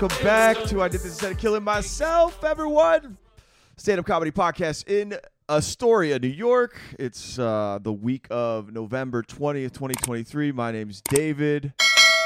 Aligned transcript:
welcome 0.00 0.24
back 0.24 0.56
to 0.64 0.80
I 0.80 0.88
Did 0.88 1.02
This 1.02 1.04
Instead 1.04 1.32
of 1.32 1.38
Killing 1.38 1.62
Myself, 1.62 2.42
everyone. 2.44 3.18
Stand 3.76 4.00
up 4.00 4.06
comedy 4.06 4.30
podcast 4.30 4.88
in 4.88 5.18
Astoria, 5.50 6.18
New 6.18 6.28
York. 6.28 6.80
It's 6.98 7.38
uh, 7.38 7.78
the 7.82 7.92
week 7.92 8.26
of 8.30 8.72
November 8.72 9.22
20th, 9.22 9.72
2023. 9.72 10.50
My 10.52 10.72
name's 10.72 11.02
David. 11.02 11.74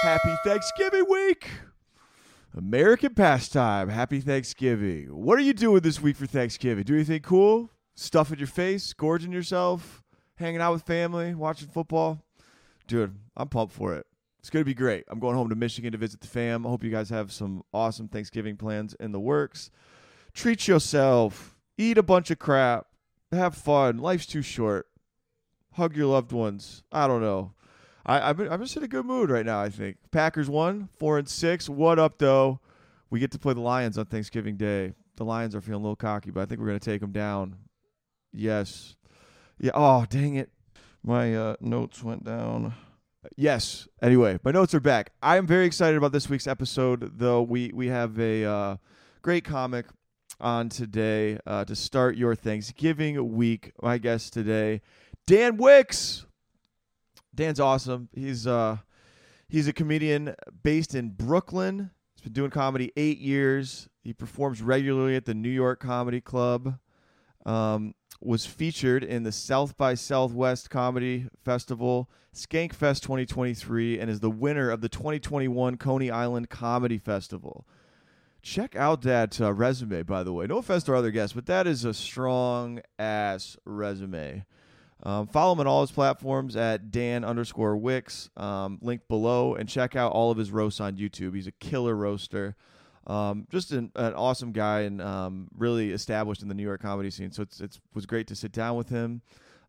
Happy 0.03 0.33
Thanksgiving 0.45 1.07
week. 1.11 1.49
American 2.57 3.15
pastime. 3.15 3.89
Happy 3.89 4.21
Thanksgiving. 4.21 5.07
What 5.09 5.37
are 5.37 5.43
you 5.43 5.53
doing 5.53 5.81
this 5.81 6.01
week 6.01 6.15
for 6.15 6.27
Thanksgiving? 6.27 6.85
Do 6.85 6.95
anything 6.95 7.23
cool? 7.23 7.73
Stuffing 7.97 8.39
your 8.39 8.47
face, 8.47 8.93
gorging 8.93 9.33
yourself, 9.33 10.05
hanging 10.37 10.61
out 10.61 10.73
with 10.73 10.83
family, 10.83 11.35
watching 11.35 11.67
football? 11.67 12.23
Dude, 12.87 13.17
I'm 13.37 13.49
pumped 13.49 13.75
for 13.75 13.95
it. 13.95 14.07
It's 14.47 14.51
going 14.53 14.61
to 14.61 14.65
be 14.65 14.75
great. 14.75 15.03
I'm 15.09 15.19
going 15.19 15.35
home 15.35 15.49
to 15.49 15.57
Michigan 15.57 15.91
to 15.91 15.99
visit 15.99 16.21
the 16.21 16.29
fam. 16.29 16.65
I 16.65 16.71
hope 16.71 16.85
you 16.85 16.91
guys 16.91 17.11
have 17.11 17.33
some 17.33 17.65
awesome 17.75 18.07
Thanksgiving 18.07 18.57
plans 18.57 18.95
in 19.01 19.11
the 19.11 19.19
works. 19.19 19.73
Treat 20.35 20.69
yourself. 20.69 21.57
Eat 21.77 21.99
a 21.99 22.03
bunch 22.05 22.31
of 22.31 22.39
crap. 22.39 22.87
Have 23.33 23.57
fun. 23.57 23.99
Life's 23.99 24.25
too 24.25 24.43
short. 24.43 24.87
Hug 25.73 25.97
your 25.97 26.07
loved 26.07 26.31
ones. 26.31 26.85
I 26.93 27.09
don't 27.09 27.23
know. 27.23 27.55
I, 28.07 28.31
I've 28.31 28.37
been, 28.37 28.49
I'm 28.49 28.63
just 28.63 28.77
in 28.77 28.85
a 28.85 28.87
good 28.87 29.05
mood 29.05 29.31
right 29.31 29.45
now. 29.45 29.61
I 29.61 29.69
think 29.69 29.97
Packers 30.13 30.49
won 30.49 30.91
four 30.97 31.19
and 31.19 31.29
six. 31.29 31.69
What 31.69 31.99
up 31.99 32.19
though? 32.19 32.61
We 33.11 33.19
get 33.19 33.33
to 33.33 33.41
play 33.41 33.55
the 33.55 33.61
Lions 33.61 33.99
on 33.99 34.07
Thanksgiving 34.07 34.57
Day. 34.57 34.93
The 35.17 35.25
Lions 35.25 35.57
are 35.57 35.61
feeling 35.61 35.81
a 35.81 35.83
little 35.83 35.97
cocky, 35.97 36.31
but 36.31 36.43
I 36.43 36.45
think 36.45 36.61
we're 36.61 36.69
gonna 36.69 36.79
take 36.79 37.01
them 37.01 37.11
down. 37.11 37.57
Yes. 38.33 38.95
Yeah. 39.59 39.73
Oh 39.75 40.07
dang 40.09 40.37
it! 40.37 40.51
My 41.03 41.35
uh, 41.35 41.57
notes 41.61 42.05
went 42.05 42.23
down. 42.23 42.75
Yes. 43.37 43.89
Anyway, 44.03 44.39
my 44.45 44.51
notes 44.51 44.75
are 44.75 44.81
back. 44.81 45.13
I 45.23 45.37
am 45.37 45.47
very 45.47 45.67
excited 45.67 45.97
about 45.97 46.13
this 46.13 46.29
week's 46.29 46.47
episode, 46.47 47.19
though. 47.19 47.43
We 47.43 47.71
we 47.75 47.89
have 47.89 48.19
a 48.19 48.45
uh, 48.45 48.77
great 49.23 49.45
comic 49.45 49.87
on 50.41 50.69
today 50.69 51.39
uh, 51.47 51.65
to 51.65 51.75
start 51.75 52.17
your 52.17 52.35
Thanksgiving 52.35 53.35
week. 53.35 53.73
My 53.83 53.99
guest 53.99 54.33
today, 54.33 54.83
Dan 55.27 55.57
Wickes. 55.57 56.25
Dan's 57.35 57.61
awesome. 57.61 58.09
He's 58.13 58.47
uh 58.47 58.79
he's 59.49 59.69
a 59.69 59.73
comedian 59.73 60.35
based 60.63 60.95
in 60.95 61.11
Brooklyn. 61.11 61.91
He's 62.15 62.23
been 62.23 62.33
doing 62.33 62.51
comedy 62.51 62.93
eight 62.97 63.19
years. 63.19 63.89
He 64.03 64.13
performs 64.13 64.63
regularly 64.63 65.17
at 65.17 65.25
the 65.25 65.35
New 65.35 65.51
York 65.51 65.81
Comedy 65.81 66.21
Club. 66.21 66.79
Um, 67.45 67.95
was 68.21 68.47
featured 68.47 69.05
in 69.05 69.23
the 69.23 69.33
South 69.33 69.77
by 69.77 69.95
Southwest 69.95 70.71
Comedy 70.71 71.27
Festival, 71.45 72.11
Skankfest 72.35 73.03
2023, 73.03 73.99
and 73.99 74.11
is 74.11 74.21
the 74.21 74.31
winner 74.31 74.71
of 74.71 74.81
the 74.81 74.89
2021 74.89 75.77
Coney 75.77 76.11
Island 76.11 76.51
Comedy 76.51 76.99
Festival. 76.99 77.67
Check 78.43 78.77
out 78.77 79.03
that 79.03 79.41
uh, 79.41 79.53
resume, 79.53 80.03
by 80.03 80.23
the 80.23 80.33
way. 80.33 80.47
No 80.47 80.59
offense 80.59 80.85
to 80.85 80.93
our 80.93 80.99
other 80.99 81.11
guests, 81.11 81.35
but 81.35 81.47
that 81.47 81.67
is 81.67 81.85
a 81.85 81.93
strong 81.93 82.81
ass 82.99 83.57
resume. 83.65 84.45
Um, 85.03 85.27
follow 85.27 85.53
him 85.53 85.61
on 85.61 85.67
all 85.67 85.83
his 85.83 85.91
platforms 85.91 86.57
at 86.57 86.91
Dan 86.91 87.25
underscore 87.25 87.77
Wickes, 87.77 88.31
um, 88.41 88.79
below, 89.09 89.55
and 89.55 89.69
check 89.69 89.95
out 89.95 90.13
all 90.13 90.31
of 90.31 90.39
his 90.39 90.51
roasts 90.51 90.81
on 90.81 90.97
YouTube. 90.97 91.35
He's 91.35 91.47
a 91.47 91.53
killer 91.53 91.95
roaster. 91.95 92.57
Um, 93.07 93.47
just 93.51 93.71
an, 93.71 93.93
an, 93.95 94.15
awesome 94.15 94.51
guy 94.51 94.81
and 94.81 95.01
um, 95.01 95.49
really 95.57 95.93
established 95.93 96.43
in 96.43 96.49
the 96.49 96.55
New 96.55 96.65
York 96.65 96.83
comedy 96.83 97.11
scene. 97.11 97.31
So 97.31 97.43
it's 97.43 97.61
it 97.61 97.79
was 97.95 98.05
great 98.05 98.27
to 98.29 98.35
sit 98.35 98.51
down 98.51 98.77
with 98.77 98.89
him. 98.89 99.23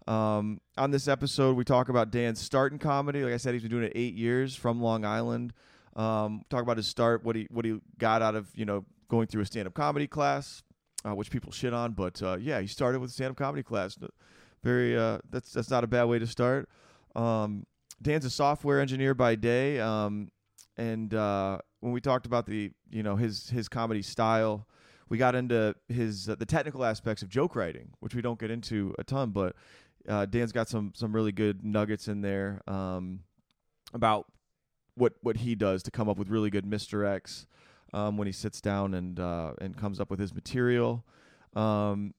Um, 0.08 0.60
on 0.78 0.90
this 0.90 1.08
episode, 1.08 1.56
we 1.56 1.64
talk 1.64 1.90
about 1.90 2.10
Dan's 2.10 2.40
start 2.40 2.72
in 2.72 2.80
comedy. 2.80 3.24
Like 3.24 3.34
I 3.34 3.38
said, 3.38 3.54
he's 3.54 3.62
been 3.62 3.72
doing 3.72 3.84
it 3.84 3.92
eight 3.94 4.16
years 4.16 4.56
from 4.56 4.82
Long 4.82 5.06
Island. 5.06 5.54
Um, 5.96 6.44
talk 6.50 6.64
about 6.64 6.78
his 6.78 6.88
start, 6.88 7.24
what 7.24 7.36
he 7.36 7.48
what 7.52 7.66
he 7.66 7.80
got 8.00 8.22
out 8.22 8.36
of 8.36 8.50
you 8.56 8.66
know 8.66 8.86
going 9.08 9.28
through 9.28 9.42
a 9.42 9.46
stand 9.46 9.68
up 9.68 9.74
comedy 9.74 10.08
class, 10.08 10.64
uh, 11.06 11.14
which 11.14 11.30
people 11.30 11.52
shit 11.52 11.74
on, 11.74 11.92
but 11.94 12.22
uh, 12.24 12.38
yeah, 12.40 12.60
he 12.60 12.68
started 12.68 13.00
with 13.00 13.12
a 13.12 13.14
stand 13.14 13.32
up 13.32 13.38
comedy 13.38 13.64
class. 13.64 13.98
Very 14.64 14.98
uh, 14.98 15.20
that's 15.30 15.52
that's 15.52 15.70
not 15.70 15.84
a 15.84 15.88
bad 15.88 16.06
way 16.06 16.20
to 16.20 16.28
start. 16.28 16.70
Um, 17.16 17.66
Dan's 18.02 18.26
a 18.26 18.30
software 18.30 18.80
engineer 18.80 19.14
by 19.14 19.36
day, 19.36 19.80
um, 19.80 20.32
and 20.78 21.14
uh, 21.14 21.60
when 21.80 21.92
we 21.92 22.02
talked 22.02 22.26
about 22.26 22.46
the 22.46 22.72
you 22.90 23.04
know 23.04 23.16
his 23.16 23.50
his 23.50 23.68
comedy 23.70 24.02
style, 24.02 24.68
we 25.10 25.18
got 25.18 25.36
into 25.36 25.76
his 25.88 26.30
uh, 26.30 26.36
the 26.36 26.46
technical 26.46 26.84
aspects 26.84 27.22
of 27.22 27.30
joke 27.30 27.56
writing, 27.56 27.90
which 28.00 28.16
we 28.16 28.22
don't 28.22 28.40
get 28.40 28.52
into 28.52 28.94
a 28.98 29.04
ton, 29.04 29.32
but 29.32 29.56
uh, 30.08 30.26
Dan's 30.26 30.52
got 30.52 30.70
some 30.70 30.92
some 30.96 31.14
really 31.14 31.32
good 31.32 31.64
nuggets 31.64 32.08
in 32.08 32.22
there 32.22 32.62
um, 32.68 33.22
about 33.94 34.26
what 34.96 35.14
what 35.22 35.38
he 35.38 35.56
does 35.56 35.84
to 35.84 35.92
come 35.92 36.10
up 36.10 36.18
with 36.18 36.30
really 36.30 36.50
good 36.50 36.66
misdirects 36.66 37.46
um, 37.94 38.18
when 38.18 38.26
he 38.26 38.34
sits 38.34 38.62
down 38.62 38.94
and 38.94 39.20
uh, 39.20 39.54
and 39.62 39.78
comes 39.78 40.00
up 40.00 40.10
with 40.10 40.20
his 40.20 40.34
material. 40.34 41.06
Um, 41.56 42.14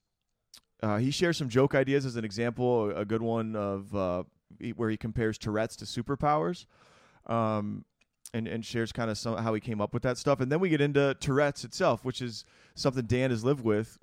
uh, 0.82 0.98
he 0.98 1.10
shares 1.10 1.36
some 1.36 1.48
joke 1.48 1.74
ideas 1.74 2.06
as 2.06 2.16
an 2.16 2.24
example, 2.24 2.90
a, 2.90 3.00
a 3.00 3.04
good 3.04 3.22
one 3.22 3.56
of 3.56 3.94
uh, 3.94 4.22
where 4.76 4.90
he 4.90 4.96
compares 4.96 5.36
Tourette's 5.36 5.76
to 5.76 5.84
superpowers. 5.84 6.66
Um, 7.26 7.84
and, 8.34 8.46
and 8.46 8.64
shares 8.64 8.92
kind 8.92 9.10
of 9.10 9.18
some 9.18 9.36
how 9.38 9.54
he 9.54 9.60
came 9.60 9.80
up 9.80 9.94
with 9.94 10.02
that 10.02 10.18
stuff. 10.18 10.40
And 10.40 10.50
then 10.50 10.60
we 10.60 10.68
get 10.68 10.80
into 10.80 11.14
Tourette's 11.20 11.64
itself, 11.64 12.04
which 12.04 12.20
is 12.20 12.44
something 12.74 13.06
Dan 13.06 13.30
has 13.30 13.44
lived 13.44 13.64
with 13.64 13.98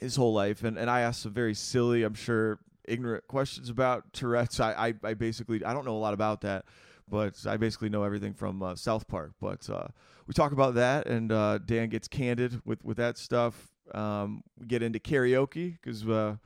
his 0.00 0.16
whole 0.16 0.32
life. 0.32 0.64
And, 0.64 0.76
and 0.76 0.90
I 0.90 1.00
asked 1.00 1.22
some 1.22 1.32
very 1.32 1.54
silly, 1.54 2.02
I'm 2.02 2.14
sure, 2.14 2.58
ignorant 2.86 3.26
questions 3.28 3.68
about 3.68 4.12
Tourette's. 4.12 4.60
I, 4.60 4.88
I, 4.88 4.94
I 5.02 5.14
basically, 5.14 5.64
I 5.64 5.72
don't 5.72 5.84
know 5.84 5.96
a 5.96 5.98
lot 5.98 6.14
about 6.14 6.40
that, 6.42 6.64
but 7.08 7.34
I 7.46 7.56
basically 7.56 7.88
know 7.88 8.02
everything 8.02 8.34
from 8.34 8.62
uh, 8.62 8.74
South 8.74 9.08
Park. 9.08 9.32
But 9.40 9.68
uh, 9.70 9.88
we 10.26 10.34
talk 10.34 10.52
about 10.52 10.74
that, 10.74 11.06
and 11.06 11.30
uh, 11.30 11.58
Dan 11.58 11.88
gets 11.88 12.08
candid 12.08 12.60
with, 12.64 12.84
with 12.84 12.96
that 12.98 13.18
stuff. 13.18 13.68
Um, 13.94 14.42
we 14.58 14.66
get 14.66 14.82
into 14.82 14.98
karaoke 14.98 15.76
because 15.80 16.06
uh, 16.06 16.36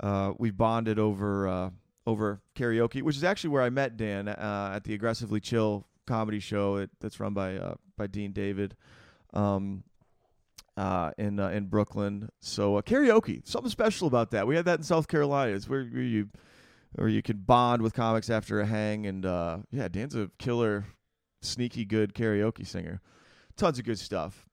uh, 0.00 0.32
we 0.38 0.50
bonded 0.50 0.98
over 0.98 1.46
uh, 1.46 1.70
over 2.08 2.40
karaoke, 2.54 3.02
which 3.02 3.16
is 3.16 3.24
actually 3.24 3.50
where 3.50 3.62
I 3.62 3.70
met 3.70 3.96
Dan 3.96 4.28
at 4.28 4.84
the 4.84 4.94
Aggressively 4.94 5.40
Chill 5.40 5.86
comedy 6.06 6.40
show 6.40 6.86
that's 7.00 7.20
run 7.20 7.34
by 7.34 7.56
uh, 7.56 7.74
by 7.96 8.06
Dean 8.06 8.32
David, 8.32 8.76
um, 9.32 9.84
uh, 10.76 11.10
in 11.18 11.40
uh, 11.40 11.48
in 11.48 11.66
Brooklyn. 11.66 12.28
So 12.40 12.76
uh, 12.76 12.82
karaoke, 12.82 13.46
something 13.46 13.70
special 13.70 14.06
about 14.06 14.30
that. 14.32 14.46
We 14.46 14.56
had 14.56 14.64
that 14.66 14.78
in 14.78 14.84
South 14.84 15.08
Carolina. 15.08 15.52
It's 15.52 15.68
where, 15.68 15.84
where 15.84 16.02
you 16.02 16.28
where 16.94 17.08
you 17.08 17.22
could 17.22 17.46
bond 17.46 17.82
with 17.82 17.94
comics 17.94 18.30
after 18.30 18.60
a 18.60 18.66
hang, 18.66 19.06
and 19.06 19.24
uh, 19.24 19.58
yeah, 19.70 19.88
Dan's 19.88 20.14
a 20.14 20.30
killer, 20.38 20.86
sneaky 21.42 21.84
good 21.84 22.14
karaoke 22.14 22.66
singer. 22.66 23.00
Tons 23.56 23.78
of 23.78 23.84
good 23.84 23.98
stuff. 23.98 24.46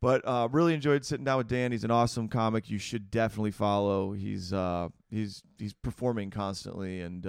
But 0.00 0.26
uh, 0.26 0.48
really 0.52 0.74
enjoyed 0.74 1.04
sitting 1.04 1.24
down 1.24 1.38
with 1.38 1.48
Dan. 1.48 1.72
He's 1.72 1.82
an 1.82 1.90
awesome 1.90 2.28
comic. 2.28 2.68
You 2.68 2.78
should 2.78 3.10
definitely 3.10 3.52
follow. 3.52 4.12
He's 4.12 4.52
uh, 4.52 4.90
he's 5.10 5.42
he's 5.58 5.72
performing 5.72 6.30
constantly 6.30 7.00
and 7.00 7.22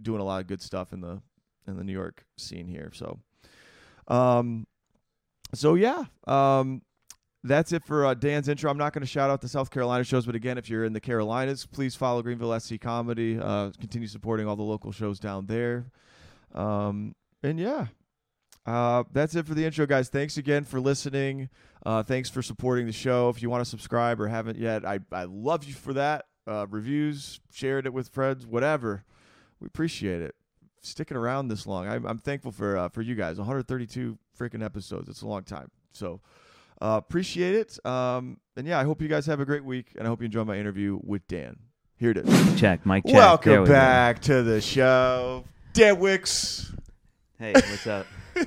doing 0.00 0.20
a 0.20 0.24
lot 0.24 0.40
of 0.40 0.46
good 0.46 0.62
stuff 0.62 0.92
in 0.92 1.00
the 1.00 1.20
in 1.66 1.76
the 1.76 1.84
New 1.84 1.92
York 1.92 2.24
scene 2.36 2.66
here. 2.66 2.90
So, 2.94 3.18
um, 4.08 4.66
so 5.54 5.74
yeah, 5.74 6.04
um, 6.26 6.82
that's 7.42 7.72
it 7.72 7.84
for 7.84 8.06
uh, 8.06 8.14
Dan's 8.14 8.48
intro. 8.48 8.70
I'm 8.70 8.78
not 8.78 8.92
going 8.92 9.02
to 9.02 9.06
shout 9.06 9.30
out 9.30 9.40
the 9.40 9.48
South 9.48 9.70
Carolina 9.70 10.04
shows, 10.04 10.26
but 10.26 10.34
again, 10.34 10.58
if 10.58 10.68
you're 10.68 10.84
in 10.84 10.92
the 10.92 11.00
Carolinas, 11.00 11.66
please 11.66 11.94
follow 11.94 12.22
Greenville 12.22 12.58
SC 12.58 12.80
Comedy. 12.80 13.38
Uh, 13.40 13.70
continue 13.78 14.08
supporting 14.08 14.46
all 14.46 14.56
the 14.56 14.62
local 14.62 14.92
shows 14.92 15.18
down 15.18 15.46
there. 15.46 15.86
Um, 16.54 17.14
and 17.42 17.58
yeah, 17.58 17.86
uh, 18.64 19.04
that's 19.12 19.34
it 19.36 19.46
for 19.46 19.54
the 19.54 19.64
intro, 19.64 19.86
guys. 19.86 20.08
Thanks 20.08 20.36
again 20.36 20.64
for 20.64 20.80
listening. 20.80 21.48
Uh, 21.84 22.02
thanks 22.02 22.28
for 22.28 22.42
supporting 22.42 22.86
the 22.86 22.92
show. 22.92 23.28
If 23.28 23.42
you 23.42 23.48
want 23.48 23.62
to 23.62 23.70
subscribe 23.70 24.20
or 24.20 24.28
haven't 24.28 24.58
yet, 24.58 24.84
I, 24.84 24.98
I 25.12 25.24
love 25.24 25.64
you 25.64 25.74
for 25.74 25.92
that. 25.92 26.24
Uh, 26.48 26.66
reviews, 26.68 27.40
shared 27.52 27.86
it 27.86 27.92
with 27.92 28.08
friends, 28.08 28.46
whatever. 28.46 29.04
We 29.60 29.66
appreciate 29.66 30.20
it 30.20 30.34
sticking 30.86 31.16
around 31.16 31.48
this 31.48 31.66
long. 31.66 31.88
I'm, 31.88 32.06
I'm 32.06 32.18
thankful 32.18 32.52
for 32.52 32.76
uh, 32.76 32.88
for 32.88 33.02
you 33.02 33.14
guys. 33.14 33.38
132 33.38 34.18
freaking 34.38 34.64
episodes. 34.64 35.08
It's 35.08 35.22
a 35.22 35.26
long 35.26 35.42
time. 35.42 35.70
So 35.92 36.20
uh, 36.80 37.00
appreciate 37.02 37.54
it. 37.54 37.86
Um, 37.86 38.38
and 38.56 38.66
yeah, 38.66 38.78
I 38.78 38.84
hope 38.84 39.00
you 39.00 39.08
guys 39.08 39.26
have 39.26 39.40
a 39.40 39.44
great 39.44 39.64
week, 39.64 39.92
and 39.96 40.06
I 40.06 40.08
hope 40.08 40.20
you 40.20 40.26
enjoy 40.26 40.44
my 40.44 40.58
interview 40.58 40.98
with 41.02 41.26
Dan. 41.28 41.56
Here 41.98 42.10
it 42.10 42.18
is. 42.18 42.60
Check, 42.60 42.84
Mike. 42.84 43.04
Check. 43.06 43.14
Welcome 43.14 43.62
we 43.62 43.68
back 43.68 44.20
go. 44.20 44.26
to 44.26 44.42
the 44.42 44.60
show, 44.60 45.44
Dan 45.72 45.96
Wickes. 45.96 46.74
Hey, 47.38 47.52
what's 47.54 47.86
up? 47.86 48.06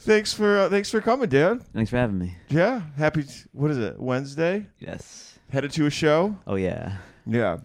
thanks 0.00 0.32
for 0.32 0.58
uh, 0.58 0.68
thanks 0.68 0.90
for 0.90 1.00
coming, 1.00 1.28
Dan. 1.28 1.60
Thanks 1.72 1.90
for 1.90 1.96
having 1.96 2.18
me. 2.18 2.36
Yeah, 2.48 2.82
happy. 2.96 3.24
What 3.52 3.70
is 3.70 3.78
it? 3.78 3.98
Wednesday. 3.98 4.66
Yes. 4.78 5.38
Headed 5.50 5.72
to 5.72 5.86
a 5.86 5.90
show. 5.90 6.36
Oh 6.46 6.56
yeah. 6.56 6.96
Yeah. 7.26 7.58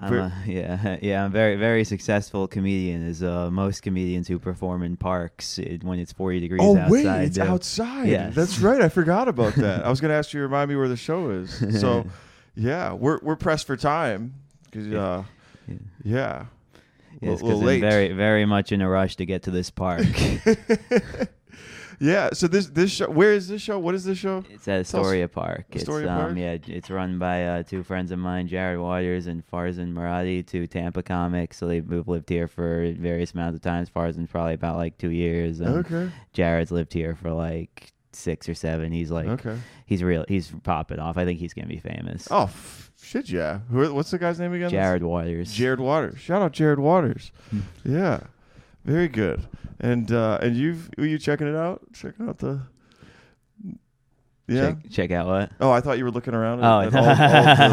I'm 0.00 0.14
a, 0.14 0.32
yeah, 0.46 0.96
yeah. 1.02 1.24
I'm 1.24 1.32
very, 1.32 1.56
very 1.56 1.84
successful 1.84 2.48
comedian. 2.48 3.06
As 3.06 3.22
uh, 3.22 3.50
most 3.50 3.82
comedians 3.82 4.28
who 4.28 4.38
perform 4.38 4.82
in 4.82 4.96
parks 4.96 5.58
it, 5.58 5.84
when 5.84 5.98
it's 5.98 6.12
40 6.12 6.40
degrees 6.40 6.60
oh, 6.62 6.76
outside. 6.76 6.90
wait, 6.90 7.06
it's 7.06 7.38
outside. 7.38 8.08
Yeah, 8.08 8.30
that's 8.30 8.58
right. 8.60 8.80
I 8.80 8.88
forgot 8.88 9.28
about 9.28 9.54
that. 9.56 9.84
I 9.84 9.90
was 9.90 10.00
going 10.00 10.10
to 10.10 10.14
ask 10.14 10.32
you 10.32 10.40
to 10.40 10.42
remind 10.42 10.70
me 10.70 10.76
where 10.76 10.88
the 10.88 10.96
show 10.96 11.30
is. 11.30 11.80
So, 11.80 12.06
yeah, 12.54 12.92
we're 12.92 13.18
we're 13.22 13.36
pressed 13.36 13.66
for 13.66 13.76
time 13.76 14.34
because 14.64 14.86
uh, 14.86 15.24
yeah. 15.68 15.74
yeah. 16.02 16.44
Yes, 17.20 17.42
because 17.42 17.60
I'm 17.60 17.80
very, 17.80 18.12
very 18.12 18.46
much 18.46 18.72
in 18.72 18.80
a 18.80 18.88
rush 18.88 19.16
to 19.16 19.26
get 19.26 19.42
to 19.42 19.50
this 19.50 19.68
park. 19.68 20.06
Yeah. 22.00 22.30
So 22.32 22.48
this 22.48 22.66
this 22.66 22.90
show, 22.90 23.10
where 23.10 23.32
is 23.32 23.46
this 23.48 23.60
show? 23.62 23.78
What 23.78 23.94
is 23.94 24.04
this 24.04 24.18
show? 24.18 24.42
It's 24.50 24.66
at 24.66 24.80
Astoria 24.80 25.28
Park. 25.28 25.66
Astoria 25.74 26.06
it's, 26.06 26.10
um, 26.10 26.18
Park? 26.18 26.36
Yeah, 26.36 26.74
it's 26.74 26.90
run 26.90 27.18
by 27.18 27.44
uh, 27.44 27.62
two 27.62 27.82
friends 27.82 28.10
of 28.10 28.18
mine, 28.18 28.48
Jared 28.48 28.80
Waters 28.80 29.26
and 29.26 29.42
Farzan 29.50 29.92
Muradi, 29.92 30.46
two 30.46 30.66
Tampa 30.66 31.02
comics. 31.02 31.58
So 31.58 31.68
they've 31.68 31.86
both 31.86 32.08
lived 32.08 32.28
here 32.28 32.48
for 32.48 32.90
various 32.98 33.32
amounts 33.32 33.56
of 33.56 33.62
times. 33.62 33.90
Farzan's 33.90 34.30
probably 34.30 34.54
about 34.54 34.76
like 34.76 34.96
two 34.98 35.10
years. 35.10 35.60
And 35.60 35.84
Okay. 35.86 36.10
Jared's 36.32 36.72
lived 36.72 36.92
here 36.92 37.14
for 37.14 37.30
like 37.32 37.92
six 38.12 38.48
or 38.48 38.54
seven. 38.54 38.92
He's 38.92 39.10
like, 39.10 39.28
okay. 39.28 39.56
he's 39.86 40.02
real. 40.02 40.24
He's 40.26 40.52
popping 40.62 40.98
off. 40.98 41.16
I 41.18 41.24
think 41.24 41.38
he's 41.38 41.52
gonna 41.54 41.68
be 41.68 41.78
famous. 41.78 42.26
Oh 42.30 42.44
f- 42.44 42.90
shit! 43.00 43.28
Yeah. 43.28 43.60
Who? 43.70 43.82
are- 43.82 43.92
What's 43.92 44.10
the 44.10 44.18
guy's 44.18 44.40
name 44.40 44.52
again? 44.54 44.70
Jared 44.70 45.02
Waters. 45.02 45.52
Jared 45.52 45.80
Waters. 45.80 46.18
Shout 46.18 46.40
out 46.42 46.52
Jared 46.52 46.78
Waters. 46.78 47.30
Hmm. 47.50 47.60
yeah. 47.84 48.20
Very 48.84 49.08
good. 49.08 49.46
And 49.78 50.10
uh 50.12 50.38
and 50.42 50.56
you've 50.56 50.90
were 50.98 51.06
you 51.06 51.18
checking 51.18 51.46
it 51.46 51.56
out? 51.56 51.80
Checking 51.92 52.28
out 52.28 52.38
the. 52.38 52.60
Yeah. 54.48 54.70
Check, 54.72 54.76
check 54.90 55.10
out 55.12 55.26
what? 55.28 55.52
Oh, 55.60 55.70
I 55.70 55.80
thought 55.80 55.96
you 55.98 56.02
were 56.04 56.10
looking 56.10 56.34
around 56.34 56.58
at, 56.58 56.64
Oh, 56.64 56.80
at 56.80 56.94
all, 56.96 57.04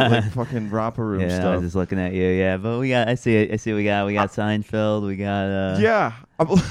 all 0.03 0.09
the 0.09 0.15
like, 0.21 0.31
fucking 0.31 0.69
romper 0.69 1.03
room 1.03 1.21
Yeah, 1.21 1.35
I 1.35 1.39
stuff. 1.39 1.55
was 1.55 1.63
just 1.63 1.75
looking 1.75 1.97
at 1.99 2.13
you. 2.13 2.23
Yeah, 2.23 2.57
but 2.57 2.77
we 2.77 2.89
got. 2.89 3.07
I 3.07 3.15
see. 3.15 3.51
I 3.51 3.55
see. 3.55 3.73
We 3.73 3.83
got. 3.83 4.05
We 4.05 4.13
got 4.13 4.29
Seinfeld. 4.29 5.07
We 5.07 5.15
got. 5.15 5.45
Uh, 5.47 5.77
yeah. 5.81 6.13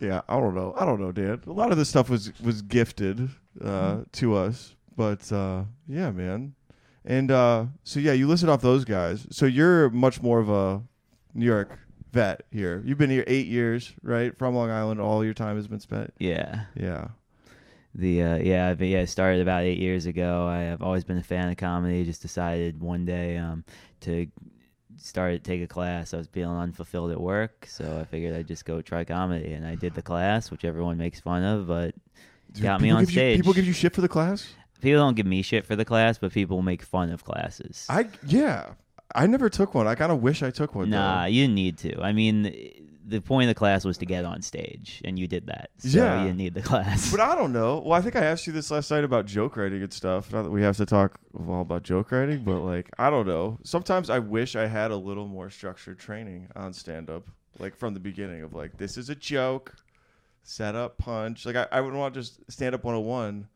Yeah, 0.00 0.20
I 0.28 0.38
don't 0.38 0.54
know. 0.54 0.74
I 0.78 0.84
don't 0.84 1.00
know, 1.00 1.10
Dan. 1.12 1.40
A 1.46 1.52
lot 1.52 1.72
of 1.72 1.78
this 1.78 1.88
stuff 1.88 2.08
was 2.08 2.30
was 2.40 2.62
gifted 2.62 3.30
uh, 3.64 4.02
to 4.12 4.36
us, 4.36 4.74
but 4.96 5.30
uh, 5.32 5.64
yeah, 5.88 6.10
man. 6.10 6.54
And 7.04 7.30
uh, 7.30 7.66
so 7.84 7.98
yeah, 8.00 8.12
you 8.12 8.28
listed 8.28 8.48
off 8.48 8.60
those 8.60 8.84
guys. 8.84 9.26
So 9.30 9.46
you're 9.46 9.90
much 9.90 10.22
more 10.22 10.38
of 10.40 10.48
a 10.48 10.82
New 11.34 11.46
York 11.46 11.78
vet 12.16 12.42
here. 12.50 12.82
You've 12.84 12.98
been 12.98 13.10
here 13.10 13.24
eight 13.28 13.46
years, 13.46 13.92
right? 14.02 14.36
From 14.36 14.54
Long 14.56 14.70
Island, 14.70 15.00
all 15.00 15.24
your 15.24 15.34
time 15.34 15.56
has 15.56 15.68
been 15.68 15.80
spent. 15.80 16.12
yeah. 16.18 16.64
Yeah. 16.74 17.08
The 17.94 18.22
uh, 18.22 18.36
yeah, 18.36 18.74
but 18.74 18.88
yeah, 18.88 19.00
I 19.00 19.04
started 19.06 19.40
about 19.40 19.62
eight 19.62 19.78
years 19.78 20.04
ago. 20.04 20.46
I 20.46 20.58
have 20.58 20.82
always 20.82 21.04
been 21.04 21.16
a 21.16 21.22
fan 21.22 21.48
of 21.48 21.56
comedy. 21.56 22.04
Just 22.04 22.20
decided 22.20 22.78
one 22.80 23.06
day 23.06 23.38
um, 23.38 23.64
to 24.00 24.26
start 24.98 25.32
to 25.32 25.38
take 25.38 25.62
a 25.62 25.66
class. 25.66 26.12
I 26.12 26.18
was 26.18 26.26
feeling 26.26 26.58
unfulfilled 26.58 27.10
at 27.10 27.18
work, 27.20 27.64
so 27.66 27.98
I 27.98 28.04
figured 28.04 28.36
I'd 28.36 28.48
just 28.48 28.66
go 28.66 28.82
try 28.82 29.04
comedy, 29.04 29.52
and 29.54 29.66
I 29.66 29.76
did 29.76 29.94
the 29.94 30.02
class, 30.02 30.50
which 30.50 30.62
everyone 30.66 30.98
makes 30.98 31.20
fun 31.20 31.42
of, 31.42 31.66
but 31.68 31.94
Dude, 32.52 32.62
Got 32.64 32.80
me 32.82 32.90
on 32.90 33.00
give 33.00 33.10
you- 33.10 33.14
stage. 33.14 33.38
people 33.38 33.52
give 33.54 33.66
you 33.66 33.72
shit 33.72 33.94
for 33.94 34.02
the 34.02 34.08
class. 34.08 34.52
people 34.82 35.00
don't 35.00 35.16
give 35.16 35.26
me 35.26 35.40
shit 35.40 35.64
for 35.64 35.74
the 35.74 35.84
class, 35.86 36.18
but 36.18 36.32
people 36.32 36.60
make 36.60 36.82
fun 36.82 37.10
of 37.10 37.24
classes. 37.24 37.86
I 37.88 38.08
yeah. 38.26 38.72
I 39.14 39.26
never 39.26 39.48
took 39.48 39.74
one. 39.74 39.86
I 39.86 39.94
kind 39.94 40.12
of 40.12 40.20
wish 40.22 40.42
I 40.42 40.50
took 40.50 40.74
one. 40.74 40.90
though. 40.90 40.96
Nah, 40.98 41.24
you 41.26 41.42
didn't 41.44 41.54
need 41.54 41.78
to. 41.78 42.00
I 42.00 42.12
mean, 42.12 42.42
the 43.08 43.20
point 43.20 43.44
of 43.48 43.54
the 43.54 43.58
class 43.58 43.84
was 43.84 43.98
to 43.98 44.06
get 44.06 44.24
on 44.24 44.42
stage, 44.42 45.00
and 45.04 45.16
you 45.18 45.28
did 45.28 45.46
that. 45.46 45.70
So 45.78 45.98
Yeah. 45.98 46.18
you 46.20 46.26
didn't 46.26 46.38
need 46.38 46.54
the 46.54 46.62
class. 46.70 47.10
But 47.10 47.20
I 47.20 47.34
don't 47.36 47.52
know. 47.52 47.78
Well, 47.84 47.92
I 47.92 48.00
think 48.02 48.16
I 48.16 48.24
asked 48.24 48.46
you 48.46 48.52
this 48.52 48.70
last 48.70 48.90
night 48.90 49.04
about 49.04 49.26
joke 49.26 49.56
writing 49.56 49.82
and 49.82 49.92
stuff. 49.92 50.32
Not 50.32 50.42
that 50.42 50.50
we 50.50 50.62
have 50.62 50.76
to 50.78 50.86
talk 50.86 51.20
all 51.48 51.60
about 51.60 51.84
joke 51.84 52.10
writing, 52.10 52.42
but 52.44 52.60
like 52.60 52.90
I 52.98 53.10
don't 53.10 53.26
know. 53.26 53.58
Sometimes 53.62 54.10
I 54.10 54.18
wish 54.18 54.56
I 54.56 54.66
had 54.66 54.90
a 54.90 54.96
little 54.96 55.28
more 55.28 55.50
structured 55.50 55.98
training 56.00 56.48
on 56.56 56.72
stand 56.72 57.08
up, 57.08 57.28
like 57.58 57.76
from 57.76 57.94
the 57.94 58.00
beginning 58.00 58.42
of 58.42 58.54
like 58.54 58.76
this 58.76 58.96
is 58.98 59.08
a 59.08 59.14
joke, 59.14 59.76
set 60.42 60.74
up, 60.74 60.98
punch. 60.98 61.46
Like 61.46 61.56
I, 61.56 61.66
I 61.70 61.80
would 61.80 61.94
want 61.94 62.12
to 62.14 62.20
just 62.20 62.40
stand 62.50 62.74
up 62.74 62.82
101. 62.82 63.46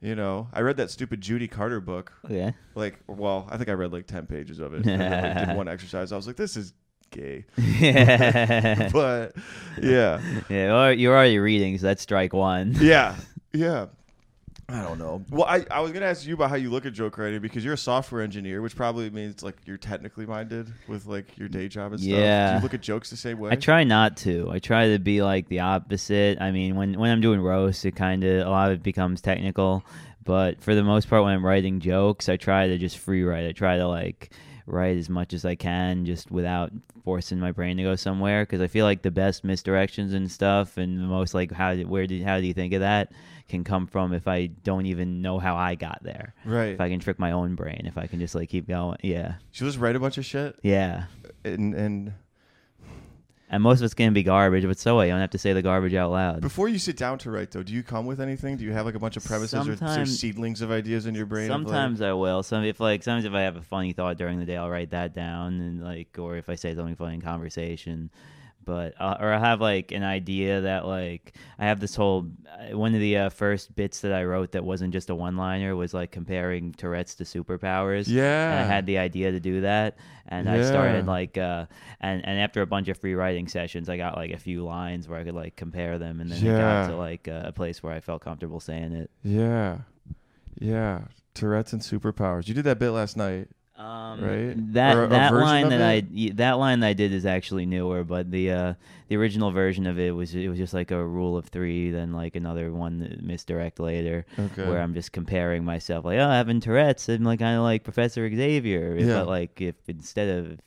You 0.00 0.14
know, 0.14 0.46
I 0.52 0.60
read 0.60 0.76
that 0.76 0.90
stupid 0.90 1.20
Judy 1.20 1.48
Carter 1.48 1.80
book. 1.80 2.12
Oh, 2.24 2.32
yeah. 2.32 2.52
Like, 2.76 3.00
well, 3.08 3.48
I 3.50 3.56
think 3.56 3.68
I 3.68 3.72
read 3.72 3.92
like 3.92 4.06
10 4.06 4.26
pages 4.26 4.60
of 4.60 4.72
it. 4.74 4.86
and 4.86 5.00
then, 5.00 5.36
like, 5.36 5.48
did 5.48 5.56
one 5.56 5.68
exercise. 5.68 6.12
I 6.12 6.16
was 6.16 6.26
like, 6.28 6.36
this 6.36 6.56
is 6.56 6.72
gay. 7.10 7.46
yeah. 7.56 8.88
But 8.92 9.32
yeah. 9.82 10.20
Yeah, 10.48 10.72
well, 10.72 10.92
you're 10.92 11.14
already 11.14 11.38
reading, 11.40 11.76
so 11.78 11.86
that's 11.86 12.02
strike 12.02 12.32
one. 12.32 12.76
Yeah. 12.80 13.16
Yeah. 13.52 13.86
I 14.70 14.82
don't 14.82 14.98
know. 14.98 15.24
Well, 15.30 15.46
I, 15.46 15.64
I 15.70 15.80
was 15.80 15.92
gonna 15.92 16.04
ask 16.04 16.26
you 16.26 16.34
about 16.34 16.50
how 16.50 16.56
you 16.56 16.68
look 16.68 16.84
at 16.84 16.92
joke 16.92 17.16
writing 17.16 17.40
because 17.40 17.64
you're 17.64 17.72
a 17.72 17.78
software 17.78 18.20
engineer, 18.20 18.60
which 18.60 18.76
probably 18.76 19.08
means 19.08 19.42
like 19.42 19.56
you're 19.64 19.78
technically 19.78 20.26
minded 20.26 20.70
with 20.86 21.06
like 21.06 21.38
your 21.38 21.48
day 21.48 21.68
job 21.68 21.92
and 21.92 22.00
stuff. 22.00 22.10
Do 22.14 22.20
Yeah. 22.20 22.56
you 22.56 22.62
look 22.62 22.74
at 22.74 22.82
jokes 22.82 23.08
the 23.08 23.16
same 23.16 23.38
way? 23.38 23.50
I 23.50 23.54
try 23.56 23.84
not 23.84 24.18
to. 24.18 24.50
I 24.50 24.58
try 24.58 24.90
to 24.90 24.98
be 24.98 25.22
like 25.22 25.48
the 25.48 25.60
opposite. 25.60 26.38
I 26.42 26.50
mean, 26.50 26.76
when 26.76 26.98
when 26.98 27.10
I'm 27.10 27.22
doing 27.22 27.40
roast, 27.40 27.86
it 27.86 27.96
kind 27.96 28.22
of 28.24 28.46
a 28.46 28.50
lot 28.50 28.70
of 28.70 28.74
it 28.76 28.82
becomes 28.82 29.22
technical, 29.22 29.86
but 30.24 30.60
for 30.62 30.74
the 30.74 30.84
most 30.84 31.08
part, 31.08 31.24
when 31.24 31.32
I'm 31.32 31.46
writing 31.46 31.80
jokes, 31.80 32.28
I 32.28 32.36
try 32.36 32.66
to 32.66 32.76
just 32.76 32.98
free 32.98 33.22
write. 33.22 33.46
I 33.46 33.52
try 33.52 33.78
to 33.78 33.88
like 33.88 34.32
write 34.66 34.98
as 34.98 35.08
much 35.08 35.32
as 35.32 35.46
I 35.46 35.54
can, 35.54 36.04
just 36.04 36.30
without 36.30 36.72
forcing 37.04 37.40
my 37.40 37.52
brain 37.52 37.78
to 37.78 37.84
go 37.84 37.96
somewhere. 37.96 38.42
Because 38.42 38.60
I 38.60 38.66
feel 38.66 38.84
like 38.84 39.00
the 39.00 39.10
best 39.10 39.46
misdirections 39.46 40.12
and 40.12 40.30
stuff, 40.30 40.76
and 40.76 40.98
the 40.98 41.04
most 41.04 41.32
like 41.32 41.52
how 41.52 41.74
where 41.74 42.06
did 42.06 42.22
how 42.22 42.38
do 42.38 42.46
you 42.46 42.52
think 42.52 42.74
of 42.74 42.80
that 42.80 43.12
can 43.48 43.64
come 43.64 43.86
from 43.86 44.12
if 44.12 44.28
I 44.28 44.46
don't 44.46 44.86
even 44.86 45.22
know 45.22 45.38
how 45.38 45.56
I 45.56 45.74
got 45.74 46.02
there. 46.02 46.34
right. 46.44 46.68
If 46.74 46.80
I 46.80 46.88
can 46.88 47.00
trick 47.00 47.18
my 47.18 47.32
own 47.32 47.54
brain, 47.54 47.82
if 47.86 47.96
I 47.98 48.06
can 48.06 48.18
just 48.20 48.34
like 48.34 48.48
keep 48.48 48.68
going, 48.68 48.98
yeah, 49.02 49.34
you 49.54 49.66
just 49.66 49.78
write 49.78 49.96
a 49.96 50.00
bunch 50.00 50.18
of 50.18 50.24
shit 50.26 50.56
yeah. 50.62 51.04
and 51.44 51.74
and 51.74 52.12
And 53.50 53.62
most 53.62 53.78
of 53.80 53.84
it's 53.86 53.94
gonna 53.94 54.10
be 54.12 54.22
garbage, 54.22 54.64
but 54.66 54.78
so 54.78 54.96
what? 54.96 55.04
You 55.04 55.12
don't 55.12 55.20
have 55.20 55.30
to 55.30 55.38
say 55.38 55.54
the 55.54 55.62
garbage 55.62 55.94
out 55.94 56.10
loud. 56.10 56.42
before 56.42 56.68
you 56.68 56.78
sit 56.78 56.98
down 56.98 57.16
to 57.20 57.30
write 57.30 57.50
though, 57.50 57.62
do 57.62 57.72
you 57.72 57.82
come 57.82 58.04
with 58.04 58.20
anything? 58.20 58.58
Do 58.58 58.64
you 58.64 58.72
have 58.72 58.84
like 58.84 58.94
a 58.94 58.98
bunch 58.98 59.16
of 59.16 59.24
premises 59.24 59.66
or, 59.66 59.72
or 59.72 59.76
Sometimes- 59.76 60.18
seedlings 60.20 60.60
of 60.60 60.70
ideas 60.70 61.06
in 61.06 61.14
your 61.14 61.24
brain? 61.24 61.50
of, 61.50 61.60
like- 61.60 61.66
Sometimes 61.68 62.02
I 62.02 62.12
will. 62.12 62.42
Some 62.42 62.64
if 62.64 62.78
like 62.80 63.02
sometimes 63.02 63.24
if 63.24 63.32
I 63.32 63.40
have 63.42 63.56
a 63.56 63.62
funny 63.62 63.94
thought 63.94 64.18
during 64.18 64.38
the 64.38 64.44
day, 64.44 64.56
I'll 64.58 64.68
write 64.68 64.90
that 64.90 65.14
down 65.14 65.54
and 65.60 65.82
like, 65.82 66.18
or 66.18 66.36
if 66.36 66.50
I 66.50 66.56
say 66.56 66.74
something 66.74 66.96
funny 66.96 67.14
in 67.14 67.22
conversation. 67.22 68.10
But 68.68 69.00
uh, 69.00 69.16
or 69.18 69.32
I 69.32 69.38
have 69.38 69.62
like 69.62 69.92
an 69.92 70.02
idea 70.04 70.60
that 70.60 70.84
like 70.84 71.34
I 71.58 71.64
have 71.64 71.80
this 71.80 71.94
whole 71.94 72.26
uh, 72.46 72.76
one 72.76 72.94
of 72.94 73.00
the 73.00 73.16
uh, 73.16 73.28
first 73.30 73.74
bits 73.74 74.00
that 74.02 74.12
I 74.12 74.24
wrote 74.24 74.52
that 74.52 74.62
wasn't 74.62 74.92
just 74.92 75.08
a 75.08 75.14
one 75.14 75.38
liner 75.38 75.74
was 75.74 75.94
like 75.94 76.10
comparing 76.12 76.72
Tourette's 76.74 77.14
to 77.14 77.24
superpowers. 77.24 78.04
yeah. 78.08 78.50
And 78.52 78.60
I 78.60 78.74
had 78.74 78.84
the 78.84 78.98
idea 78.98 79.30
to 79.32 79.40
do 79.40 79.62
that, 79.62 79.96
and 80.26 80.50
I 80.50 80.62
started 80.64 81.06
like, 81.06 81.38
uh, 81.38 81.64
and 82.00 82.22
and 82.26 82.38
after 82.38 82.60
a 82.60 82.66
bunch 82.66 82.88
of 82.88 82.98
free 82.98 83.14
writing 83.14 83.48
sessions, 83.48 83.88
I 83.88 83.96
got 83.96 84.16
like 84.16 84.32
a 84.32 84.38
few 84.38 84.62
lines 84.64 85.08
where 85.08 85.18
I 85.18 85.24
could 85.24 85.34
like 85.34 85.56
compare 85.56 85.96
them, 85.96 86.20
and 86.20 86.30
then 86.30 86.36
it 86.38 86.42
Yeah. 86.44 86.58
got 86.60 86.88
to 86.90 86.96
like 86.96 87.26
uh, 87.26 87.40
a 87.46 87.52
place 87.52 87.82
where 87.82 87.94
I 87.94 88.00
felt 88.00 88.20
comfortable 88.22 88.60
saying 88.60 88.92
it. 88.92 89.10
yeah. 89.24 89.78
Yeah. 90.60 91.02
Tourette's 91.32 91.72
and 91.72 91.80
superpowers. 91.80 92.48
You 92.48 92.54
did 92.54 92.64
that 92.64 92.78
bit 92.78 92.90
last 92.90 93.16
night. 93.16 93.48
Um, 93.78 94.20
Right? 94.20 94.72
That 94.74 94.96
Or 94.96 95.06
that 95.06 95.32
line 95.32 95.68
that 95.68 95.80
I 95.80 96.00
that 96.34 96.58
line 96.58 96.80
that 96.80 96.88
I 96.88 96.92
did 96.94 97.12
is 97.12 97.24
actually 97.24 97.64
newer, 97.64 98.02
but 98.02 98.28
the 98.30 98.50
uh, 98.50 98.74
the 99.06 99.16
original 99.16 99.52
version 99.52 99.86
of 99.86 100.00
it 100.00 100.10
was 100.10 100.34
it 100.34 100.48
was 100.48 100.58
just 100.58 100.74
like 100.74 100.90
a 100.90 101.02
rule 101.06 101.36
of 101.36 101.46
three, 101.46 101.92
then 101.92 102.12
like 102.12 102.34
another 102.34 102.72
one 102.72 102.98
that 102.98 103.22
misdirect 103.22 103.78
later, 103.78 104.26
Okay. 104.36 104.66
where 104.68 104.80
I'm 104.80 104.94
just 104.94 105.12
comparing 105.12 105.64
myself, 105.64 106.04
like 106.04 106.18
oh, 106.18 106.28
having 106.28 106.58
Tourette's, 106.60 107.08
I'm 107.08 107.22
like 107.22 107.38
kind 107.38 107.56
of 107.56 107.62
like 107.62 107.84
Professor 107.84 108.28
Xavier, 108.28 108.96
Yeah. 108.98 109.14
but 109.20 109.28
like 109.28 109.60
if 109.60 109.76
instead 109.86 110.28
of 110.28 110.58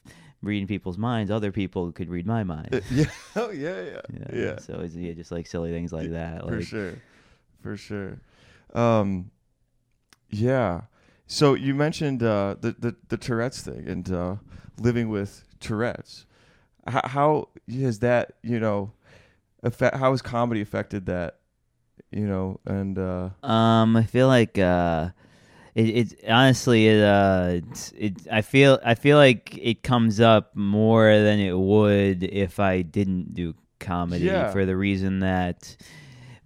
reading 0.42 0.66
people's 0.68 0.98
minds, 0.98 1.30
other 1.32 1.52
people 1.52 1.92
could 1.92 2.10
read 2.10 2.26
my 2.26 2.46
mind. 2.46 2.70
Uh, 2.74 2.80
yeah. 2.92 3.06
Oh 3.36 3.52
yeah. 3.52 3.82
Yeah. 3.82 4.02
yeah. 4.14 4.26
yeah. 4.34 4.60
So 4.60 4.80
it's 4.80 4.96
yeah, 4.96 5.12
just 5.14 5.32
like 5.34 5.48
silly 5.48 5.72
things 5.72 5.92
like 5.92 6.12
that. 6.12 6.48
for 6.48 6.62
sure 6.62 6.94
for 7.62 7.76
sure 7.78 8.18
um 8.74 9.30
yeah 10.32 10.82
so 11.32 11.54
you 11.54 11.74
mentioned 11.74 12.22
uh 12.22 12.56
the 12.60 12.76
the, 12.78 12.96
the 13.08 13.18
tourette's 13.18 13.62
thing 13.62 13.88
and 13.88 14.12
uh 14.12 14.36
living 14.80 15.08
with 15.10 15.44
tourette's 15.60 16.26
how, 16.88 17.02
how 17.06 17.48
has 17.72 18.00
that 18.00 18.34
you 18.44 18.60
know 18.60 18.92
affect 19.64 19.96
how 19.96 20.12
has 20.12 20.22
comedy 20.22 20.60
affected 20.62 21.06
that 21.06 21.40
you 22.12 22.28
know 22.28 22.60
and 22.66 22.98
uh 22.98 23.30
Um, 23.44 23.96
I 23.96 24.04
feel 24.04 24.28
like 24.28 24.58
uh, 24.58 25.10
it, 25.76 25.90
it 26.02 26.30
honestly 26.30 26.88
it 26.88 27.02
uh, 27.02 27.62
it 27.96 28.28
I 28.30 28.42
feel 28.42 28.80
I 28.84 28.96
feel 28.96 29.18
like 29.18 29.58
it 29.58 29.84
comes 29.84 30.20
up 30.20 30.56
more 30.56 31.08
than 31.08 31.40
it 31.40 31.58
would 31.58 32.24
if 32.24 32.60
I 32.60 32.82
didn't 32.82 33.34
do 33.34 33.54
comedy 33.80 34.26
Yeah. 34.26 34.52
for 34.52 34.66
the 34.66 34.76
reason 34.76 35.20
that 35.20 35.78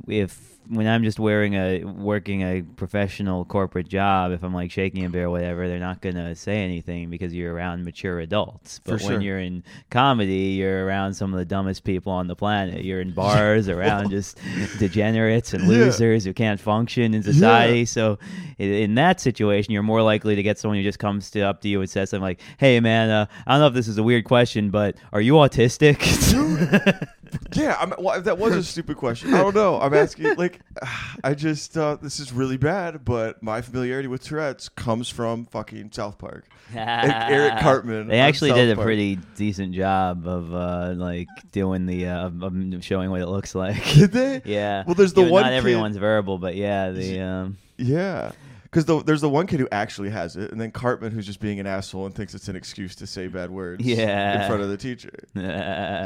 if 0.08 0.55
when 0.68 0.88
I'm 0.88 1.04
just 1.04 1.20
wearing 1.20 1.54
a 1.56 1.84
working 1.84 2.42
a 2.42 2.62
professional 2.62 3.46
corporate 3.46 3.88
job, 3.88 4.32
if 4.32 4.44
I'm 4.44 4.54
like 4.54 4.72
shaking 4.72 5.06
a 5.06 5.10
beer 5.10 5.26
or 5.26 5.30
whatever, 5.30 5.68
they're 5.68 5.80
not 5.80 6.02
gonna 6.02 6.36
say 6.36 6.64
anything 6.64 7.10
because 7.10 7.34
you're 7.34 7.54
around 7.54 7.84
mature 7.86 8.20
adults. 8.20 8.80
But 8.84 9.02
sure. 9.02 9.12
when 9.12 9.22
you're 9.22 9.40
in 9.40 9.64
comedy, 9.90 10.56
you're 10.58 10.86
around 10.86 11.14
some 11.14 11.34
of 11.34 11.40
the 11.40 11.46
dumbest 11.46 11.84
people 11.84 12.12
on 12.12 12.28
the 12.28 12.36
planet. 12.36 12.84
You're 12.84 13.02
in 13.02 13.12
bars 13.12 13.70
around 13.76 14.10
just 14.10 14.38
degenerates 14.80 15.54
and 15.54 15.64
Yeah. 15.64 15.70
losers 15.70 16.24
who 16.26 16.34
can't 16.34 16.60
function 16.60 17.14
in 17.14 17.24
society. 17.24 17.86
So 17.86 18.18
in 18.58 18.96
that 18.96 19.20
situation, 19.20 19.74
you're 19.74 19.84
more 19.84 20.02
likely 20.02 20.36
to 20.36 20.44
get 20.44 20.58
someone 20.58 20.78
who 20.78 20.84
just 20.84 21.00
comes 21.00 21.30
to 21.32 21.42
up 21.42 21.62
to 21.62 21.68
you 21.68 21.82
and 21.82 21.90
says 21.90 22.10
something 22.10 22.24
like, 22.24 22.40
"Hey, 22.58 22.80
man, 22.80 23.10
uh, 23.10 23.26
I 23.46 23.52
don't 23.54 23.60
know 23.62 23.68
if 23.68 23.74
this 23.74 23.88
is 23.88 23.98
a 23.98 24.04
weird 24.04 24.26
question, 24.26 24.70
but 24.70 24.96
are 25.14 25.22
you 25.22 25.34
autistic?" 25.34 26.02
Yeah, 27.56 27.78
I'm, 27.80 27.94
well, 27.98 28.22
that 28.22 28.38
was 28.38 28.54
a 28.56 28.64
stupid 28.64 28.98
question. 28.98 29.34
I 29.34 29.38
don't 29.38 29.56
know. 29.56 29.80
I'm 29.80 29.94
asking, 30.04 30.36
like, 30.36 30.60
I 31.24 31.34
just, 31.34 31.78
uh, 31.78 31.98
this 32.02 32.20
is 32.20 32.34
really 32.34 32.58
bad, 32.58 33.06
but 33.06 33.42
my 33.42 33.62
familiarity 33.62 34.08
with 34.08 34.24
Tourette's 34.24 34.68
comes 34.70 35.10
from 35.10 35.46
fucking 35.46 35.92
South 35.94 36.18
Park. 36.18 36.46
Like 36.74 37.30
Eric 37.32 37.58
Cartman. 37.60 38.08
They 38.08 38.20
actually 38.20 38.50
South 38.50 38.58
did 38.58 38.72
a 38.72 38.76
Park. 38.76 38.86
pretty 38.86 39.18
decent 39.36 39.74
job 39.74 40.28
of 40.28 40.54
uh, 40.54 40.94
like 40.98 41.28
doing 41.52 41.86
the 41.86 42.08
uh, 42.08 42.26
of- 42.28 42.42
of 42.44 42.84
showing 42.84 43.10
what 43.12 43.22
it 43.22 43.28
looks 43.28 43.54
like. 43.56 43.82
Did 43.94 44.12
they? 44.12 44.42
yeah. 44.46 44.84
Well, 44.86 44.96
there's 44.96 45.14
the 45.14 45.22
You 45.22 45.28
know, 45.28 45.34
one 45.34 45.44
Not 45.44 45.50
kid- 45.52 45.56
everyone's 45.58 45.98
verbal, 45.98 46.38
but 46.38 46.56
yeah, 46.56 46.92
the 46.92 47.20
um, 47.22 47.58
Yeah. 47.78 48.32
Because 48.64 48.84
the, 48.86 49.02
there's 49.04 49.22
the 49.22 49.30
one 49.30 49.48
kid 49.48 49.62
who 49.62 49.70
actually 49.72 50.10
has 50.10 50.36
it, 50.36 50.52
and 50.52 50.60
then 50.60 50.70
Cartman 50.72 51.14
who's 51.14 51.26
just 51.26 51.40
being 51.40 51.62
an 51.62 51.68
asshole 51.68 52.08
and 52.08 52.14
thinks 52.14 52.34
it's 52.34 52.50
an 52.50 52.58
excuse 52.58 52.94
to 52.96 53.08
say 53.08 53.28
bad 53.28 53.50
words 53.50 53.86
Yeah. 53.86 54.42
in 54.42 54.48
front 54.50 54.62
of 54.64 54.68
the 54.70 54.76
teacher. 54.76 55.12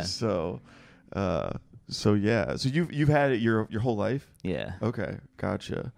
So, 0.05 0.59
uh, 1.13 1.51
so 1.89 2.13
yeah. 2.13 2.55
So 2.55 2.69
you've 2.69 2.91
you've 2.93 3.09
had 3.09 3.31
it 3.31 3.39
your 3.41 3.67
your 3.69 3.81
whole 3.81 3.95
life. 3.95 4.27
yeah. 4.43 4.73
Okay, 4.81 5.17
gotcha. 5.37 5.91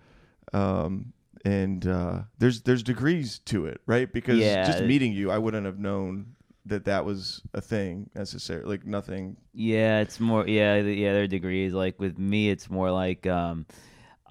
Um, 0.53 1.13
and 1.46 1.86
uh, 1.88 2.20
there's 2.39 2.62
there's 2.62 2.84
degrees 2.84 3.39
to 3.46 3.65
it, 3.65 3.82
right? 3.86 4.12
Because 4.12 4.39
Yeah. 4.39 4.65
just 4.65 4.84
meeting 4.84 5.13
you, 5.13 5.32
I 5.32 5.38
wouldn't 5.38 5.65
have 5.65 5.80
known 5.80 6.36
that 6.65 6.86
that 6.86 7.06
was 7.06 7.41
a 7.53 7.62
thing 7.62 8.10
necessarily. 8.15 8.68
Like 8.68 8.86
nothing. 8.86 9.38
Yeah, 9.53 10.01
it's 10.01 10.20
more 10.20 10.48
yeah, 10.48 10.77
yeah, 10.77 11.13
there 11.13 11.24
are 11.24 11.27
degrees. 11.27 11.74
Like 11.74 12.00
with 12.00 12.18
me 12.20 12.50
it's 12.50 12.70
more 12.70 12.91
like 12.91 13.25
um 13.27 13.65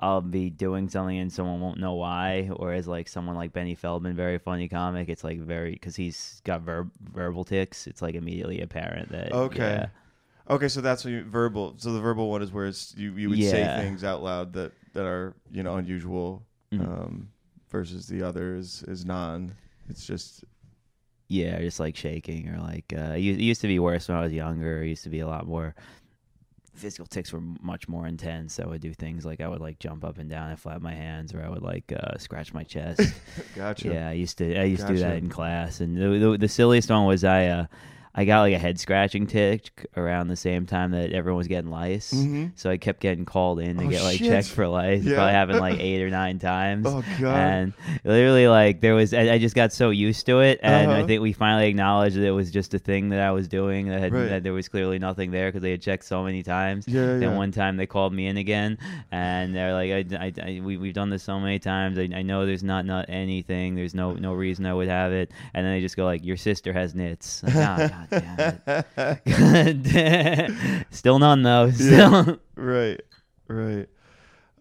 I'll 0.02 0.22
be 0.22 0.48
doing 0.48 0.88
something 0.88 1.18
and 1.18 1.30
someone 1.32 1.60
won't 1.60 1.78
know 1.78 1.94
why. 1.94 2.48
Whereas 2.56 2.86
like 2.86 3.08
someone 3.08 3.36
like 3.36 3.52
Benny 3.52 3.74
Feldman, 3.74 4.14
very 4.14 4.38
funny 4.38 4.68
comic, 4.68 5.08
it's 5.08 5.24
like 5.24 5.40
very 5.40 5.72
because 5.72 5.96
he's 5.96 6.40
got 6.44 6.62
verb 6.62 6.90
verbal 7.02 7.44
tics. 7.44 7.86
It's 7.86 8.00
like 8.00 8.14
immediately 8.14 8.60
apparent 8.60 9.10
that 9.10 9.32
Okay. 9.32 9.58
yeah. 9.58 9.86
Okay, 10.48 10.68
so 10.68 10.80
that's 10.80 11.04
what 11.04 11.10
you, 11.12 11.24
verbal. 11.24 11.74
So 11.78 11.92
the 11.92 12.00
verbal 12.00 12.30
one 12.30 12.42
is 12.42 12.52
where 12.52 12.66
it's 12.66 12.94
you 12.96 13.12
you 13.16 13.28
would 13.30 13.38
say 13.42 13.64
things 13.82 14.02
out 14.04 14.22
loud 14.22 14.52
that 14.54 14.72
that 14.94 15.04
are 15.06 15.34
you 15.52 15.62
know 15.62 15.76
unusual, 15.76 16.42
Mhm. 16.72 16.80
um, 16.80 17.28
versus 17.70 18.06
the 18.06 18.22
other 18.22 18.56
is 18.56 18.82
is 18.88 19.04
non. 19.04 19.52
It's 19.88 20.04
just 20.06 20.44
Yeah, 21.28 21.56
or 21.58 21.60
just 21.60 21.78
like 21.78 21.96
shaking 21.96 22.48
or 22.48 22.58
like 22.60 22.92
uh, 22.96 23.14
it 23.14 23.20
u- 23.20 23.34
it 23.34 23.40
used 23.40 23.60
to 23.60 23.68
be 23.68 23.78
worse 23.78 24.08
when 24.08 24.16
I 24.18 24.22
was 24.22 24.32
younger. 24.32 24.82
It 24.82 24.88
used 24.88 25.04
to 25.04 25.10
be 25.10 25.20
a 25.20 25.26
lot 25.28 25.46
more. 25.46 25.74
Physical 26.74 27.06
tics 27.06 27.32
were 27.32 27.42
much 27.60 27.88
more 27.88 28.06
intense. 28.06 28.58
I 28.58 28.64
would 28.66 28.80
do 28.80 28.94
things 28.94 29.26
like 29.26 29.40
I 29.40 29.48
would 29.48 29.60
like 29.60 29.78
jump 29.78 30.02
up 30.04 30.18
and 30.18 30.30
down 30.30 30.48
and 30.50 30.58
flap 30.58 30.80
my 30.80 30.94
hands, 30.94 31.34
or 31.34 31.44
I 31.44 31.48
would 31.48 31.62
like 31.62 31.92
uh, 31.92 32.16
scratch 32.18 32.54
my 32.54 32.62
chest. 32.64 33.02
gotcha. 33.54 33.88
Yeah, 33.92 34.08
I 34.08 34.12
used 34.12 34.38
to 34.38 34.56
I 34.58 34.64
used 34.64 34.86
to 34.86 34.94
do 34.94 35.00
that 35.00 35.16
in 35.18 35.28
class, 35.28 35.80
and 35.80 35.96
the, 35.96 36.18
the, 36.18 36.38
the 36.38 36.48
silliest 36.48 36.88
one 36.90 37.04
was 37.06 37.22
I 37.22 37.46
uh, 37.46 37.66
I 38.12 38.24
got 38.24 38.40
like 38.40 38.54
a 38.54 38.58
head 38.58 38.80
scratching 38.80 39.26
tick 39.28 39.86
around 39.96 40.28
the 40.28 40.36
same 40.36 40.66
time 40.66 40.90
that 40.90 41.12
everyone 41.12 41.38
was 41.38 41.46
getting 41.46 41.70
lice. 41.70 42.12
Mhm. 42.12 42.50
So 42.56 42.68
I 42.68 42.76
kept 42.76 42.98
getting 43.00 43.24
called 43.24 43.60
in 43.60 43.76
to 43.78 43.84
Oh, 43.84 43.88
get 43.88 44.02
like 44.02 44.18
shit. 44.18 44.26
checked 44.28 44.48
for 44.48 44.66
lice. 44.66 45.04
Yeah. 45.04 45.14
Probably 45.14 45.32
happened 45.32 45.60
like 45.60 45.78
eight 45.80 46.02
or 46.02 46.10
nine 46.10 46.38
times. 46.40 46.86
Oh 46.88 47.04
god. 47.20 47.36
And 47.36 47.72
literally, 48.04 48.48
like 48.48 48.80
there 48.80 48.94
was, 48.96 49.14
I, 49.14 49.34
I 49.34 49.38
just 49.38 49.54
got 49.54 49.72
so 49.72 49.90
used 49.90 50.26
to 50.26 50.40
it, 50.40 50.58
and 50.62 50.90
I 50.90 50.94
Uh-huh. 50.96 51.06
think 51.06 51.22
we 51.22 51.32
finally 51.32 51.68
acknowledged 51.68 52.16
that 52.16 52.24
it 52.26 52.32
was 52.32 52.50
just 52.50 52.74
a 52.74 52.78
thing 52.80 53.10
that 53.10 53.20
I 53.20 53.30
was 53.30 53.46
doing. 53.46 53.88
That, 53.88 54.00
had, 54.00 54.12
Right. 54.12 54.28
that 54.28 54.42
there 54.42 54.52
was 54.52 54.68
clearly 54.68 54.98
nothing 54.98 55.30
there 55.30 55.48
because 55.48 55.62
they 55.62 55.70
had 55.70 55.80
checked 55.82 56.04
so 56.04 56.24
many 56.24 56.42
times. 56.42 56.88
yeah, 56.88 57.06
Then 57.06 57.22
yeah. 57.22 57.36
one 57.36 57.52
time 57.52 57.76
they 57.76 57.86
called 57.86 58.12
me 58.12 58.26
in 58.26 58.36
again, 58.38 58.76
and 59.12 59.54
they're 59.54 59.72
like, 59.72 59.90
I, 60.12 60.16
I, 60.26 60.32
I- 60.42 60.60
we, 60.60 60.76
"We've 60.76 60.94
done 60.94 61.10
this 61.10 61.22
so 61.22 61.38
many 61.38 61.58
times. 61.60 61.96
I, 61.96 62.08
I 62.14 62.22
know 62.22 62.44
there's 62.44 62.64
not 62.64 62.84
not 62.86 63.06
anything. 63.08 63.76
There's 63.76 63.94
no 63.94 64.14
no 64.14 64.34
reason 64.34 64.66
I 64.66 64.74
would 64.74 64.88
have 64.88 65.12
it." 65.12 65.30
And 65.54 65.64
then 65.64 65.72
they 65.74 65.80
just 65.80 65.96
go 65.96 66.04
like, 66.04 66.24
"Your 66.24 66.36
sister 66.36 66.72
has 66.72 66.92
nits." 66.94 67.42
Like, 67.44 67.54
oh, 67.54 67.90
God 68.10 69.82
damn 69.82 69.82
it. 69.84 70.86
Still 70.90 71.18
none 71.18 71.42
though. 71.42 71.70
Still. 71.70 72.38
right, 72.56 73.00
right. 73.48 73.88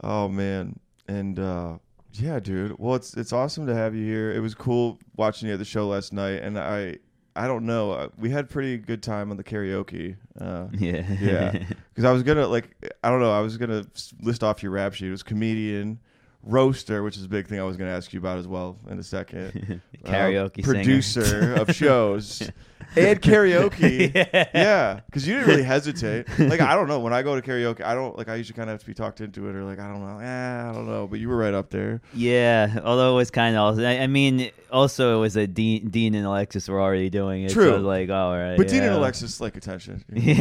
Oh 0.01 0.27
man, 0.27 0.79
and 1.08 1.39
uh, 1.39 1.77
yeah, 2.13 2.39
dude. 2.39 2.75
Well, 2.79 2.96
it's 2.96 3.15
it's 3.15 3.34
awesome 3.34 3.67
to 3.67 3.75
have 3.75 3.96
you 3.96 4.05
here. 4.05 4.31
It 4.31 4.39
was 4.39 4.55
cool 4.55 5.00
watching 5.15 5.48
you 5.48 5.53
at 5.53 5.60
the 5.60 5.65
show 5.65 5.88
last 5.88 6.13
night, 6.13 6.41
and 6.41 6.58
I 6.60 6.98
I 7.36 7.48
don't 7.48 7.65
know, 7.65 7.91
uh, 7.91 8.10
we 8.17 8.29
had 8.29 8.50
pretty 8.50 8.77
good 8.77 9.01
time 9.01 9.31
on 9.31 9.38
the 9.38 9.43
karaoke. 9.43 10.17
Uh, 10.39 10.67
Yeah. 10.77 11.05
Yeah. 11.22 11.51
because 11.89 12.03
I 12.03 12.12
was 12.12 12.24
gonna 12.24 12.48
like 12.48 12.75
I 13.03 13.10
don't 13.10 13.22
know 13.22 13.31
I 13.31 13.39
was 13.41 13.58
gonna 13.58 13.86
list 14.22 14.43
off 14.43 14.62
your 14.63 14.72
rap 14.74 14.93
sheet. 14.93 15.08
It 15.08 15.12
was 15.12 15.24
comedian, 15.24 16.00
roaster, 16.43 17.03
which 17.03 17.17
is 17.17 17.25
a 17.25 17.29
big 17.29 17.48
thing 17.48 17.60
I 17.60 17.63
was 17.63 17.77
gonna 17.77 17.91
ask 17.91 18.13
you 18.13 18.19
about 18.19 18.38
as 18.38 18.48
well 18.48 18.77
in 18.89 19.00
a 19.00 19.03
second. 19.03 19.81
Uh, 20.05 20.12
Karaoke 20.12 20.63
producer 20.63 21.55
of 21.55 21.75
shows 21.75 22.50
and 22.96 23.22
karaoke. 23.22 24.13
yeah. 24.34 24.48
Yeah, 24.53 25.01
because 25.05 25.27
you 25.27 25.34
didn't 25.36 25.50
really 25.50 25.63
hesitate. 25.63 26.27
Like 26.39 26.62
I 26.62 26.74
don't 26.75 26.88
know 26.88 27.00
when 27.00 27.13
I 27.13 27.22
go 27.22 27.39
to 27.39 27.41
karaoke, 27.41 27.81
I 27.81 27.93
don't 27.93 28.17
like 28.17 28.29
I 28.29 28.36
usually 28.36 28.55
kind 28.55 28.69
of 28.69 28.75
have 28.75 28.79
to 28.81 28.86
be 28.86 28.93
talked 28.93 29.19
into 29.22 29.50
it 29.50 29.55
or 29.55 29.63
like 29.63 29.79
I 29.79 29.88
don't 29.88 30.00
know, 30.01 30.19
eh, 30.19 30.69
I 30.69 30.72
don't 30.74 30.88
know. 30.88 31.08
But 31.08 31.19
you 31.19 31.29
were 31.29 31.38
right 31.38 31.53
up 31.53 31.69
there. 31.69 32.01
Yeah, 32.13 32.79
although 32.84 33.13
it 33.13 33.15
was 33.17 33.31
kind 33.31 33.55
of 33.55 33.62
also. 33.62 33.84
I, 33.84 34.00
I 34.00 34.08
mean, 34.08 34.51
also 34.72 35.17
it 35.17 35.19
was 35.19 35.36
a 35.36 35.48
Dean, 35.48 35.89
Dean 35.89 36.15
and 36.15 36.25
Alexis 36.25 36.67
were 36.69 36.81
already 36.81 37.10
doing 37.10 37.43
it. 37.43 37.51
True. 37.51 37.72
So 37.72 37.77
like, 37.79 38.10
all 38.10 38.38
right. 38.38 38.58
But 38.58 38.67
Dean 38.67 38.84
and. 38.84 38.96
Alexis 38.96 39.41
like 39.41 39.58
attention. 39.58 40.03
Yeah. 40.13 40.38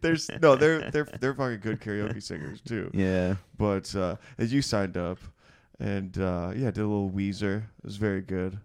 There's 0.00 0.30
no, 0.40 0.56
they're 0.56 0.90
they're 0.90 1.08
they're 1.20 1.34
fucking 1.34 1.60
good 1.60 1.80
karaoke 1.80 2.22
singers 2.22 2.60
too. 2.60 2.90
yeah. 2.94 3.36
But 3.58 3.94
uh, 3.94 4.16
as 4.38 4.52
you 4.52 4.62
signed 4.62 4.96
up, 4.96 5.18
and 5.78 6.16
uh, 6.18 6.52
yeah, 6.54 6.70
did 6.70 6.78
a 6.78 6.86
little 6.86 7.10
Weezer. 7.10 7.58
It 7.58 7.84
was 7.84 7.96
very 7.96 8.20
good. 8.22 8.58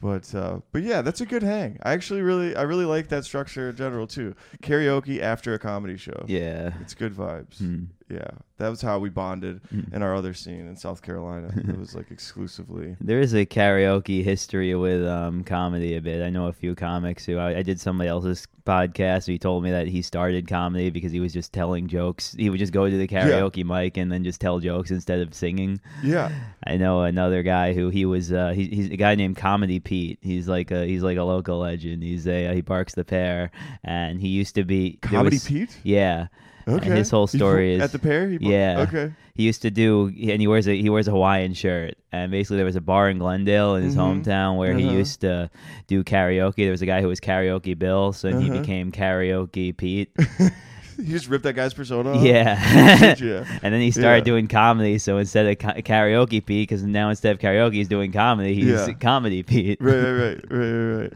But 0.00 0.34
uh, 0.34 0.60
but 0.72 0.82
yeah, 0.82 1.00
that's 1.00 1.20
a 1.20 1.26
good 1.26 1.44
hang. 1.44 1.78
I 1.84 1.92
actually 1.92 2.22
really 2.22 2.56
I 2.56 2.62
really 2.62 2.84
like 2.84 3.08
that 3.10 3.24
structure 3.24 3.70
in 3.70 3.76
general 3.76 4.08
too. 4.08 4.34
Karaoke 4.60 5.20
after 5.20 5.54
a 5.54 5.60
comedy 5.60 5.96
show. 5.96 6.24
Yeah. 6.26 6.72
It's 6.80 6.92
good 6.94 7.14
vibes. 7.14 7.58
Hmm. 7.58 7.84
Yeah, 8.12 8.28
that 8.58 8.68
was 8.68 8.82
how 8.82 8.98
we 8.98 9.08
bonded 9.08 9.60
Hmm. 9.70 9.94
in 9.94 10.02
our 10.02 10.14
other 10.14 10.34
scene 10.34 10.66
in 10.68 10.76
South 10.76 11.00
Carolina. 11.00 11.50
it 11.56 11.78
was 11.78 11.94
like 11.94 12.10
exclusively. 12.10 12.96
There 13.00 13.20
is 13.20 13.32
a 13.34 13.46
karaoke 13.46 14.22
history 14.22 14.74
with 14.74 15.06
um, 15.06 15.44
comedy 15.44 15.96
a 15.96 16.00
bit. 16.02 16.22
I 16.22 16.28
know 16.30 16.46
a 16.48 16.52
few 16.52 16.74
comics 16.74 17.24
who 17.24 17.38
I, 17.38 17.58
I 17.58 17.62
did 17.62 17.80
somebody 17.80 18.08
else's 18.10 18.46
podcast. 18.66 19.26
He 19.26 19.38
told 19.38 19.64
me 19.64 19.70
that 19.70 19.86
he 19.88 20.02
started 20.02 20.46
comedy 20.46 20.90
because 20.90 21.10
he 21.10 21.20
was 21.20 21.32
just 21.32 21.52
telling 21.52 21.88
jokes. 21.88 22.34
He 22.38 22.50
would 22.50 22.58
just 22.58 22.72
go 22.72 22.88
to 22.88 22.96
the 22.96 23.08
karaoke 23.08 23.64
mic 23.64 23.96
and 23.96 24.12
then 24.12 24.24
just 24.24 24.40
tell 24.40 24.58
jokes 24.60 24.90
instead 24.90 25.20
of 25.20 25.32
singing. 25.34 25.80
Yeah, 26.02 26.30
I 26.66 26.76
know 26.76 27.02
another 27.02 27.42
guy 27.42 27.72
who 27.72 27.88
he 27.88 28.04
was. 28.04 28.30
Uh, 28.32 28.50
he, 28.50 28.66
he's 28.66 28.90
a 28.90 28.96
guy 28.96 29.14
named 29.14 29.36
Comedy 29.36 29.80
Pete. 29.80 30.18
He's 30.20 30.48
like 30.48 30.70
a 30.70 30.86
he's 30.86 31.02
like 31.02 31.16
a 31.18 31.24
local 31.24 31.58
legend. 31.60 32.02
He's 32.02 32.26
a 32.28 32.48
uh, 32.48 32.52
he 32.54 32.60
barks 32.60 32.94
the 32.94 33.04
pear, 33.04 33.50
and 33.82 34.20
he 34.20 34.28
used 34.28 34.54
to 34.56 34.64
be 34.64 34.98
comedy 35.00 35.36
was- 35.36 35.44
Pete. 35.46 35.78
Yeah, 35.82 36.28
Okay, 36.68 36.90
his 36.96 37.10
whole 37.10 37.26
story 37.26 37.74
is- 37.74 37.82
at 37.82 37.92
the 37.92 37.98
pair. 37.98 38.28
He 38.28 38.38
Yeah. 38.40 38.86
Okay. 38.88 39.12
he 39.34 39.42
used 39.44 39.62
to 39.62 39.70
do, 39.70 40.06
and 40.08 40.40
he 40.40 40.46
wears 40.46 40.66
a 40.68 40.74
he 40.80 40.88
wears 40.90 41.08
a 41.08 41.10
Hawaiian 41.10 41.54
shirt. 41.54 41.94
And 42.12 42.30
basically, 42.30 42.56
there 42.58 42.66
was 42.66 42.76
a 42.76 42.80
bar 42.80 43.08
in 43.10 43.18
Glendale 43.18 43.74
in 43.76 43.82
his 43.84 43.96
Mhm. 43.96 44.22
hometown 44.24 44.56
where 44.58 44.74
he 44.74 44.84
Uh-huh. 44.86 44.96
used 44.98 45.20
to 45.22 45.50
do 45.86 46.04
karaoke. 46.04 46.56
There 46.56 46.70
was 46.70 46.82
a 46.82 46.86
guy 46.86 47.00
who 47.00 47.08
was 47.08 47.20
karaoke 47.20 47.78
Bill, 47.78 48.12
so 48.12 48.28
he 48.38 48.50
Uh-huh. 48.50 48.60
became 48.60 48.92
karaoke 48.92 49.76
Pete. 49.76 50.10
he 50.98 51.04
just 51.06 51.28
ripped 51.28 51.44
that 51.44 51.54
guy's 51.54 51.72
persona. 51.74 52.12
off? 52.12 52.22
yeah. 52.22 53.14
Did? 53.14 53.46
And 53.62 53.72
then 53.74 53.80
he 53.80 53.90
started 53.90 54.18
Yeah. 54.26 54.32
doing 54.32 54.46
comedy. 54.46 54.98
So 54.98 55.16
instead 55.18 55.46
of 55.46 55.58
ca- 55.58 55.80
karaoke 55.80 56.44
Pete, 56.44 56.68
because 56.68 56.82
now 56.84 57.08
instead 57.08 57.32
of 57.34 57.40
karaoke, 57.40 57.74
he's 57.74 57.88
doing 57.88 58.12
comedy. 58.12 58.54
He's 58.54 58.66
Yeah. 58.66 58.92
comedy 59.00 59.42
Pete. 59.42 59.78
right, 59.80 59.94
right, 59.96 60.12
right, 60.12 60.40
right, 60.50 61.00
right. 61.00 61.12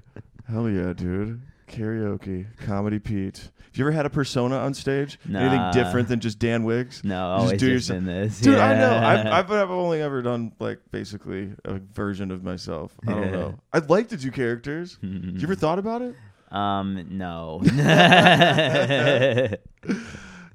Hell 0.51 0.71
yeah, 0.71 0.93
dude. 0.95 1.41
Karaoke, 1.67 2.47
comedy 2.59 2.99
Pete. 2.99 3.39
Have 3.39 3.77
you 3.81 3.85
ever 3.85 3.93
had 3.93 4.07
a 4.07 4.11
persona 4.11 4.57
on 4.57 4.73
stage? 4.73 5.19
Nah. 5.27 5.41
Anything 5.41 5.71
different 5.85 6.09
than 6.09 6.21
just 6.21 6.39
Dan 6.39 6.65
Wickes? 6.65 7.05
No, 7.05 7.15
Just 7.37 7.45
always 7.45 7.51
do 7.61 7.75
just 7.75 7.89
yourself- 7.91 7.99
in 7.99 8.05
this. 8.07 8.41
Dude, 8.41 8.59
I 8.59 8.73
know. 8.75 8.91
Yeah. 8.93 9.09
I've, 9.09 9.27
I've, 9.27 9.51
I've 9.53 9.71
only 9.71 10.01
ever 10.01 10.23
done 10.23 10.53
like 10.59 10.79
basically 10.91 11.53
a 11.65 11.75
version 11.79 12.31
of 12.31 12.43
myself. 12.43 12.93
I 13.07 13.13
don't 13.13 13.23
Yeah. 13.25 13.31
know. 13.31 13.59
I'd 13.73 13.91
like 13.91 14.09
to 14.09 14.17
do 14.17 14.31
characters. 14.31 14.97
Have 15.03 15.11
you 15.13 15.43
ever 15.43 15.55
thought 15.55 15.79
about 15.79 16.01
it? 16.03 16.15
um, 16.53 17.07
no. 17.11 17.61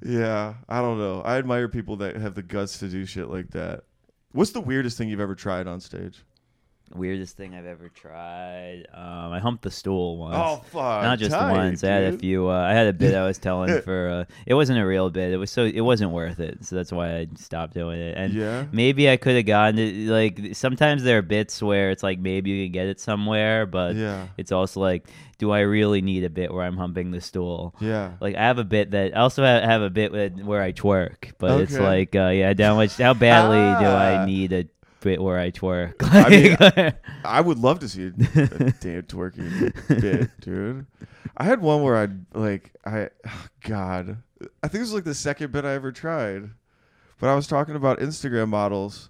Yeah, 0.04 0.56
I 0.68 0.82
don't 0.82 0.98
know. 0.98 1.22
I 1.22 1.38
admire 1.38 1.68
people 1.68 1.98
that 1.98 2.16
have 2.16 2.34
the 2.34 2.42
guts 2.42 2.80
to 2.80 2.88
do 2.88 3.06
shit 3.06 3.28
like 3.30 3.52
that. 3.52 3.84
What's 4.32 4.50
the 4.50 4.60
weirdest 4.62 4.98
thing 4.98 5.10
you've 5.10 5.20
ever 5.20 5.36
tried 5.36 5.68
on 5.68 5.80
stage? 5.80 6.24
Weirdest 6.94 7.38
thing 7.38 7.56
I've 7.56 7.66
ever 7.66 7.90
tried. 7.90 8.86
Um, 8.94 9.32
I 9.32 9.40
humped 9.40 9.64
the 9.64 9.72
stool 9.72 10.18
once. 10.18 10.36
Oh 10.38 10.58
fuck! 10.72 11.04
Not 11.04 11.20
just 11.20 11.32
tight, 11.32 11.52
once. 11.52 11.84
I 11.84 11.88
had 11.88 12.14
a 12.14 12.18
few. 12.18 12.50
Uh, 12.50 12.54
I 12.60 12.74
had 12.74 12.88
a 12.88 12.94
bit 12.94 13.16
I 13.16 13.26
was 13.26 13.38
telling 13.38 13.82
for. 13.84 14.10
Uh, 14.10 14.34
it 14.46 14.54
wasn't 14.54 14.80
a 14.80 14.86
real 14.86 15.10
bit. 15.10 15.32
It 15.32 15.38
was 15.38 15.52
so. 15.52 15.64
It 15.64 15.82
wasn't 15.82 16.12
worth 16.12 16.40
it. 16.40 16.66
So 16.66 16.76
that's 16.76 16.92
why 16.92 17.18
I 17.20 17.28
stopped 17.36 17.74
doing 17.74 18.00
it. 18.00 18.18
And 18.18 18.34
Yeah. 18.34 18.66
maybe 18.72 19.10
I 19.10 19.18
could 19.18 19.36
have 19.36 19.46
gotten 19.46 19.80
it. 19.80 19.94
Like 20.10 20.56
sometimes 20.56 21.04
there 21.04 21.18
are 21.20 21.22
bits 21.22 21.62
where 21.64 21.92
it's 21.92 22.04
like 22.04 22.20
maybe 22.20 22.50
you 22.52 22.66
can 22.66 22.72
get 22.74 22.88
it 22.88 23.00
somewhere, 23.00 23.66
but 23.66 23.96
Yeah. 23.96 24.28
it's 24.38 24.52
also 24.52 24.80
like, 24.82 25.08
do 25.38 25.52
I 25.52 25.62
really 25.62 26.02
need 26.02 26.24
a 26.24 26.30
bit 26.30 26.54
where 26.54 26.64
I'm 26.66 26.78
humping 26.78 27.12
the 27.12 27.22
stool? 27.22 27.74
Yeah. 27.80 28.12
Like 28.20 28.36
I 28.36 28.42
have 28.42 28.58
a 28.60 28.64
bit 28.64 28.92
that 28.92 29.16
I 29.16 29.20
also 29.20 29.44
have, 29.44 29.64
have 29.64 29.82
a 29.82 29.90
bit 29.90 30.12
where 30.46 30.62
I 30.62 30.72
twerk, 30.74 31.32
but 31.38 31.62
it's 31.62 31.78
like, 31.78 32.16
uh, 32.16 32.28
yeah, 32.30 32.54
how 32.60 32.76
much, 32.76 32.98
how 32.98 33.14
badly 33.14 33.58
do 33.58 33.90
Ah. 33.90 34.22
I 34.24 34.26
need 34.26 34.54
a 34.54 34.66
bit 35.02 35.22
where 35.22 35.38
I 35.38 35.52
twerk. 35.52 35.96
I 36.00 36.30
mean, 36.30 36.94
I 37.26 37.42
would 37.42 37.60
love 37.60 37.80
to 37.80 37.90
see 37.90 38.06
a, 38.06 38.08
a 38.08 38.12
damn 38.80 39.04
twerking 39.04 39.74
bit, 40.02 40.30
dude. 40.40 40.86
I 41.36 41.44
had 41.44 41.62
one 41.62 41.82
where 41.84 41.98
I'd 41.98 42.26
like 42.36 42.72
I 42.86 43.10
God. 43.64 44.18
I 44.64 44.68
think 44.68 44.76
it 44.76 44.82
was 44.82 44.94
like 44.94 45.04
the 45.04 45.16
second 45.16 45.52
bit 45.52 45.66
I 45.66 45.74
ever 45.74 45.92
tried. 45.92 46.50
But 47.20 47.30
I 47.30 47.36
was 47.36 47.48
talking 47.48 47.76
about 47.76 48.00
Instagram 48.00 48.50
models. 48.50 49.10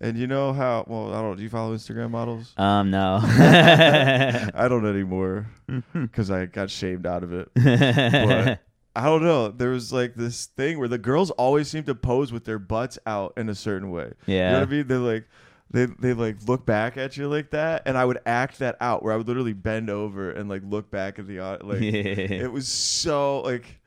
And 0.00 0.18
you 0.18 0.26
know 0.26 0.52
how 0.52 0.84
well, 0.88 1.14
I 1.14 1.22
don't 1.22 1.36
do 1.36 1.44
you 1.44 1.48
follow 1.48 1.76
Instagram 1.76 2.10
models? 2.10 2.54
um, 2.56 2.90
no. 2.90 3.20
I 3.22 4.66
don't 4.68 4.84
anymore 4.86 5.48
because 5.94 6.28
I 6.28 6.46
got 6.46 6.70
shamed 6.70 7.06
out 7.06 7.22
of 7.22 7.32
it. 7.32 7.48
But 7.54 8.58
I 8.94 9.04
don't 9.04 9.22
know. 9.22 9.48
There 9.48 9.70
was 9.70 9.92
like 9.92 10.14
this 10.14 10.46
thing 10.46 10.78
where 10.78 10.88
the 10.88 10.98
girls 10.98 11.30
always 11.32 11.68
seem 11.68 11.84
to 11.84 11.94
pose 11.94 12.32
with 12.32 12.44
their 12.44 12.58
butts 12.58 12.98
out 13.06 13.32
in 13.36 13.48
a 13.48 13.54
certain 13.54 13.90
way. 13.90 14.12
Yeah. 14.26 14.34
You 14.34 14.38
know 14.38 14.44
yeah. 14.44 14.58
what 14.58 14.68
I 14.68 14.70
mean? 14.70 14.86
They're 14.86 14.98
like 14.98 15.28
they 15.72 15.86
they 15.86 16.12
like 16.12 16.36
look 16.46 16.66
back 16.66 16.96
at 16.96 17.16
you 17.16 17.28
like 17.28 17.50
that, 17.50 17.82
and 17.86 17.96
I 17.96 18.04
would 18.04 18.20
act 18.26 18.58
that 18.58 18.76
out 18.80 19.02
where 19.02 19.12
I 19.12 19.16
would 19.16 19.26
literally 19.26 19.54
bend 19.54 19.88
over 19.88 20.30
and 20.30 20.48
like 20.48 20.62
look 20.64 20.90
back 20.90 21.18
at 21.18 21.26
the 21.26 21.38
like 21.62 21.82
it 21.82 22.52
was 22.52 22.68
so 22.68 23.40
like 23.40 23.80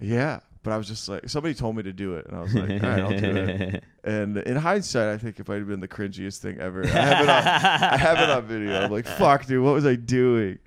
yeah. 0.00 0.40
But 0.62 0.72
I 0.72 0.76
was 0.76 0.88
just 0.88 1.08
like 1.08 1.28
somebody 1.28 1.54
told 1.54 1.76
me 1.76 1.82
to 1.84 1.92
do 1.92 2.16
it, 2.16 2.26
and 2.26 2.36
I 2.36 2.40
was 2.42 2.54
like, 2.54 2.70
all 2.82 2.88
right, 2.88 3.00
I'll 3.00 3.18
do 3.18 3.36
it. 3.36 3.84
And 4.04 4.38
in 4.38 4.56
hindsight, 4.56 5.08
I 5.08 5.18
think 5.18 5.38
it 5.38 5.46
might 5.46 5.56
have 5.56 5.68
been 5.68 5.80
the 5.80 5.88
cringiest 5.88 6.38
thing 6.38 6.58
ever. 6.60 6.82
I 6.82 6.88
have 6.88 7.20
it 7.22 7.28
on, 7.28 7.46
I 7.46 7.96
have 7.98 8.18
it 8.18 8.30
on 8.30 8.46
video. 8.46 8.80
I'm 8.80 8.90
like, 8.90 9.06
fuck, 9.06 9.44
dude, 9.44 9.62
what 9.62 9.74
was 9.74 9.84
I 9.84 9.96
doing? 9.96 10.58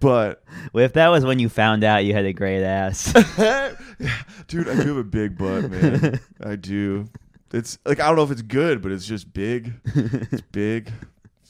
But 0.00 0.42
Well, 0.72 0.84
if 0.84 0.92
that 0.94 1.08
was 1.08 1.24
when 1.24 1.38
you 1.38 1.48
found 1.48 1.84
out 1.84 2.04
you 2.04 2.12
had 2.12 2.24
a 2.26 2.32
great 2.32 2.62
ass. 2.62 3.12
dude, 4.46 4.68
I 4.68 4.74
do 4.82 4.88
have 4.88 4.96
a 4.96 5.04
big 5.04 5.36
butt, 5.38 5.70
man. 5.70 6.20
I 6.44 6.56
do. 6.56 7.06
It's 7.52 7.78
like 7.84 7.98
I 8.00 8.06
don't 8.06 8.16
know 8.16 8.22
if 8.22 8.30
it's 8.30 8.42
good, 8.42 8.80
but 8.82 8.92
it's 8.92 9.06
just 9.06 9.32
big. 9.32 9.72
It's 9.84 10.42
big. 10.52 10.92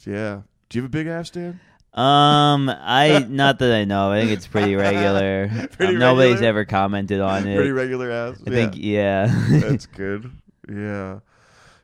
Yeah. 0.05 0.41
Do 0.69 0.77
you 0.77 0.81
have 0.83 0.89
a 0.89 0.91
big 0.91 1.07
ass, 1.07 1.29
Dan? 1.29 1.59
Um, 1.93 2.69
I 2.69 3.25
not 3.27 3.59
that 3.59 3.73
I 3.73 3.83
know. 3.83 4.11
I 4.11 4.21
think 4.21 4.31
it's 4.31 4.47
pretty 4.47 4.75
regular. 4.75 5.49
Pretty 5.73 5.93
Um, 5.95 5.99
nobody's 5.99 6.35
regular? 6.35 6.49
ever 6.49 6.65
commented 6.65 7.19
on 7.19 7.45
it. 7.45 7.55
Pretty 7.55 7.71
regular 7.71 8.09
ass. 8.09 8.37
I 8.47 8.49
yeah. 8.49 8.55
think 8.55 8.73
yeah. 8.77 9.45
That's 9.59 9.85
good. 9.87 10.31
Yeah. 10.69 11.19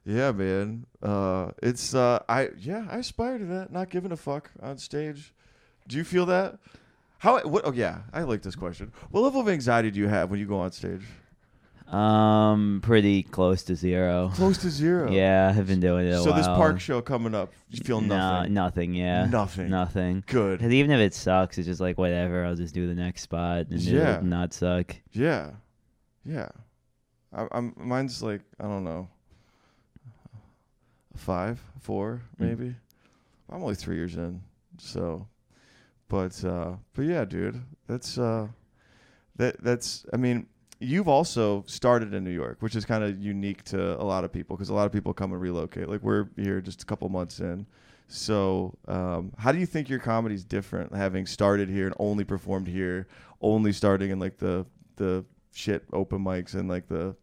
Yeah, 0.05 0.31
man. 0.31 0.85
Uh 1.03 1.51
it's 1.61 1.93
uh 1.93 2.23
I 2.29 2.49
yeah, 2.57 2.87
I 2.89 2.99
aspire 2.99 3.37
to 3.37 3.45
that, 3.47 3.73
not 3.73 3.89
giving 3.89 4.13
a 4.13 4.17
fuck 4.17 4.49
on 4.63 4.77
stage. 4.77 5.33
Do 5.87 5.97
you 5.97 6.03
feel 6.03 6.25
that? 6.27 6.57
How 7.19 7.39
what 7.47 7.65
oh 7.65 7.71
yeah, 7.71 8.01
I 8.13 8.21
like 8.23 8.41
this 8.43 8.55
question. 8.55 8.91
What 9.09 9.21
level 9.21 9.41
of 9.41 9.49
anxiety 9.49 9.89
do 9.91 9.99
you 9.99 10.07
have 10.07 10.29
when 10.29 10.39
you 10.39 10.45
go 10.45 10.59
on 10.59 10.71
stage? 10.71 11.03
um, 11.87 12.81
pretty 12.83 13.23
close 13.23 13.63
to 13.63 13.75
zero. 13.75 14.29
Close 14.35 14.57
to 14.59 14.69
zero. 14.69 15.09
Yeah, 15.11 15.53
I've 15.55 15.67
been 15.67 15.79
doing 15.79 16.05
it 16.07 16.09
a 16.11 16.17
So 16.21 16.31
while. 16.31 16.37
this 16.37 16.45
park 16.47 16.79
show 16.81 16.99
coming 17.01 17.33
up, 17.33 17.53
you 17.69 17.81
feel 17.81 18.01
No, 18.01 18.17
nothing. 18.17 18.53
nothing. 18.53 18.93
Yeah, 18.93 19.25
Nothing. 19.27 19.69
Nothing. 19.69 20.23
Good. 20.27 20.59
Because 20.59 20.73
even 20.73 20.91
if 20.91 20.99
it 20.99 21.13
sucks, 21.13 21.57
it's 21.57 21.65
just 21.65 21.79
like 21.79 21.97
whatever. 21.97 22.43
I'll 22.45 22.55
just 22.55 22.73
do 22.73 22.87
the 22.87 22.93
next 22.93 23.21
spot 23.21 23.67
and 23.69 23.79
Yeah. 23.79 24.15
it'll 24.15 24.25
not 24.25 24.53
suck. 24.53 24.97
Yeah. 25.13 25.51
Yeah. 26.25 26.49
I, 27.33 27.47
I'm 27.53 27.73
mine's 27.77 28.21
like, 28.21 28.41
I 28.59 28.63
don't 28.63 28.83
know. 28.83 29.07
Five, 31.15 31.59
four, 31.79 32.21
Mm. 32.39 32.47
maybe. 32.47 32.75
I'm 33.49 33.63
only 33.63 33.75
three 33.75 33.95
years 33.95 34.15
in. 34.15 34.41
So 34.77 35.25
but 36.09 36.43
uh 36.43 36.73
but 36.93 37.05
yeah, 37.05 37.25
dude. 37.25 37.61
That's 37.87 38.17
uh 38.17 38.47
that 39.35 39.61
that's 39.63 40.05
I 40.13 40.17
mean, 40.17 40.47
you've 40.79 41.07
also 41.07 41.63
started 41.67 42.13
in 42.13 42.23
New 42.23 42.31
York, 42.31 42.57
which 42.59 42.75
is 42.75 42.85
kind 42.85 43.03
of 43.03 43.19
unique 43.19 43.63
to 43.65 43.99
a 44.01 44.03
lot 44.03 44.23
of 44.23 44.31
people 44.31 44.55
because 44.55 44.69
a 44.69 44.73
lot 44.73 44.85
of 44.85 44.91
people 44.91 45.13
come 45.13 45.31
and 45.31 45.41
relocate. 45.41 45.89
Like 45.89 46.01
we're 46.01 46.27
here 46.35 46.61
just 46.61 46.83
a 46.83 46.85
couple 46.85 47.07
months 47.09 47.39
in. 47.39 47.65
So, 48.09 48.77
um, 48.87 49.33
how 49.37 49.51
do 49.51 49.59
you 49.59 49.65
think 49.65 49.89
your 49.89 49.99
comedy's 49.99 50.45
different 50.45 50.95
having 50.95 51.25
started 51.25 51.69
here 51.69 51.87
and 51.87 51.95
only 51.99 52.23
performed 52.23 52.67
here, 52.67 53.07
only 53.41 53.73
starting 53.73 54.11
in 54.11 54.19
like 54.19 54.37
the 54.37 54.65
the 54.95 55.25
shit 55.53 55.83
open 55.91 56.23
mics 56.23 56.53
and 56.53 56.69
like 56.69 56.87
the 56.87 57.15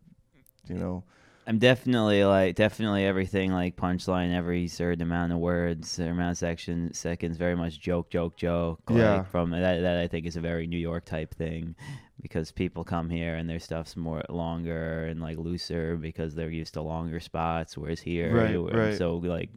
you 0.69 0.75
know 0.75 1.05
I'm 1.47 1.59
definitely 1.59 2.25
like 2.25 2.55
definitely 2.57 3.05
everything 3.05 3.53
like 3.53 3.77
punchline 3.77 4.35
every 4.35 4.67
certain 4.67 5.03
amount 5.03 5.33
of 5.33 5.39
words, 5.39 5.91
certain 5.91 6.13
amount 6.13 6.33
of 6.33 6.39
section 6.39 6.95
seconds, 6.95 7.37
very 7.37 7.55
much 7.55 7.79
joke, 7.81 8.09
joke, 8.11 8.37
joke. 8.37 8.81
Like, 8.89 8.99
Yeah. 8.99 9.23
From 9.25 9.51
that, 9.51 9.81
that 9.83 9.99
I 9.99 10.09
think 10.09 10.25
is 10.27 10.37
a 10.37 10.41
very 10.41 10.67
New 10.67 10.79
York 10.79 11.05
type 11.05 11.35
thing, 11.35 11.75
because 12.23 12.51
people 12.51 12.83
come 12.83 13.11
here 13.11 13.35
and 13.35 13.49
their 13.51 13.59
stuff's 13.61 13.95
more 13.95 14.23
longer 14.31 15.05
and 15.05 15.21
like 15.21 15.37
looser 15.37 15.97
because 15.97 16.35
they're 16.35 16.49
used 16.51 16.75
to 16.75 16.83
longer 16.83 17.21
spots, 17.21 17.77
whereas 17.77 18.01
here, 18.01 18.33
Right, 18.35 18.55
I'm 18.57 18.67
right. 18.89 18.97
so 18.97 19.17
like 19.17 19.51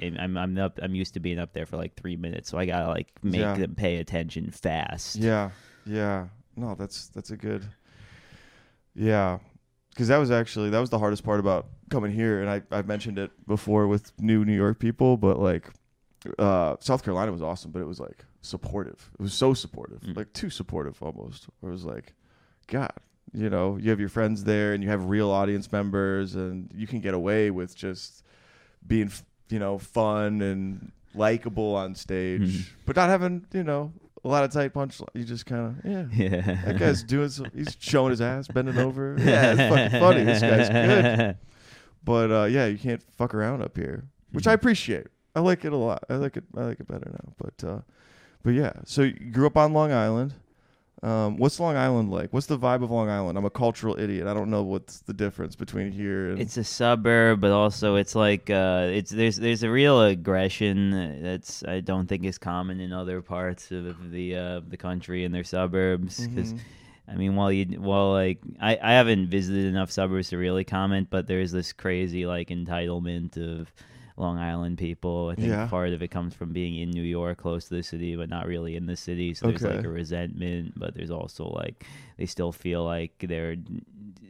I'm 0.00 0.36
I'm 0.36 0.56
up 0.58 0.78
I'm 0.80 0.94
used 0.94 1.14
to 1.14 1.20
being 1.20 1.40
up 1.40 1.52
there 1.52 1.66
for 1.66 1.76
like 1.76 1.96
three 1.96 2.14
minutes, 2.16 2.48
so 2.48 2.58
I 2.58 2.66
gotta 2.66 2.86
like 2.88 3.08
make 3.24 3.40
Yeah. 3.40 3.54
them 3.56 3.74
pay 3.74 3.96
attention 3.96 4.50
fast. 4.52 5.16
Yeah, 5.16 5.50
yeah. 5.84 6.28
No, 6.56 6.76
that's 6.76 7.08
that's 7.08 7.32
a 7.32 7.36
good. 7.36 7.64
Yeah, 8.94 9.38
because 9.94 10.08
that 10.08 10.18
was 10.18 10.30
actually 10.30 10.70
that 10.70 10.80
was 10.80 10.90
the 10.90 10.98
hardest 10.98 11.22
part 11.24 11.40
about 11.40 11.66
coming 11.88 12.10
here, 12.12 12.40
and 12.42 12.50
I 12.50 12.62
I've 12.76 12.86
mentioned 12.88 13.18
it 13.18 13.30
before 13.46 13.86
with 13.86 14.12
new 14.20 14.44
New 14.44 14.54
York 14.56 14.78
people, 14.78 15.16
but 15.16 15.38
like, 15.38 15.70
uh, 16.38 16.76
South 16.80 17.02
Carolina 17.04 17.30
was 17.32 17.42
awesome, 17.42 17.70
but 17.70 17.80
it 17.80 17.86
was 17.86 18.00
like 18.00 18.24
supportive. 18.42 19.10
It 19.18 19.22
was 19.22 19.32
so 19.34 19.54
supportive, 19.54 20.00
Mm. 20.00 20.16
like 20.16 20.32
too 20.32 20.50
supportive 20.50 21.02
almost. 21.02 21.46
It 21.62 21.66
was 21.66 21.84
like, 21.84 22.12
God, 22.66 22.92
you 23.32 23.48
know, 23.50 23.76
you 23.76 23.90
have 23.90 24.00
your 24.00 24.08
friends 24.08 24.44
there, 24.44 24.72
and 24.74 24.82
you 24.82 24.90
have 24.90 25.04
real 25.06 25.30
audience 25.30 25.70
members, 25.72 26.34
and 26.34 26.70
you 26.74 26.86
can 26.86 27.00
get 27.00 27.14
away 27.14 27.50
with 27.50 27.74
just 27.76 28.22
being, 28.86 29.10
you 29.48 29.58
know, 29.58 29.78
fun 29.78 30.42
and 30.42 30.92
likable 31.14 31.74
on 31.76 31.94
stage, 31.94 32.40
Mhm. 32.42 32.68
but 32.86 32.96
not 32.96 33.08
having, 33.08 33.46
you 33.52 33.62
know, 33.62 33.92
a 34.24 34.28
lot 34.28 34.44
of 34.44 34.52
tight 34.52 34.72
punch. 34.72 35.00
You 35.12 35.24
just 35.24 35.46
kind 35.46 35.66
of, 35.84 35.90
yeah. 35.90 36.04
Yeah. 36.12 36.62
That 36.64 36.78
guy's 36.78 37.02
doing 37.02 37.28
some. 37.28 37.46
He's 37.54 37.76
showing 37.78 38.10
his 38.10 38.20
ass, 38.20 38.48
bending 38.48 38.78
over. 38.78 39.16
Yeah, 39.20 39.52
it's 39.52 39.74
fucking 39.74 40.00
funny. 40.00 40.24
This 40.24 40.40
guy's 40.40 40.68
good. 40.68 41.36
But 42.04 42.30
uh, 42.30 42.44
yeah, 42.44 42.66
you 42.66 42.76
can't 42.76 43.02
fuck 43.16 43.32
around 43.34 43.62
up 43.62 43.74
here, 43.76 44.04
which 44.32 44.46
I 44.46 44.50
Mhm. 44.52 44.54
appreciate. 44.56 45.06
I 45.34 45.40
like 45.40 45.64
it 45.64 45.72
a 45.72 45.76
lot. 45.76 46.04
I 46.10 46.16
like 46.16 46.36
it. 46.36 46.44
I 46.54 46.64
like 46.64 46.78
it 46.80 46.86
better 46.86 47.10
now. 47.10 47.32
But 47.38 47.66
uh, 47.66 47.80
but 48.42 48.50
yeah. 48.50 48.72
So 48.84 49.02
you 49.02 49.14
grew 49.32 49.46
up 49.46 49.56
on 49.56 49.72
Long 49.72 49.90
Island. 49.90 50.34
Um, 51.04 51.36
what's 51.36 51.60
Long 51.60 51.76
Island 51.76 52.10
like? 52.10 52.32
What's 52.32 52.46
the 52.46 52.58
vibe 52.58 52.82
of 52.82 52.90
Long 52.90 53.10
Island? 53.10 53.36
I'm 53.36 53.44
a 53.44 53.50
cultural 53.50 53.94
idiot. 54.00 54.26
I 54.26 54.32
don't 54.32 54.48
know 54.48 54.62
what's 54.62 55.00
the 55.00 55.12
difference 55.12 55.54
between 55.54 55.92
here 55.92 56.30
and 56.30 56.40
It's 56.40 56.56
a 56.56 56.64
suburb, 56.64 57.42
but 57.42 57.52
also 57.52 57.96
it's 57.96 58.14
like 58.14 58.48
uh, 58.48 58.88
it's 58.90 59.10
there's 59.10 59.36
there's 59.36 59.62
a 59.62 59.70
real 59.70 60.02
aggression 60.02 61.22
that's 61.22 61.62
I 61.64 61.80
don't 61.80 62.06
think 62.06 62.24
is 62.24 62.38
common 62.38 62.80
in 62.80 62.94
other 62.94 63.20
parts 63.20 63.70
of 63.70 64.10
the 64.12 64.34
uh, 64.34 64.60
the 64.66 64.78
country 64.78 65.24
and 65.24 65.34
their 65.34 65.44
suburbs. 65.44 66.26
Because 66.26 66.54
Mhm. 66.54 66.60
I 67.06 67.14
mean, 67.16 67.36
while 67.36 67.52
you 67.52 67.66
while 67.78 68.10
like 68.12 68.38
I 68.58 68.78
I 68.82 68.92
haven't 68.92 69.28
visited 69.28 69.66
enough 69.66 69.90
suburbs 69.90 70.30
to 70.30 70.38
really 70.38 70.64
comment, 70.64 71.08
but 71.10 71.26
there's 71.26 71.52
this 71.52 71.74
crazy 71.74 72.24
like 72.24 72.48
entitlement 72.48 73.36
of 73.36 73.70
Long 74.16 74.38
Island 74.38 74.78
people. 74.78 75.28
I 75.30 75.34
think 75.34 75.48
Yeah. 75.48 75.66
part 75.66 75.90
of 75.92 76.02
it 76.02 76.08
comes 76.08 76.34
from 76.34 76.52
being 76.52 76.76
in 76.76 76.90
New 76.90 77.02
York, 77.02 77.38
close 77.38 77.66
to 77.68 77.74
the 77.74 77.82
city, 77.82 78.14
but 78.14 78.28
not 78.28 78.46
really 78.46 78.76
in 78.76 78.86
the 78.86 78.96
city. 78.96 79.34
So 79.34 79.48
there's 79.48 79.64
Okay. 79.64 79.76
like 79.76 79.84
a 79.84 79.88
resentment, 79.88 80.74
but 80.76 80.94
there's 80.94 81.10
also 81.10 81.48
like 81.48 81.84
they 82.16 82.26
still 82.26 82.52
feel 82.52 82.84
like 82.84 83.12
they're 83.26 83.56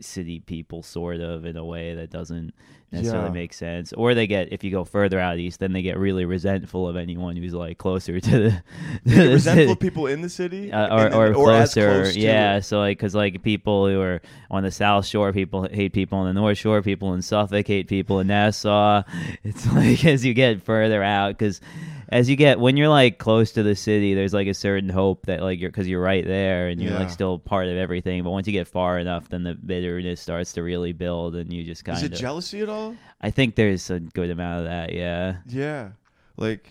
city 0.00 0.40
people, 0.40 0.82
sort 0.82 1.20
of, 1.20 1.44
in 1.44 1.56
a 1.56 1.64
way 1.64 1.94
that 1.94 2.10
doesn't 2.10 2.52
necessarily 2.92 3.26
Yeah. 3.28 3.32
make 3.32 3.52
sense. 3.52 3.92
Or 3.92 4.14
they 4.14 4.26
get 4.26 4.52
if 4.52 4.62
you 4.62 4.70
go 4.70 4.84
further 4.84 5.18
out 5.18 5.38
east, 5.38 5.58
then 5.60 5.72
they 5.72 5.82
get 5.82 5.98
really 5.98 6.24
resentful 6.24 6.86
of 6.88 6.96
anyone 6.96 7.36
who's 7.36 7.52
like 7.54 7.76
closer 7.78 8.20
to 8.20 8.30
the, 8.30 8.50
to 9.08 9.14
the 9.16 9.28
resentful 9.32 9.66
city 9.68 9.76
people 9.76 10.06
in 10.06 10.22
the 10.22 10.28
city, 10.28 10.70
uh, 10.72 10.94
or 10.94 11.10
then- 11.10 11.14
or 11.34 11.50
as 11.52 11.74
closer, 11.74 12.02
close 12.02 12.16
yeah. 12.16 12.60
So 12.60 12.78
like, 12.78 12.98
cause 12.98 13.14
like 13.14 13.42
people 13.42 13.88
who 13.88 14.00
are 14.00 14.20
on 14.50 14.62
the 14.62 14.70
South 14.70 15.06
Shore, 15.06 15.32
people 15.32 15.66
hate 15.70 15.92
people 15.92 16.18
on 16.18 16.26
the 16.26 16.40
North 16.40 16.58
Shore, 16.58 16.82
people 16.82 17.14
in 17.14 17.22
Suffolk 17.22 17.66
hate 17.66 17.88
people 17.88 18.20
in 18.20 18.28
Nassau. 18.28 19.02
It's 19.42 19.66
like 19.72 20.04
as 20.04 20.24
you 20.24 20.34
get 20.34 20.62
further 20.62 21.02
out, 21.02 21.36
because 21.36 21.60
as 22.08 22.28
you 22.30 22.36
get 22.36 22.58
when 22.60 22.76
you're 22.76 22.88
like 22.88 23.18
close 23.18 23.52
to 23.52 23.62
the 23.62 23.74
city, 23.74 24.14
there's 24.14 24.32
like 24.34 24.46
a 24.46 24.54
certain 24.54 24.88
hope 24.88 25.26
that 25.26 25.40
like 25.42 25.60
you're 25.60 25.70
because 25.70 25.88
you're 25.88 26.02
right 26.02 26.24
there 26.26 26.68
and 26.68 26.80
you're 26.80 26.92
Yeah. 26.92 26.98
like 27.00 27.10
still 27.10 27.38
part 27.38 27.66
of 27.68 27.76
everything. 27.76 28.22
But 28.22 28.30
once 28.30 28.46
you 28.46 28.52
get 28.52 28.68
far 28.68 28.98
enough, 28.98 29.28
then 29.28 29.42
the 29.42 29.54
bitterness 29.54 30.20
starts 30.20 30.52
to 30.54 30.62
really 30.62 30.92
build, 30.92 31.34
and 31.36 31.52
you 31.52 31.64
just 31.64 31.84
kind 31.84 31.98
of 31.98 32.04
Is 32.04 32.10
it 32.10 32.14
jealousy 32.20 32.60
at 32.60 32.68
all? 32.68 32.96
I 33.20 33.30
think 33.30 33.54
there's 33.54 33.90
a 33.90 34.00
good 34.00 34.30
amount 34.30 34.60
of 34.60 34.64
that. 34.66 34.92
Yeah. 34.92 35.36
Yeah, 35.46 35.90
like 36.36 36.68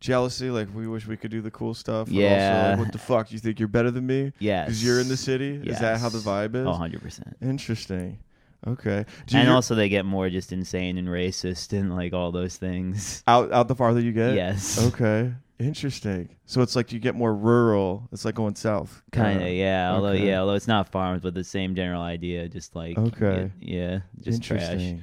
jealousy. 0.00 0.50
Like 0.50 0.68
we 0.74 0.86
wish 0.86 1.06
we 1.06 1.16
could 1.16 1.30
do 1.30 1.40
the 1.40 1.50
cool 1.50 1.74
stuff. 1.74 2.08
Yeah. 2.08 2.28
Also, 2.66 2.70
like, 2.70 2.78
what 2.86 2.92
the 2.92 2.98
fuck? 2.98 3.32
You 3.32 3.38
think 3.38 3.58
you're 3.58 3.68
better 3.68 3.90
than 3.90 4.06
me? 4.06 4.32
Yeah. 4.38 4.64
Because 4.64 4.84
you're 4.84 5.00
in 5.00 5.08
the 5.08 5.16
city. 5.16 5.60
Is 5.64 5.78
that 5.80 6.00
how 6.00 6.08
the 6.10 6.18
vibe 6.18 6.54
is? 6.54 6.66
Oh, 6.66 6.70
100 6.70 7.00
percent. 7.02 7.36
Interesting. 7.40 8.18
Okay. 8.66 9.04
Do 9.26 9.38
and 9.38 9.48
you 9.48 9.54
also 9.54 9.74
they 9.74 9.88
get 9.88 10.04
more 10.04 10.28
just 10.28 10.52
insane 10.52 10.98
and 10.98 11.08
racist 11.08 11.72
and 11.72 11.94
like 11.94 12.12
all 12.12 12.32
those 12.32 12.56
things. 12.56 13.22
out 13.28 13.52
out 13.52 13.68
the 13.68 13.74
farther 13.76 14.00
you 14.00 14.12
get. 14.12 14.34
yes. 14.34 14.84
Okay. 14.92 15.32
Interesting. 15.58 16.28
So 16.44 16.60
it's 16.60 16.76
like 16.76 16.92
you 16.92 16.98
get 16.98 17.14
more 17.14 17.34
rural. 17.34 18.08
It's 18.12 18.24
like 18.26 18.34
going 18.34 18.56
south. 18.56 19.02
Kind 19.10 19.42
of, 19.42 19.48
yeah. 19.48 19.92
Although, 19.92 20.08
okay. 20.08 20.26
yeah, 20.26 20.40
although 20.40 20.54
it's 20.54 20.68
not 20.68 20.90
farms, 20.90 21.22
but 21.22 21.32
the 21.32 21.44
same 21.44 21.74
general 21.74 22.02
idea. 22.02 22.46
Just 22.48 22.76
like, 22.76 22.98
Okay. 22.98 23.50
yeah, 23.58 23.76
yeah, 23.82 23.98
just 24.20 24.42
trash. 24.42 24.60
Interesting. 24.62 25.02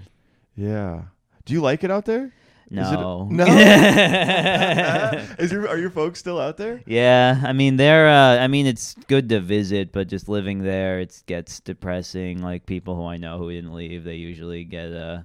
Yeah. 0.55 1.03
Do 1.45 1.53
you 1.53 1.61
like 1.61 1.83
it 1.83 1.89
out 1.89 2.05
there? 2.05 2.31
Is 2.73 2.91
it- 2.91 2.99
No. 2.99 3.27
no? 3.29 3.45
Is 5.39 5.51
your 5.51 5.67
are 5.67 5.77
your 5.77 5.89
folks 5.91 6.19
still 6.19 6.39
out 6.39 6.57
there? 6.57 6.81
yeah, 6.85 7.39
I 7.45 7.53
mean 7.53 7.77
they're. 7.77 8.09
Uh, 8.09 8.37
I 8.43 8.47
mean 8.47 8.65
it's 8.65 8.95
good 9.07 9.29
to 9.29 9.39
visit, 9.39 9.91
but 9.91 10.07
just 10.07 10.27
living 10.27 10.63
there, 10.63 10.99
it 10.99 11.21
gets 11.27 11.59
depressing. 11.59 12.41
Like 12.41 12.65
people 12.65 12.95
who 12.95 13.05
I 13.05 13.17
know 13.17 13.37
who 13.37 13.51
didn't 13.51 13.73
leave, 13.73 14.03
they 14.03 14.15
usually 14.15 14.63
get 14.63 14.91
Uh, 14.91 15.21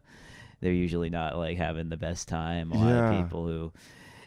they're 0.60 0.72
usually 0.72 1.10
not 1.10 1.36
like 1.36 1.56
having 1.56 1.88
the 1.88 1.96
best 1.96 2.28
time. 2.28 2.72
A 2.72 2.76
lot 2.76 2.88
Yeah. 2.88 3.10
of 3.12 3.24
people 3.24 3.46
who. 3.46 3.72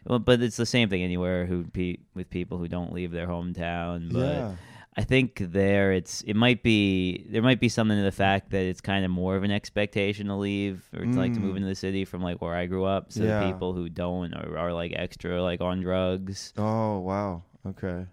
Well, 0.05 0.17
but 0.19 0.41
it's 0.41 0.57
the 0.57 0.65
same 0.65 0.89
thing 0.89 1.03
anywhere 1.03 1.45
who 1.45 1.65
pe- 1.65 1.97
with 2.15 2.29
people 2.31 2.57
who 2.57 2.67
don't 2.67 2.91
leave 2.91 3.11
their 3.11 3.27
hometown. 3.27 4.11
But 4.11 4.35
yeah. 4.35 4.51
I 4.97 5.03
think 5.05 5.37
there 5.39 5.93
it's 5.93 6.21
it 6.23 6.35
might 6.35 6.63
be 6.63 7.25
there 7.29 7.41
might 7.41 7.61
be 7.61 7.69
something 7.69 7.97
to 7.97 8.03
the 8.03 8.11
fact 8.11 8.49
that 8.51 8.63
it's 8.65 8.81
kind 8.81 9.05
of 9.05 9.11
more 9.11 9.37
of 9.37 9.43
an 9.43 9.51
expectation 9.51 10.27
to 10.27 10.35
leave 10.35 10.83
or 10.93 11.05
to 11.05 11.17
like 11.19 11.33
to 11.35 11.39
move 11.39 11.53
Mm. 11.53 11.57
into 11.57 11.67
the 11.69 11.75
city 11.75 12.03
from 12.03 12.21
like 12.21 12.41
where 12.41 12.53
I 12.55 12.65
grew 12.65 12.83
up. 12.83 13.11
So 13.13 13.23
Yeah. 13.23 13.39
the 13.39 13.51
people 13.51 13.73
who 13.73 13.87
don't 13.87 14.33
are, 14.33 14.57
are 14.57 14.73
like 14.73 14.91
extra 14.95 15.41
like 15.41 15.61
on 15.61 15.79
drugs. 15.81 16.53
Oh 16.57 16.99
wow. 16.99 17.43
Okay. 17.65 18.05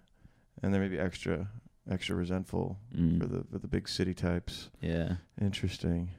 And 0.63 0.73
they're 0.73 0.81
maybe 0.81 0.97
extra 0.99 1.49
extra 1.91 2.15
resentful 2.15 2.77
Mm, 2.95 3.19
for 3.19 3.27
the 3.27 3.43
for 3.51 3.57
the 3.59 3.67
big 3.67 3.89
city 3.89 4.13
types. 4.13 4.69
yeah. 4.79 5.15
Interesting. 5.41 6.11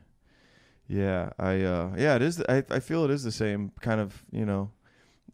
Yeah, 0.88 1.30
I 1.38 1.62
uh 1.62 1.94
yeah, 1.96 2.16
it 2.16 2.22
is 2.22 2.36
the, 2.36 2.50
I 2.52 2.64
I 2.76 2.80
feel 2.80 3.04
it 3.04 3.10
is 3.10 3.22
the 3.22 3.32
same 3.32 3.72
kind 3.80 4.00
of, 4.00 4.22
you 4.30 4.44
know, 4.44 4.72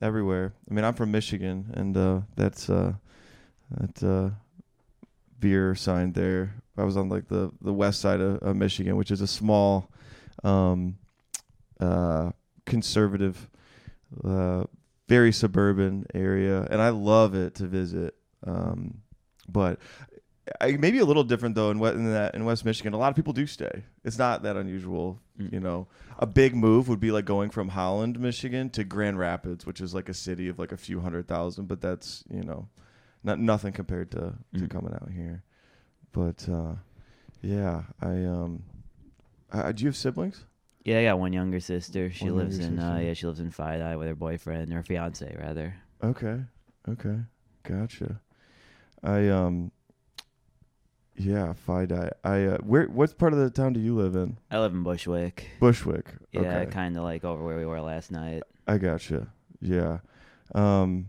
everywhere. 0.01 0.55
I 0.71 0.75
mean, 0.75 0.85
I'm 0.85 0.95
from 0.95 1.11
Michigan 1.11 1.71
and 1.75 1.97
uh 1.97 2.21
that's 2.37 2.69
uh 2.71 2.93
that 3.71 4.03
uh 4.05 4.31
beer 5.39 5.75
sign 5.75 6.13
there. 6.13 6.63
I 6.77 6.85
was 6.85 6.97
on 6.97 7.09
like 7.09 7.29
the 7.29 7.51
the 7.61 7.73
west 7.73 8.01
side 8.01 8.21
of, 8.21 8.43
of 8.43 8.57
Michigan, 8.57 8.97
which 8.97 9.11
is 9.11 9.21
a 9.21 9.27
small 9.27 9.91
um 10.45 10.99
uh 11.81 12.31
conservative 12.65 13.49
uh 14.25 14.65
very 15.09 15.33
suburban 15.33 16.07
area 16.15 16.67
and 16.71 16.81
I 16.81 16.91
love 16.91 17.35
it 17.35 17.55
to 17.57 17.67
visit. 17.67 18.15
Um 18.47 19.03
but 19.49 19.79
I, 20.61 20.73
maybe 20.73 20.99
a 20.99 21.05
little 21.05 21.25
different 21.25 21.55
though 21.55 21.71
in, 21.71 21.83
in 21.83 22.13
that 22.13 22.35
in 22.35 22.45
West 22.45 22.65
Michigan. 22.65 22.93
A 22.93 22.99
lot 22.99 23.11
of 23.11 23.17
people 23.17 23.33
do 23.33 23.47
stay. 23.47 23.83
It's 24.05 24.19
not 24.19 24.43
that 24.45 24.57
unusual. 24.57 25.21
Mm. 25.41 25.53
You 25.53 25.61
know, 25.61 25.89
a 26.19 26.27
big 26.27 26.55
move 26.55 26.89
would 26.89 27.01
be 27.01 27.11
like 27.11 27.25
going 27.25 27.51
from 27.51 27.69
Holland, 27.69 28.19
Michigan, 28.21 28.71
to 28.71 28.85
Grand 28.85 29.19
Rapids, 29.19 29.67
which 29.67 29.81
is 29.81 29.95
like 29.95 30.09
a 30.09 30.15
city 30.15 30.49
of 30.49 30.59
like 30.59 30.73
a 30.73 30.77
few 30.77 31.01
hundred 31.01 31.27
thousand. 31.27 31.67
But 31.67 31.81
that's 31.81 32.25
you 32.31 32.43
know, 32.43 32.69
not 33.27 33.39
nothing 33.41 33.73
compared 33.73 34.11
to 34.13 34.35
to 34.55 34.61
Mm. 34.61 34.71
coming 34.71 34.95
out 34.95 35.11
here. 35.11 35.43
But 36.13 36.49
uh, 36.49 36.77
yeah, 37.43 37.83
I 38.01 38.25
um, 38.25 38.63
I, 39.53 39.73
do 39.73 39.83
you 39.85 39.89
have 39.89 39.97
siblings? 39.97 40.47
Yeah, 40.85 41.01
I 41.01 41.05
got 41.05 41.19
one 41.19 41.33
younger 41.33 41.61
sister. 41.61 42.11
She 42.13 42.25
One 42.31 42.37
lives 42.37 42.59
in 42.61 42.79
uh, 42.79 42.99
yeah, 43.03 43.13
she 43.13 43.27
lives 43.27 43.41
in 43.41 43.51
FiDi 43.51 43.99
with 43.99 44.07
her 44.09 44.15
boyfriend 44.15 44.73
or 44.73 44.83
fiance 44.83 45.37
rather. 45.39 45.75
Okay, 46.03 46.41
okay, 46.89 47.19
gotcha. 47.65 48.21
I 49.03 49.29
um, 49.29 49.73
yeah, 51.17 51.55
FiDi. 51.67 52.11
I 52.23 52.45
uh, 52.45 52.59
where 52.59 52.85
what 52.87 53.19
part 53.19 53.33
of 53.33 53.41
the 53.41 53.51
town 53.51 53.73
do 53.73 53.81
you 53.81 53.97
live 53.97 54.15
in? 54.15 54.39
I 54.51 54.61
live 54.61 54.73
in 54.73 54.85
Bushwick. 54.85 55.49
Bushwick. 55.61 56.07
Yeah, 56.33 56.41
okay. 56.41 56.71
kind 56.71 56.97
of 56.97 57.03
like 57.03 57.25
over 57.25 57.43
where 57.43 57.57
we 57.59 57.67
were 57.67 57.81
last 57.81 58.11
night. 58.13 58.45
I 58.69 58.79
gotcha. 58.79 59.27
Yeah. 59.61 59.99
Um 60.55 61.09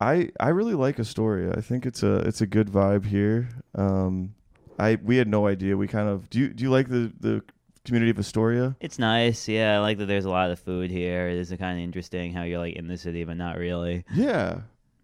I 0.00 0.30
I 0.40 0.48
really 0.48 0.74
like 0.74 0.98
Astoria. 0.98 1.54
I 1.56 1.60
think 1.60 1.86
it's 1.86 2.02
a 2.02 2.16
it's 2.18 2.40
a 2.40 2.46
good 2.46 2.68
vibe 2.68 3.06
here. 3.06 3.48
Um 3.74 4.34
I 4.78 4.96
we 5.02 5.16
had 5.16 5.28
no 5.28 5.46
idea. 5.46 5.76
We 5.76 5.86
kind 5.86 6.08
of 6.08 6.28
do 6.30 6.40
you 6.40 6.48
do 6.48 6.64
you 6.64 6.70
like 6.70 6.88
the 6.88 7.12
the 7.20 7.42
community 7.84 8.10
of 8.10 8.18
Astoria? 8.18 8.76
It's 8.80 8.98
nice. 8.98 9.46
Yeah, 9.46 9.76
I 9.76 9.78
like 9.80 9.98
that 9.98 10.06
there's 10.06 10.24
a 10.24 10.30
lot 10.30 10.50
of 10.50 10.58
food 10.58 10.90
here. 10.90 11.28
It 11.28 11.38
is 11.38 11.50
kind 11.50 11.78
of 11.78 11.84
interesting 11.84 12.32
how 12.32 12.42
you're 12.42 12.58
like 12.58 12.76
in 12.76 12.88
the 12.88 12.96
city 12.98 13.24
but 13.24 13.36
not 13.36 13.56
really. 13.58 14.04
Yeah. 14.14 14.62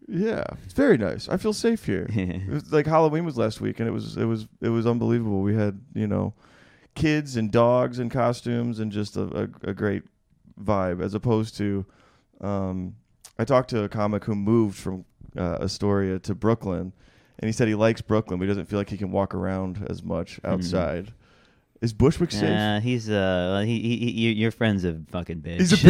Yeah. 0.08 0.44
It's 0.64 0.74
very 0.74 0.98
nice. 0.98 1.28
I 1.28 1.36
feel 1.36 1.52
safe 1.52 1.84
here. 1.84 2.08
It 2.14 2.48
was 2.48 2.72
like 2.72 2.86
Halloween 2.86 3.24
was 3.24 3.36
last 3.36 3.60
week 3.60 3.78
and 3.78 3.88
it 3.88 3.92
was 3.92 4.16
it 4.16 4.24
was 4.24 4.48
it 4.60 4.70
was 4.70 4.86
unbelievable. 4.86 5.42
We 5.42 5.54
had, 5.54 5.80
you 5.94 6.06
know, 6.06 6.34
kids 6.94 7.36
and 7.36 7.52
dogs 7.52 7.98
and 7.98 8.10
costumes 8.10 8.80
and 8.80 8.90
just 8.90 9.16
a, 9.16 9.22
a, 9.64 9.70
a 9.70 9.74
great 9.74 10.02
vibe 10.60 11.00
as 11.02 11.14
opposed 11.14 11.56
to 11.58 11.86
um 12.40 12.96
I 13.40 13.44
talked 13.44 13.70
to 13.70 13.84
a 13.84 13.88
comic 13.88 14.24
who 14.24 14.34
moved 14.34 14.76
from 14.78 15.06
uh, 15.34 15.56
Astoria 15.62 16.18
to 16.18 16.34
Brooklyn 16.34 16.92
and 17.38 17.48
he 17.48 17.52
said 17.52 17.68
he 17.68 17.74
likes 17.74 18.02
Brooklyn 18.02 18.38
but 18.38 18.44
he 18.44 18.48
doesn't 18.48 18.66
feel 18.66 18.78
like 18.78 18.90
he 18.90 18.98
can 18.98 19.10
walk 19.10 19.34
around 19.34 19.86
as 19.88 20.02
much 20.02 20.38
outside. 20.44 21.14
Is 21.80 21.94
Bushwick 21.94 22.32
safe? 22.32 22.42
Yeah, 22.42 22.80
he's 22.80 23.08
uh, 23.08 23.62
he, 23.64 23.80
he, 23.80 23.96
he, 24.12 24.32
your- 24.32 24.50
friend's 24.50 24.84
a 24.84 25.00
fucking 25.10 25.40
bitch. 25.40 25.60
He's 25.60 25.72
a 25.72 25.76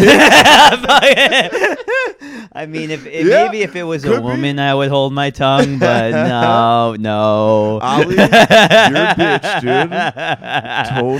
I 2.53 2.67
mean, 2.67 2.91
if, 2.91 3.07
if 3.07 3.27
Yeah, 3.27 3.45
maybe 3.45 3.63
if 3.63 3.75
it 3.77 3.85
was 3.85 4.05
a 4.05 4.11
be. 4.17 4.19
woman, 4.19 4.59
I 4.59 4.75
would 4.75 4.89
hold 4.91 5.13
my 5.13 5.31
tongue, 5.31 5.79
but 5.79 6.11
no, 6.29 6.97
no. 6.99 7.79
Ollie, 7.81 8.15
you're 8.17 8.25
a 8.25 9.15
bitch, 9.17 9.61
dude. 9.61 9.91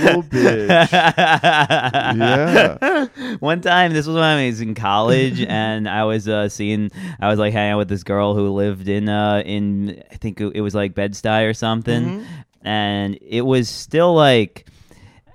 Total 0.01 0.23
bitch. 0.23 0.91
Yeah. 2.17 3.07
One 3.39 3.61
time, 3.61 3.93
this 3.93 4.05
was 4.07 4.15
when 4.15 4.23
I 4.23 4.45
was 4.47 4.61
in 4.61 4.75
college, 4.75 5.41
and 5.41 5.87
I 5.89 6.03
was 6.03 6.27
uh, 6.27 6.49
seeing, 6.49 6.91
I 7.19 7.29
was 7.29 7.39
like 7.39 7.53
hanging 7.53 7.73
out 7.73 7.77
with 7.79 7.89
this 7.89 8.03
girl 8.03 8.35
who 8.35 8.49
lived 8.49 8.87
in, 8.87 9.09
uh, 9.09 9.41
in 9.45 10.01
I 10.11 10.15
think 10.15 10.39
it 10.41 10.61
was 10.61 10.75
like 10.75 10.93
Bed 10.93 11.13
Stuy 11.13 11.49
or 11.49 11.53
something, 11.53 12.03
Mhm. 12.03 12.25
and 12.63 13.17
it 13.21 13.41
was 13.41 13.69
still 13.69 14.13
like. 14.13 14.65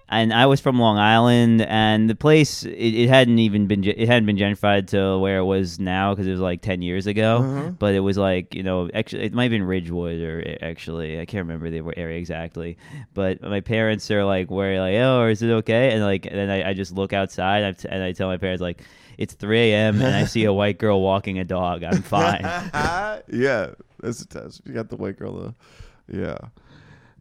And 0.09 0.33
I 0.33 0.47
was 0.47 0.61
from 0.61 0.79
Long 0.79 0.99
Island, 0.99 1.63
and 1.63 2.09
the 2.09 2.15
place 2.15 2.65
it, 2.65 2.71
it 2.71 3.09
hadn't 3.09 3.41
even 3.41 3.67
been 3.67 3.83
it 3.83 4.07
hadn't 4.07 4.27
been 4.27 4.37
gentrified 4.37 4.87
to 4.89 5.19
where 5.19 5.39
it 5.39 5.45
was 5.45 5.81
now 5.81 6.15
because 6.15 6.29
it 6.29 6.31
was 6.31 6.41
like 6.41 6.63
ten 6.63 6.81
years 6.81 7.09
ago. 7.09 7.39
Uh-huh. 7.39 7.71
But 7.71 7.95
it 7.95 8.01
was 8.01 8.17
like 8.17 8.55
you 8.55 8.63
know 8.63 8.89
actually 8.95 9.25
it 9.25 9.33
might 9.33 9.45
have 9.45 9.51
been 9.51 9.65
Ridgewood 9.65 10.21
or 10.21 10.43
eh, 10.47 10.59
actually 10.63 11.21
I 11.21 11.27
can't 11.27 11.45
remember 11.49 11.71
the 11.71 11.83
area 11.97 12.19
exactly. 12.19 12.79
But 13.15 13.43
my 13.43 13.61
parents 13.61 14.09
are 14.13 14.25
like 14.25 14.49
where 14.49 14.81
like 14.81 14.95
oh 14.95 15.27
is 15.27 15.43
it 15.43 15.51
okay? 15.51 15.93
And 15.93 16.05
like 16.05 16.25
and 16.25 16.37
then 16.37 16.51
I, 16.51 16.71
I 16.71 16.75
just 16.75 16.93
look 16.93 17.13
outside 17.13 17.65
and 17.65 17.67
I, 17.67 17.73
t- 17.73 17.89
and 17.89 18.03
I 18.03 18.13
tell 18.13 18.29
my 18.29 18.37
parents 18.37 18.63
like 18.63 18.83
it's 19.19 19.35
3 19.35 19.73
a.m. 19.73 20.01
and 20.01 20.15
I 20.15 20.25
see 20.25 20.45
a 20.45 20.53
white 20.61 20.79
girl 20.79 21.01
walking 21.01 21.39
a 21.39 21.45
dog. 21.45 21.83
I'm 21.83 22.03
fine. 22.03 22.43
yeah, 23.29 23.71
that's 24.01 24.21
a 24.21 24.29
test. 24.29 24.63
You 24.65 24.73
got 24.73 24.89
the 24.89 24.97
white 24.97 25.19
girl 25.19 25.33
though. 25.33 25.55
Yeah. 26.13 26.39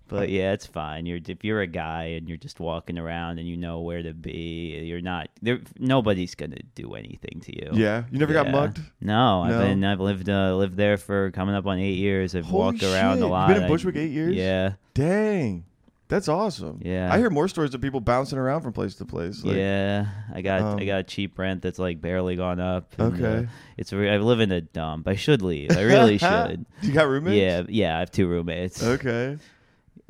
But 0.07 0.29
yeah, 0.29 0.53
it's 0.53 0.65
fine. 0.67 1.05
You're 1.05 1.19
if 1.27 1.43
you're 1.43 1.61
a 1.61 1.67
guy 1.67 2.03
and 2.17 2.27
you're 2.27 2.37
just 2.37 2.59
walking 2.59 2.97
around 2.99 3.39
and 3.39 3.47
you 3.47 3.57
know 3.57 3.81
where 3.81 4.03
to 4.03 4.13
be, 4.13 4.79
you're 4.85 5.01
not 5.01 5.29
there. 5.41 5.59
Nobody's 5.79 6.35
gonna 6.35 6.61
do 6.75 6.93
anything 6.93 7.39
to 7.41 7.55
you. 7.55 7.69
Yeah. 7.73 8.03
You 8.11 8.19
never 8.19 8.33
got 8.33 8.49
mugged? 8.51 8.79
No, 9.01 9.41
I've 9.41 9.59
been 9.59 9.83
I've 9.83 9.99
lived 9.99 10.29
uh, 10.29 10.55
lived 10.55 10.77
there 10.77 10.97
for 10.97 11.31
coming 11.31 11.55
up 11.55 11.65
on 11.65 11.79
eight 11.79 11.97
years. 11.97 12.35
I've 12.35 12.45
Holy 12.45 12.63
walked 12.65 12.83
around 12.83 13.15
shit. 13.15 13.23
a 13.23 13.25
You've 13.25 13.31
lot. 13.31 13.47
been 13.47 13.57
in 13.57 13.63
I- 13.63 13.67
Bushwick 13.67 13.95
eight 13.95 14.11
years? 14.11 14.35
Yeah, 14.35 14.73
Dang. 14.93 15.65
That's 16.07 16.27
awesome. 16.27 16.81
yeah. 16.83 17.11
I 17.11 17.17
hear 17.17 17.31
more 17.31 17.47
stories 17.47 17.73
of 17.73 17.81
people 17.81 17.99
bouncing 17.99 18.37
around 18.37 18.61
from 18.61 18.73
place 18.73 18.93
to 18.97 19.05
place. 19.05 19.43
Like, 19.43 19.55
yeah, 19.55 20.05
I 20.31 20.43
got 20.43 20.61
I 20.61 20.71
um, 20.73 20.85
got 20.85 20.99
a 20.99 21.03
cheap 21.03 21.39
rent 21.39 21.63
that's 21.63 21.79
like 21.79 21.99
barely 21.99 22.35
gone 22.35 22.59
up. 22.59 22.93
and, 22.99 23.11
uh, 23.25 23.27
Okay. 23.27 23.47
it's 23.75 23.91
re- 23.91 24.11
I 24.11 24.17
live 24.17 24.39
in 24.39 24.51
a 24.51 24.61
dump. 24.61 25.07
I 25.07 25.15
should 25.15 25.41
leave. 25.41 25.75
I 25.75 25.81
really 25.81 26.17
should. 26.19 26.63
you 26.83 26.93
got 26.93 27.07
roommates? 27.07 27.35
Yeah, 27.35 27.63
yeah. 27.87 27.95
I 27.95 27.99
have 28.01 28.11
two 28.11 28.27
roommates. 28.27 28.83
Okay. 28.83 29.39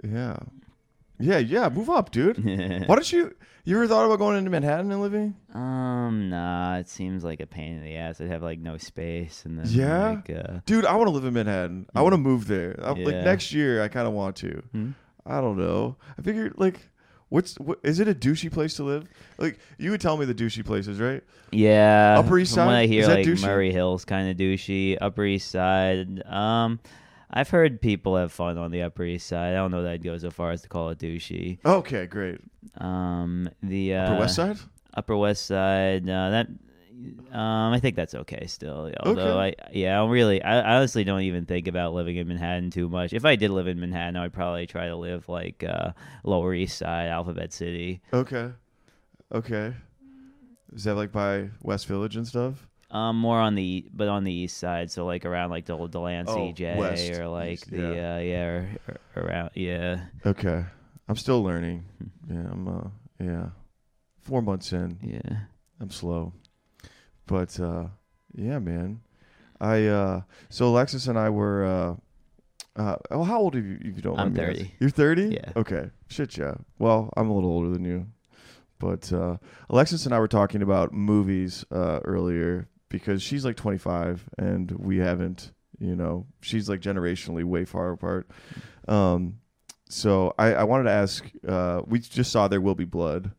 Yeah. 0.03 0.37
Yeah, 1.19 1.37
yeah. 1.37 1.69
Move 1.69 1.89
up, 1.89 2.11
dude. 2.11 2.43
Why 2.87 2.95
don't 2.95 3.11
you 3.11 3.33
you 3.63 3.77
ever 3.77 3.87
thought 3.87 4.05
about 4.05 4.19
going 4.19 4.37
into 4.37 4.49
Manhattan 4.51 4.91
and 4.91 5.01
living? 5.01 5.35
um, 5.53 6.29
nah. 6.29 6.77
It 6.77 6.89
seems 6.89 7.23
like 7.23 7.39
a 7.39 7.47
pain 7.47 7.77
in 7.77 7.83
the 7.83 7.95
ass. 7.95 8.19
I'd 8.19 8.27
have 8.27 8.43
like 8.43 8.59
no 8.59 8.77
space 8.77 9.43
and 9.45 9.57
then 9.57 9.65
Yeah? 9.69 10.09
like, 10.09 10.29
uh, 10.29 10.59
Dude, 10.65 10.85
I 10.85 10.95
want 10.95 11.07
to 11.07 11.11
live 11.11 11.23
in 11.25 11.33
Manhattan. 11.33 11.87
I 11.95 12.01
want 12.01 12.13
to 12.13 12.17
move 12.17 12.47
there. 12.47 12.75
I, 12.83 12.89
Like 12.91 13.23
next 13.23 13.53
year 13.53 13.81
I 13.81 13.87
kind 13.87 14.07
of 14.07 14.13
want 14.13 14.35
to. 14.37 14.61
hmm? 14.71 14.89
I 15.25 15.39
don't 15.41 15.57
know. 15.57 15.95
I 16.19 16.21
figure 16.21 16.51
like 16.57 16.89
what's 17.29 17.55
what 17.59 17.79
is 17.81 17.99
it 17.99 18.07
a 18.09 18.13
douchey 18.13 18.51
place 18.51 18.75
to 18.75 18.83
live? 18.83 19.07
Like 19.37 19.57
you 19.79 19.91
would 19.91 20.01
tell 20.01 20.17
me 20.17 20.25
the 20.25 20.35
douchey 20.35 20.63
places, 20.65 20.99
right? 20.99 21.23
Yeah. 21.51 22.17
Upper 22.19 22.37
East 22.39 22.53
Side? 22.53 22.67
I 22.67 22.85
hear, 22.87 23.01
Is 23.01 23.07
that 23.07 23.15
like 23.19 23.25
douchey? 23.25 23.41
Murray 23.45 23.71
Hill's 23.71 24.03
kind 24.05 24.29
of 24.29 24.35
douchey. 24.37 24.97
Upper 24.99 25.23
East 25.25 25.49
Side. 25.49 26.21
Um, 26.27 26.79
I've 27.31 27.49
heard 27.49 27.81
people 27.81 28.15
have 28.15 28.31
fun 28.31 28.57
on 28.57 28.71
the 28.71 28.83
Upper 28.83 29.03
East 29.03 29.27
Side. 29.27 29.53
I 29.53 29.55
don't 29.55 29.71
know 29.71 29.83
that 29.83 29.91
I'd 29.91 30.03
go 30.03 30.17
so 30.17 30.31
far 30.31 30.51
as 30.51 30.61
to 30.61 30.69
call 30.69 30.89
it 30.89 30.99
douchey. 30.99 31.59
Okay, 31.65 32.05
great. 32.05 32.39
Um, 32.77 33.49
the 33.61 33.95
uh, 33.95 34.03
Upper 34.03 34.19
West 34.19 34.35
Side? 34.35 34.57
Upper 34.93 35.17
West 35.17 35.45
Side. 35.45 36.09
Uh, 36.09 36.29
that. 36.29 36.47
Um, 37.31 37.73
I 37.73 37.79
think 37.81 37.97
that's 37.97 38.15
okay 38.15 38.47
still. 38.47 38.89
Although 39.01 39.37
I, 39.37 39.53
yeah, 39.73 39.95
I 39.95 39.97
don't 39.97 40.11
really, 40.11 40.41
I 40.41 40.61
I 40.61 40.75
honestly 40.77 41.03
don't 41.03 41.21
even 41.21 41.45
think 41.45 41.67
about 41.67 41.93
living 41.93 42.15
in 42.15 42.27
Manhattan 42.27 42.71
too 42.71 42.87
much. 42.87 43.11
If 43.11 43.25
I 43.25 43.35
did 43.35 43.51
live 43.51 43.67
in 43.67 43.79
Manhattan, 43.81 44.15
I'd 44.15 44.31
probably 44.31 44.65
try 44.65 44.87
to 44.87 44.95
live 44.95 45.27
like 45.27 45.63
uh, 45.63 45.91
Lower 46.23 46.53
East 46.53 46.77
Side, 46.77 47.09
Alphabet 47.09 47.51
City. 47.51 48.01
Okay. 48.13 48.51
Okay. 49.33 49.73
Is 50.73 50.85
that 50.85 50.95
like 50.95 51.11
by 51.11 51.49
West 51.61 51.87
Village 51.87 52.15
and 52.15 52.25
stuff? 52.25 52.65
Um, 52.91 53.17
more 53.17 53.39
on 53.39 53.55
the 53.55 53.85
but 53.93 54.07
on 54.07 54.23
the 54.23 54.31
east 54.31 54.57
side, 54.57 54.91
so 54.91 55.05
like 55.05 55.25
around 55.25 55.49
like 55.49 55.65
the 55.65 55.73
old 55.77 55.91
Delancey 55.91 56.31
Oh, 56.31 56.51
J 56.51 56.77
west, 56.77 57.09
or 57.11 57.27
like 57.27 57.53
east, 57.53 57.71
the 57.71 57.77
yeah. 57.77 58.15
uh, 58.15 58.19
yeah 58.19 58.43
or, 58.45 58.69
or 59.15 59.23
around 59.23 59.49
yeah. 59.55 60.05
Okay. 60.25 60.63
I'm 61.07 61.15
still 61.15 61.43
learning. 61.43 61.85
Yeah, 62.29 62.47
I'm 62.51 62.67
uh 62.67 62.89
yeah. 63.19 63.49
4 64.23 64.41
months 64.41 64.73
in. 64.73 64.97
Yeah. 65.03 65.37
I'm 65.79 65.91
slow. 65.91 66.33
But 67.27 67.59
uh, 67.59 67.85
yeah, 68.33 68.59
man. 68.59 69.01
I 69.61 69.85
uh, 69.85 70.21
so 70.49 70.67
Alexis 70.69 71.07
and 71.07 71.17
I 71.17 71.29
were. 71.29 71.65
Uh, 71.65 72.81
uh, 72.81 72.95
oh, 73.11 73.23
how 73.23 73.39
old 73.39 73.55
are 73.55 73.59
you? 73.61 73.77
If 73.81 73.95
you 73.95 74.01
don't 74.01 74.19
I'm 74.19 74.33
mind 74.33 74.35
me 74.35 74.39
30. 74.43 74.51
asking? 74.59 74.71
You're 74.79 74.89
30. 74.89 75.21
Yeah. 75.23 75.51
Okay. 75.55 75.89
Shit. 76.07 76.37
Yeah. 76.37 76.55
Well, 76.79 77.09
I'm 77.15 77.29
a 77.29 77.33
little 77.33 77.49
older 77.51 77.69
than 77.69 77.85
you, 77.85 78.07
but 78.79 79.11
uh, 79.13 79.37
Alexis 79.69 80.05
and 80.05 80.13
I 80.13 80.19
were 80.19 80.27
talking 80.27 80.61
about 80.61 80.91
movies 80.93 81.63
uh, 81.71 81.99
earlier 82.03 82.67
because 82.99 83.21
she's 83.21 83.43
like 83.43 83.57
25 83.57 84.29
and 84.37 84.71
we 84.71 84.97
haven't. 84.97 85.51
You 85.79 85.95
know, 85.95 86.25
she's 86.41 86.69
like 86.69 86.79
generationally 86.79 87.43
way 87.43 87.65
far 87.65 87.91
apart. 87.91 88.29
Um, 88.87 89.39
so 89.89 90.33
I, 90.37 90.53
I 90.53 90.63
wanted 90.63 90.85
to 90.85 90.91
ask. 90.91 91.25
Uh, 91.45 91.81
we 91.85 91.99
just 91.99 92.31
saw 92.31 92.47
There 92.47 92.61
Will 92.61 92.75
Be 92.75 92.85
Blood. 92.85 93.31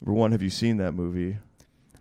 Number 0.00 0.12
one, 0.18 0.32
have 0.32 0.42
you 0.42 0.50
seen 0.50 0.76
that 0.76 0.92
movie? 0.92 1.38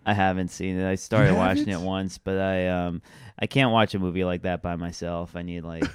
I 0.05 0.13
haven't 0.13 0.49
seen 0.49 0.77
it. 0.77 0.89
I 0.89 0.95
started 0.95 1.35
watching 1.35 1.69
it 1.69 1.79
once, 1.79 2.17
but 2.17 2.37
I 2.37 2.67
um 2.67 3.01
I 3.37 3.47
can't 3.47 3.71
watch 3.71 3.93
a 3.95 3.99
movie 3.99 4.23
like 4.25 4.41
that 4.41 4.61
by 4.61 4.75
myself. 4.75 5.35
I 5.35 5.43
need 5.43 5.61
like 5.61 5.89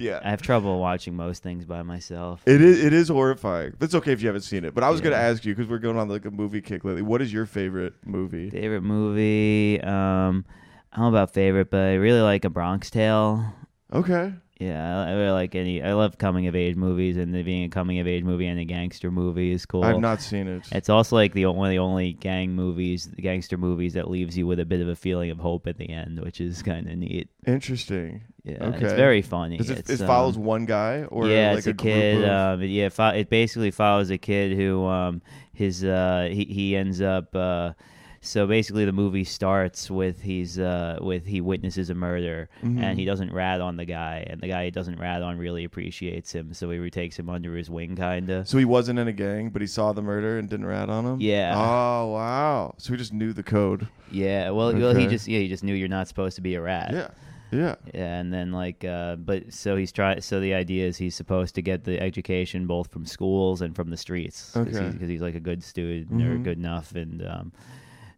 Yeah. 0.00 0.20
I 0.24 0.30
have 0.30 0.40
trouble 0.40 0.80
watching 0.80 1.14
most 1.14 1.42
things 1.42 1.64
by 1.66 1.82
myself. 1.82 2.42
It 2.46 2.62
is 2.62 2.82
it 2.82 2.92
is 2.92 3.08
horrifying. 3.08 3.74
That's 3.78 3.94
okay 3.96 4.12
if 4.12 4.22
you 4.22 4.28
haven't 4.28 4.42
seen 4.42 4.64
it. 4.64 4.74
But 4.74 4.82
I 4.82 4.90
was 4.90 5.00
gonna 5.00 5.16
ask 5.16 5.44
you 5.44 5.54
because 5.54 5.70
we're 5.70 5.78
going 5.78 5.98
on 5.98 6.08
like 6.08 6.24
a 6.24 6.30
movie 6.30 6.62
kick 6.62 6.84
lately. 6.84 7.02
What 7.02 7.20
is 7.20 7.32
your 7.32 7.44
favorite 7.46 7.94
movie? 8.04 8.48
Favorite 8.50 8.82
movie? 8.82 9.80
Um, 9.82 10.46
I 10.92 10.96
don't 10.96 11.04
know 11.04 11.08
about 11.18 11.34
favorite, 11.34 11.70
but 11.70 11.80
I 11.80 11.94
really 11.94 12.22
like 12.22 12.44
A 12.44 12.50
Bronx 12.50 12.90
Tale. 12.90 13.44
Okay. 13.92 14.32
Yeah, 14.60 15.04
I 15.06 15.10
I 15.10 15.12
really 15.14 15.30
like 15.30 15.54
any. 15.54 15.82
I 15.82 15.94
love 15.94 16.18
coming 16.18 16.46
of 16.46 16.54
age 16.54 16.76
movies, 16.76 17.16
and 17.16 17.32
being 17.46 17.64
a 17.64 17.70
coming 17.70 17.98
of 17.98 18.06
age 18.06 18.22
movie 18.24 18.46
and 18.46 18.60
a 18.60 18.64
gangster 18.66 19.10
movie 19.10 19.52
is 19.52 19.64
cool. 19.64 19.82
I've 19.82 20.00
not 20.00 20.20
seen 20.20 20.46
it. 20.48 20.68
It's 20.70 20.90
also 20.90 21.16
like 21.16 21.32
the 21.32 21.46
one 21.46 21.66
of 21.68 21.70
the 21.70 21.78
only 21.78 22.12
gang 22.12 22.52
movies, 22.52 23.06
the 23.06 23.22
gangster 23.22 23.56
movies 23.56 23.94
that 23.94 24.10
leaves 24.10 24.36
you 24.36 24.46
with 24.46 24.60
a 24.60 24.66
bit 24.66 24.82
of 24.82 24.88
a 24.88 24.94
feeling 24.94 25.30
of 25.30 25.38
hope 25.38 25.66
at 25.66 25.78
the 25.78 25.88
end, 25.88 26.20
which 26.20 26.42
is 26.42 26.62
kind 26.62 26.86
of 26.90 26.96
neat. 26.98 27.30
Interesting. 27.46 28.20
Yeah, 28.44 28.62
Okay. 28.66 28.84
it's 28.84 28.92
very 28.92 29.22
funny. 29.22 29.56
Does 29.56 29.70
it, 29.70 29.88
it 29.88 30.00
um, 30.02 30.06
follows 30.06 30.36
one 30.36 30.66
guy 30.66 31.04
or 31.04 31.26
yeah, 31.26 31.50
like 31.50 31.58
it's 31.58 31.66
a, 31.66 31.72
group 31.72 31.92
kid. 31.94 32.24
of- 32.24 32.60
Um, 32.60 32.62
yeah, 32.62 32.86
it, 32.86 32.92
fo- 32.92 33.08
it 33.08 33.30
basically 33.30 33.70
follows 33.70 34.10
a 34.10 34.18
kid 34.18 34.56
who 34.56 34.84
um, 34.86 35.22
his 35.54 35.84
uh, 35.84 36.28
he 36.30 36.44
he 36.44 36.76
ends 36.76 37.00
up. 37.00 37.34
Uh, 37.34 37.72
so 38.22 38.46
basically, 38.46 38.84
the 38.84 38.92
movie 38.92 39.24
starts 39.24 39.90
with 39.90 40.20
he's 40.22 40.58
uh, 40.58 40.98
with 41.00 41.24
he 41.26 41.40
witnesses 41.40 41.88
a 41.88 41.94
murder 41.94 42.48
Mhm. 42.62 42.82
and 42.82 42.98
he 42.98 43.04
doesn't 43.06 43.32
rat 43.32 43.60
on 43.62 43.76
the 43.76 43.84
guy, 43.86 44.26
and 44.28 44.40
the 44.40 44.48
guy 44.48 44.66
he 44.66 44.70
doesn't 44.70 44.98
rat 44.98 45.22
on 45.22 45.38
really 45.38 45.64
appreciates 45.64 46.32
him, 46.32 46.52
so 46.52 46.68
he 46.70 46.90
takes 46.90 47.18
him 47.18 47.30
under 47.30 47.56
his 47.56 47.70
wing, 47.70 47.96
kinda. 47.96 48.44
so 48.44 48.58
he 48.58 48.64
wasn't 48.66 48.98
in 48.98 49.08
a 49.08 49.12
gang, 49.12 49.48
but 49.48 49.62
he 49.62 49.66
saw 49.66 49.92
the 49.92 50.02
murder 50.02 50.38
and 50.38 50.50
didn't 50.50 50.66
rat 50.66 50.90
on 50.90 51.06
him. 51.06 51.20
Yeah. 51.20 51.54
Oh 51.56 52.12
wow. 52.12 52.74
So 52.78 52.92
he 52.92 52.98
just 52.98 53.12
knew 53.14 53.32
the 53.32 53.42
code. 53.42 53.88
Yeah, 54.10 54.50
well, 54.50 54.74
well, 54.74 54.94
he 54.94 55.06
just 55.06 55.26
yeah, 55.26 55.38
he 55.38 55.48
just 55.48 55.64
knew 55.64 55.74
you're 55.74 55.88
not 55.88 56.06
supposed 56.08 56.36
to 56.36 56.42
be 56.42 56.54
a 56.56 56.60
rat. 56.60 56.90
Yeah. 56.92 57.08
Yeah. 57.52 57.74
Yeah, 57.92 58.20
and 58.20 58.32
then 58.32 58.52
like, 58.52 58.84
uh, 58.84 59.16
but 59.16 59.52
so 59.52 59.74
he's 59.74 59.90
trying. 59.90 60.20
So 60.20 60.38
the 60.38 60.54
idea 60.54 60.86
is 60.86 60.96
he's 60.98 61.16
supposed 61.16 61.56
to 61.56 61.62
get 61.62 61.82
the 61.82 61.98
education 62.00 62.66
both 62.68 62.92
from 62.92 63.04
schools 63.06 63.60
and 63.60 63.74
from 63.74 63.90
the 63.90 63.96
streets 63.96 64.52
because 64.54 64.76
Okay. 64.76 64.96
he's, 65.00 65.08
he's 65.08 65.20
like 65.20 65.34
a 65.34 65.40
good 65.40 65.64
student 65.64 66.22
or 66.22 66.36
Mhm. 66.38 66.44
good 66.44 66.58
enough, 66.58 66.94
and 66.94 67.26
um, 67.26 67.52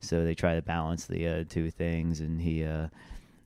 so 0.02 0.24
they 0.24 0.34
try 0.34 0.54
to 0.56 0.62
balance 0.62 1.06
the 1.06 1.26
uh, 1.26 1.44
two 1.48 1.70
things, 1.70 2.20
and 2.20 2.40
he. 2.40 2.64
Uh, 2.64 2.88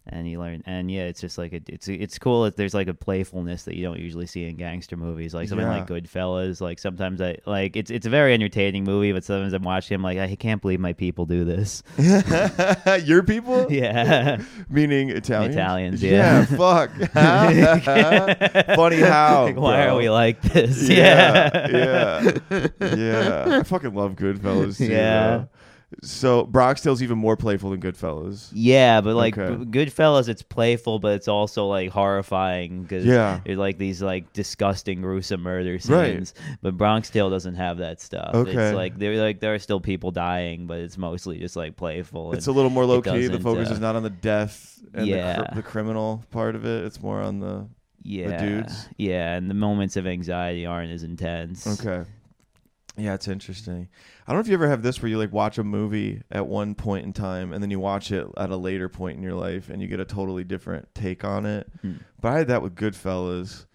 and 0.09 0.25
he 0.25 0.39
learned, 0.39 0.63
and 0.67 0.89
yeah, 0.89 1.07
it's 1.07 1.21
just 1.21 1.37
like 1.37 1.53
a, 1.53 1.61
it's 1.67 1.89
it's 1.89 2.17
cool. 2.17 2.45
that 2.45 2.57
There's 2.57 2.75
like 2.75 2.87
a 2.87 2.95
playfulness 2.95 3.65
that 3.65 3.75
you 3.75 3.83
don't 3.83 3.99
usually 3.99 4.27
see 4.27 4.45
in 4.45 4.55
gangster 4.55 4.97
movies, 4.97 5.35
like 5.35 5.49
something 5.49 5.67
like 5.67 5.91
Yeah. 5.91 5.97
Goodfellas. 5.97 6.61
Like 6.61 6.79
sometimes 6.79 7.21
I 7.21 7.39
like 7.45 7.75
it's 7.75 7.91
it's 7.91 8.07
a 8.07 8.09
very 8.11 8.33
entertaining 8.33 8.85
movie, 8.85 9.11
but 9.11 9.25
sometimes 9.25 9.53
I'm 9.53 9.65
watching, 9.65 9.97
I'm 9.97 10.05
like, 10.05 10.19
I 10.19 10.33
can't 10.37 10.63
believe 10.63 10.79
my 10.79 10.93
people 10.93 11.27
do 11.27 11.45
this. 11.45 11.83
Your 13.05 13.25
people? 13.25 13.67
Yeah. 13.69 14.41
Meaning 14.71 15.11
Italians? 15.11 15.57
Italians, 15.57 16.03
Yeah, 16.05 16.47
yeah. 16.49 16.57
fuck. 16.57 16.91
Funny 18.77 19.01
how. 19.01 19.45
Like, 19.47 19.57
why 19.57 19.85
bro. 19.87 19.95
are 19.95 19.99
we 19.99 20.09
like 20.09 20.41
this? 20.41 20.89
Yeah, 20.89 21.69
yeah, 21.69 22.67
yeah. 22.95 23.59
I 23.59 23.63
fucking 23.65 23.93
love 23.93 24.13
Goodfellas 24.15 24.79
too. 24.79 24.87
Yeah. 24.87 25.47
So 26.03 26.45
Bronx 26.45 26.85
even 26.85 27.17
more 27.17 27.37
playful 27.37 27.71
than 27.71 27.81
Goodfellas. 27.81 28.51
Yeah, 28.53 29.01
but 29.01 29.15
like 29.15 29.39
Okay. 29.39 29.65
Goodfellas, 29.65 30.29
it's 30.29 30.43
playful, 30.43 30.99
but 30.99 31.15
it's 31.15 31.29
also 31.29 31.67
like 31.67 31.91
horrifying 31.91 32.83
because 32.83 33.05
Yeah. 33.05 33.41
there's 33.45 33.57
like 33.59 33.79
these 33.79 34.03
like 34.03 34.33
disgusting, 34.33 35.01
gruesome 35.01 35.43
murder 35.43 35.73
Right. 35.73 35.81
scenes. 35.81 36.35
But 36.61 36.77
Bronx 36.77 37.09
Tale 37.11 37.31
doesn't 37.31 37.55
have 37.55 37.79
that 37.79 38.01
stuff. 38.01 38.35
Okay. 38.35 38.51
It's 38.51 38.75
like 38.75 38.99
there 38.99 39.17
like 39.23 39.39
there 39.41 39.55
are 39.55 39.59
still 39.61 39.81
people 39.81 40.11
dying, 40.11 40.67
but 40.67 40.79
it's 40.81 40.99
mostly 40.99 41.39
just 41.39 41.55
like 41.57 41.77
playful. 41.77 42.33
It's 42.33 42.47
a 42.47 42.51
and- 42.51 42.57
little 42.57 42.71
more 42.71 42.85
low 42.85 43.01
key. 43.01 43.11
The 43.11 43.29
doesn't, 43.29 43.43
focus 43.43 43.71
uh, 43.71 43.75
is 43.75 43.81
not 43.81 43.95
on 43.95 44.03
the 44.03 44.11
death 44.11 44.81
and 44.93 45.07
Yeah. 45.07 45.39
the, 45.39 45.45
cr- 45.45 45.55
the 45.55 45.63
criminal 45.63 46.25
part 46.33 46.57
of 46.57 46.65
it. 46.67 46.85
It's 46.85 47.01
more 47.01 47.21
on 47.21 47.39
the 47.39 47.69
yeah, 48.03 48.39
dudes. 48.45 48.89
Yeah, 48.99 49.35
and 49.35 49.49
the 49.49 49.55
moments 49.55 49.97
of 49.97 50.07
anxiety 50.07 50.67
aren't 50.67 50.91
as 50.93 51.03
intense. 51.05 51.81
okay. 51.85 52.09
Yeah, 52.99 53.15
it's 53.15 53.29
interesting. 53.29 53.89
I 54.27 54.33
don't 54.33 54.39
know 54.39 54.41
if 54.41 54.49
you 54.49 54.55
ever 54.55 54.69
have 54.69 54.83
this 54.83 55.03
where 55.03 55.09
you 55.11 55.19
like 55.19 55.33
watch 55.33 55.59
a 55.59 55.65
movie 55.65 56.23
at 56.31 56.47
one 56.47 56.75
point 56.75 57.05
in 57.05 57.13
time 57.13 57.53
and 57.53 57.63
then 57.63 57.71
you 57.71 57.79
watch 57.79 58.11
it 58.11 58.27
at 58.37 58.51
a 58.51 58.57
later 58.57 58.89
point 58.89 59.19
in 59.19 59.23
your 59.23 59.35
life 59.35 59.69
and 59.69 59.83
you 59.83 59.89
get 59.89 60.01
a 60.01 60.05
totally 60.05 60.45
different 60.45 60.89
take 60.95 61.23
on 61.25 61.45
it. 61.45 61.67
Hmm. 61.83 61.93
But 62.21 62.33
I 62.33 62.39
had 62.39 62.49
that 62.49 62.63
with 62.63 62.75
Goodfellas. 62.75 63.67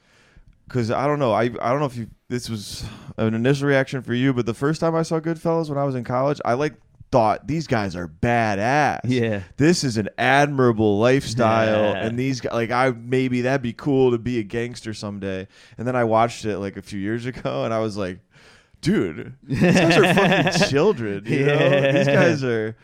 Cause 0.70 0.90
I 0.90 1.06
don't 1.06 1.20
know, 1.20 1.34
I 1.34 1.44
I 1.44 1.48
don't 1.70 1.80
know 1.82 1.86
if 1.86 1.98
you 1.98 2.08
this 2.30 2.50
was 2.50 2.86
an 3.18 3.34
initial 3.34 3.68
reaction 3.68 4.02
for 4.04 4.14
you, 4.14 4.34
but 4.34 4.46
the 4.46 4.54
first 4.54 4.80
time 4.80 4.96
I 4.96 5.02
saw 5.02 5.20
Goodfellas 5.20 5.68
when 5.68 5.78
I 5.78 5.84
was 5.84 5.96
in 5.96 6.06
college, 6.06 6.40
I 6.46 6.54
like 6.54 6.76
thought 7.12 7.46
these 7.46 7.68
guys 7.68 7.94
are 7.94 8.08
badass. 8.08 9.02
Yeah. 9.04 9.42
This 9.58 9.84
is 9.84 9.98
an 9.98 10.08
admirable 10.18 10.98
lifestyle, 10.98 11.92
Yeah. 11.94 12.06
and 12.06 12.18
these 12.18 12.40
guys, 12.40 12.54
like 12.54 12.72
I 12.72 12.92
maybe 12.92 13.42
that'd 13.42 13.62
be 13.62 13.74
cool 13.74 14.12
to 14.12 14.18
be 14.18 14.40
a 14.40 14.44
gangster 14.44 14.94
someday. 14.94 15.46
And 15.78 15.86
then 15.86 15.98
I 15.98 16.06
watched 16.06 16.46
it 16.46 16.58
like 16.60 16.78
a 16.78 16.82
few 16.82 17.00
years 17.02 17.26
ago, 17.26 17.66
and 17.66 17.74
I 17.74 17.80
was 17.80 17.98
like, 17.98 18.20
dude, 18.82 19.36
these 19.44 19.62
guys 19.62 19.98
are 19.98 20.14
fucking 20.14 20.68
children. 20.70 21.24
You 21.26 21.46
know, 21.46 21.92
these 21.94 22.08
guys 22.08 22.44
are. 22.44 22.76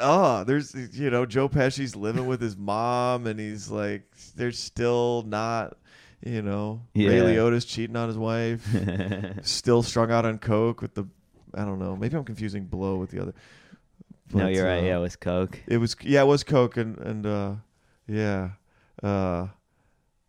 Oh, 0.00 0.44
there's 0.44 0.74
you 0.92 1.08
know 1.10 1.24
Joe 1.24 1.48
Pesci's 1.48 1.96
living 1.96 2.26
with 2.26 2.40
his 2.42 2.56
mom, 2.56 3.26
and 3.26 3.40
he's 3.40 3.70
like, 3.70 4.02
they're 4.36 4.52
still 4.52 5.24
not, 5.26 5.78
you 6.24 6.42
know, 6.42 6.82
Ray 6.94 7.04
Yeah. 7.16 7.22
Liotta's 7.22 7.64
cheating 7.64 7.96
on 7.96 8.08
his 8.08 8.18
wife, 8.18 8.66
still 9.42 9.82
strung 9.82 10.10
out 10.12 10.26
on 10.26 10.38
coke 10.38 10.82
with 10.82 10.92
the, 10.94 11.04
I 11.54 11.64
don't 11.64 11.78
know, 11.78 11.96
maybe 11.96 12.16
I'm 12.18 12.24
confusing 12.24 12.66
blow 12.66 12.96
with 12.96 13.10
the 13.10 13.22
other. 13.22 13.32
no, 14.34 14.44
But, 14.44 14.52
you're 14.52 14.66
right. 14.66 14.82
uh, 14.82 14.86
Yeah, 14.86 14.96
it 14.98 15.00
was 15.00 15.16
Coke. 15.16 15.58
it 15.66 15.78
was 15.78 15.96
yeah, 16.02 16.20
it 16.22 16.26
was 16.26 16.44
coke 16.44 16.76
and 16.76 16.98
and 16.98 17.24
uh, 17.26 17.52
yeah, 18.06 18.50
uh, 19.02 19.46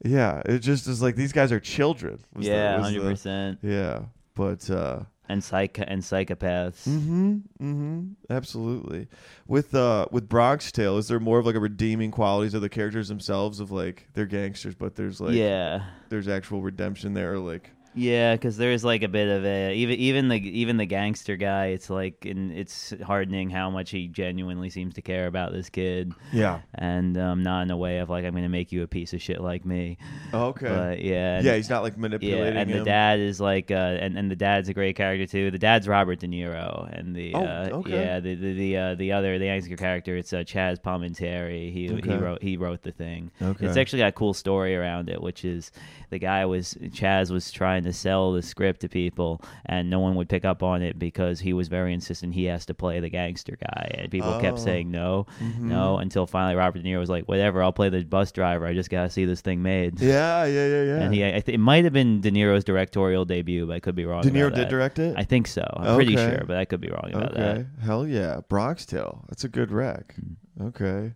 yeah. 0.06 0.42
It 0.46 0.60
just 0.60 0.88
is 0.88 1.02
like 1.02 1.18
these 1.18 1.34
guys 1.34 1.52
are 1.52 1.60
children. 1.60 2.20
was 2.34 2.48
Yeah, 2.48 2.80
hundred 2.80 3.02
percent. 3.02 3.60
Yeah, 3.62 4.04
but 4.36 4.70
uh, 4.70 5.02
And 5.28 5.44
psych 5.44 5.78
and 5.80 6.02
psychopaths. 6.02 6.88
mm-hmm, 6.88 7.38
mm-hmm, 7.62 8.04
absolutely. 8.30 9.08
With 9.48 9.76
uh, 9.76 10.08
with 10.12 10.28
Bronx 10.30 10.72
Tale, 10.72 10.98
is 10.98 11.08
there 11.08 11.20
more 11.20 11.40
of 11.40 11.46
like 11.46 11.56
a 11.56 11.60
redeeming 11.60 12.12
qualities 12.12 12.54
of 12.54 12.62
the 12.62 12.70
characters 12.70 13.08
themselves? 13.10 13.60
Of 13.60 13.72
like 13.72 14.08
they're 14.14 14.26
gangsters, 14.26 14.76
but 14.76 14.96
there's 14.96 15.20
like 15.22 15.36
yeah. 15.36 15.84
there's 16.10 16.28
actual 16.28 16.62
redemption 16.62 17.14
there. 17.14 17.34
Or 17.34 17.40
like 17.40 17.72
Yeah, 17.96 18.36
because 18.36 18.56
there's 18.58 18.84
like 18.86 19.02
a 19.04 19.08
bit 19.08 19.28
of 19.28 19.44
a 19.46 19.74
even 19.74 19.96
even 19.98 20.28
the 20.30 20.36
even 20.38 20.78
the 20.78 20.86
gangster 20.86 21.36
guy. 21.36 21.68
It's 21.68 21.90
like 21.90 22.26
and 22.26 22.52
it's 22.52 22.94
hardening 23.04 23.50
how 23.50 23.70
much 23.70 23.90
he 23.90 24.08
genuinely 24.08 24.70
seems 24.70 24.94
to 24.94 25.02
care 25.02 25.26
about 25.28 25.52
this 25.52 25.70
kid, 25.70 26.14
yeah, 26.32 26.60
and 26.76 27.18
um, 27.18 27.44
not 27.44 27.64
in 27.64 27.72
a 27.72 27.78
way 27.78 27.98
of 27.98 28.10
like 28.10 28.26
I'm 28.26 28.34
gonna 28.36 28.48
make 28.48 28.72
you 28.72 28.84
a 28.84 28.88
piece 28.88 29.14
of 29.14 29.22
shit 29.22 29.42
like 29.42 29.66
me. 29.66 29.98
okay, 30.34 30.68
But 30.68 31.02
yeah, 31.02 31.38
and- 31.38 31.46
yeah. 31.46 31.56
He's 31.56 31.70
not 31.70 31.82
like 31.84 31.94
yeah, 31.94 32.00
manipulating 32.02 32.58
and 32.58 32.72
the 32.74 32.84
dad 32.84 33.20
is 33.20 33.42
like, 33.42 33.72
uh, 33.72 33.74
and 34.00 34.18
and 34.18 34.30
the 34.30 34.36
dad's 34.36 34.70
a 34.70 34.74
great 34.74 34.96
character 34.96 35.26
too. 35.26 35.50
The 35.52 35.58
dad's 35.60 35.88
Robert 35.88 36.20
De 36.20 36.28
Niro, 36.28 36.88
and 36.98 37.16
the 37.16 37.34
Oh, 37.34 37.44
uh, 37.44 37.70
okay. 37.74 37.92
yeah, 37.92 38.20
the 38.20 38.36
the 38.36 38.54
the, 38.54 38.78
uh, 38.78 38.96
the 38.96 39.12
other 39.14 39.38
the 39.40 39.46
gangster 39.46 39.76
character, 39.76 40.16
it's 40.16 40.32
uh, 40.32 40.38
Chazz 40.38 40.80
Palminteri. 40.80 41.74
He 41.74 41.90
Okay. 41.92 42.12
he 42.12 42.16
wrote 42.18 42.42
he 42.44 42.56
wrote 42.56 42.84
the 42.84 42.92
thing. 42.92 43.32
Okay. 43.42 43.66
It's 43.66 43.78
actually 43.78 44.00
got 44.00 44.10
a 44.10 44.12
cool 44.14 44.34
story 44.34 44.76
around 44.76 45.10
it, 45.10 45.22
which 45.22 45.44
is 45.44 45.72
the 46.12 46.20
guy 46.20 46.46
was 46.46 46.76
Chazz 46.90 47.32
was 47.32 47.52
trying 47.52 47.84
to 47.84 47.89
sell 47.94 48.32
the 48.34 48.42
script 48.42 48.82
to 48.82 48.90
people, 48.90 49.42
and 49.66 49.90
no 49.90 50.00
one 50.00 50.16
would 50.16 50.30
pick 50.30 50.46
up 50.46 50.64
on 50.64 50.82
it 50.82 50.98
because 51.00 51.40
he 51.40 51.54
was 51.54 51.68
very 51.68 51.94
insistent 51.94 52.34
he 52.34 52.46
has 52.46 52.66
to 52.68 52.74
play 52.74 53.00
the 53.00 53.10
gangster 53.10 53.58
guy, 53.60 53.92
and 53.98 54.12
people 54.12 54.30
Oh. 54.34 54.40
kept 54.40 54.60
saying 54.60 54.92
no, 54.92 55.26
Mhm. 55.42 55.62
no, 55.62 55.98
until 55.98 56.26
finally 56.26 56.56
Robert 56.56 56.82
De 56.82 56.88
Niro 56.90 57.00
was 57.00 57.10
like, 57.10 57.26
whatever, 57.28 57.62
I'll 57.64 57.72
play 57.72 57.90
the 57.90 58.04
bus 58.04 58.32
driver. 58.32 58.66
I 58.66 58.74
just 58.74 58.90
gotta 58.90 59.10
see 59.10 59.26
this 59.26 59.42
thing 59.42 59.62
made. 59.62 60.00
Yeah, 60.02 60.46
yeah, 60.46 60.68
yeah, 60.68 60.84
yeah. 60.84 61.02
And 61.02 61.14
he, 61.14 61.26
I 61.26 61.40
th- 61.40 61.50
it 61.50 61.60
might 61.60 61.84
have 61.84 61.94
been 61.94 62.22
De 62.22 62.32
Niro's 62.32 62.64
directorial 62.64 63.26
debut, 63.26 63.66
but 63.68 63.74
I 63.76 63.80
could 63.80 63.96
be 63.96 64.06
wrong. 64.06 64.22
De 64.24 64.32
Niro 64.32 64.50
did 64.50 64.66
that. 64.66 64.70
direct 64.70 65.00
it. 65.00 65.16
I 65.18 65.24
think 65.24 65.48
so. 65.48 65.66
I'm 65.78 65.96
pretty 65.96 66.16
sure, 66.16 66.44
but 66.48 66.58
I 66.58 66.66
could 66.66 66.82
be 66.82 66.90
wrong 66.90 67.12
about 67.14 67.34
that. 67.36 67.58
Okay. 67.58 67.66
Hell 67.82 68.06
yeah. 68.08 68.42
Bronx 68.50 68.86
Tale. 68.86 69.26
That's 69.30 69.44
a 69.44 69.50
good 69.50 69.72
rec. 69.72 70.16
Hmm. 70.16 70.68
Okay. 70.68 71.14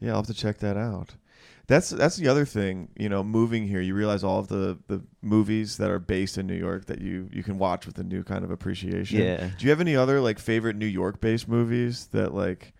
Yeah, 0.00 0.10
I'll 0.10 0.16
have 0.16 0.26
to 0.26 0.34
check 0.34 0.58
that 0.58 0.76
out. 0.76 1.14
That's 1.66 1.88
that's 1.90 2.16
the 2.16 2.28
other 2.28 2.44
thing, 2.44 2.88
you 2.96 3.08
know, 3.08 3.24
moving 3.24 3.66
here, 3.66 3.80
you 3.80 3.94
realize 3.94 4.22
all 4.22 4.38
of 4.38 4.48
the 4.48 4.78
the 4.88 5.02
movies 5.22 5.78
that 5.78 5.90
are 5.90 5.98
based 5.98 6.36
in 6.36 6.46
New 6.46 6.56
York 6.56 6.86
that 6.86 7.00
you 7.00 7.28
you 7.32 7.42
can 7.42 7.56
watch 7.58 7.86
with 7.86 7.98
a 7.98 8.04
new 8.04 8.22
kind 8.22 8.44
of 8.44 8.50
appreciation. 8.50 9.18
Yeah. 9.20 9.48
Do 9.56 9.64
you 9.64 9.70
have 9.70 9.80
any 9.80 9.96
other 9.96 10.20
like 10.20 10.38
favorite 10.38 10.76
New 10.76 10.86
York 10.86 11.20
based 11.20 11.48
movies 11.48 12.08
that 12.12 12.34
like 12.34 12.74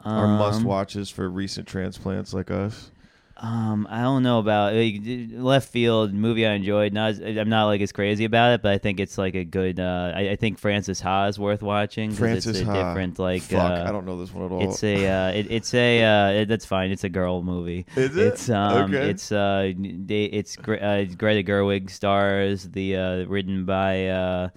are 0.00 0.26
must 0.26 0.60
Um, 0.60 0.64
watches 0.64 1.10
for 1.10 1.28
recent 1.28 1.68
transplants 1.68 2.32
like 2.32 2.50
us? 2.50 2.90
Um, 3.36 3.88
I 3.90 4.02
don't 4.02 4.22
know 4.22 4.38
about 4.38 4.74
like, 4.74 5.00
left 5.32 5.68
field 5.68 6.14
movie 6.14 6.46
I 6.46 6.52
enjoyed. 6.52 6.92
Not 6.92 7.10
as, 7.10 7.18
I'm 7.20 7.48
not 7.48 7.66
like 7.66 7.80
as 7.80 7.90
crazy 7.90 8.24
about 8.24 8.52
it, 8.54 8.62
but 8.62 8.72
I 8.72 8.78
think 8.78 9.00
it's 9.00 9.18
like 9.18 9.34
a 9.34 9.44
good. 9.44 9.80
Uh, 9.80 10.12
I, 10.14 10.30
I 10.30 10.36
think 10.36 10.58
Frances 10.58 11.00
Ha 11.00 11.26
is 11.26 11.38
worth 11.38 11.60
watching. 11.60 12.12
Frances 12.12 12.60
it's 12.60 12.60
a 12.60 12.64
Ha. 12.64 12.72
different 12.72 13.18
like. 13.18 13.42
Fuck, 13.42 13.58
uh, 13.72 13.84
I 13.88 13.90
don't 13.92 14.06
know 14.06 14.18
this 14.20 14.32
one 14.32 14.44
at 14.44 14.52
all. 14.52 14.62
It's 14.62 14.84
a 14.84 15.06
uh, 15.08 15.32
it, 15.32 15.46
it's 15.50 15.74
a 15.74 16.02
uh, 16.04 16.28
it, 16.42 16.48
that's 16.48 16.64
fine. 16.64 16.92
It's 16.92 17.02
a 17.02 17.08
girl 17.08 17.42
movie. 17.42 17.86
Is 17.96 18.16
it? 18.16 18.26
It's 18.26 18.48
um 18.48 18.94
Okay. 18.94 19.10
it's 19.10 19.32
uh 19.32 19.72
they, 19.76 20.24
it's 20.26 20.56
uh, 20.56 21.04
Greta 21.18 21.42
Gerwig 21.42 21.90
stars 21.90 22.64
the 22.70 22.96
uh 22.96 23.24
written 23.24 23.64
by 23.64 24.08
uh 24.08 24.48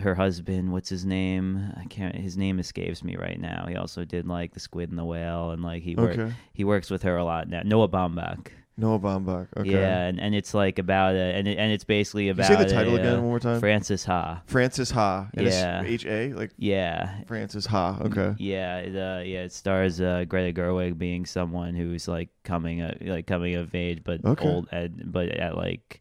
her 0.00 0.14
husband 0.14 0.72
what's 0.72 0.88
his 0.88 1.04
name 1.04 1.72
I 1.76 1.84
can't 1.84 2.14
his 2.14 2.36
name 2.36 2.58
escapes 2.58 3.02
me 3.04 3.16
right 3.16 3.38
now. 3.40 3.66
He 3.68 3.76
also 3.76 4.04
did 4.04 4.26
like 4.26 4.54
the 4.54 4.60
Squid 4.60 4.90
and 4.90 4.98
the 4.98 5.04
Whale 5.04 5.50
and 5.50 5.62
like 5.62 5.82
he 5.82 5.94
work, 5.96 6.18
Okay. 6.18 6.32
he 6.52 6.64
works 6.64 6.90
with 6.90 7.02
her 7.02 7.16
a 7.16 7.24
lot 7.24 7.48
now. 7.48 7.62
Noah 7.64 7.88
Baumbach. 7.88 8.48
Noah 8.78 8.98
Baumbach. 8.98 9.48
Okay. 9.54 9.70
Yeah, 9.70 10.04
and, 10.04 10.18
and 10.18 10.34
it's 10.34 10.54
like 10.54 10.78
about 10.78 11.14
a, 11.14 11.18
and 11.18 11.46
it, 11.46 11.58
and 11.58 11.70
it's 11.70 11.84
basically 11.84 12.24
Can 12.28 12.40
about 12.40 12.50
you 12.50 12.56
say 12.56 12.64
the 12.64 12.70
title 12.72 12.96
a, 12.96 13.00
again 13.00 13.20
one 13.20 13.28
more 13.28 13.38
time? 13.38 13.60
Frances 13.60 14.06
Ha. 14.06 14.42
Frances 14.46 14.90
Ha. 14.92 15.28
And 15.34 15.46
Yeah. 15.46 15.82
H 15.84 16.06
A 16.06 16.32
like 16.32 16.52
Yeah, 16.56 17.20
Frances 17.26 17.66
Ha. 17.66 17.98
Okay. 18.00 18.34
Yeah, 18.38 18.78
it, 18.78 18.96
uh, 18.96 19.22
yeah, 19.24 19.42
it 19.42 19.52
stars 19.52 20.00
uh, 20.00 20.24
Greta 20.26 20.58
Gerwig 20.58 20.96
being 20.96 21.26
someone 21.26 21.74
who's 21.74 22.08
like 22.08 22.30
coming, 22.44 22.80
uh, 22.80 22.94
like 23.02 23.26
coming 23.26 23.56
of 23.56 23.74
age, 23.74 24.02
but 24.04 24.24
Okay. 24.24 24.48
old, 24.48 24.68
at, 24.72 25.12
but 25.12 25.28
at 25.28 25.54
like, 25.54 26.00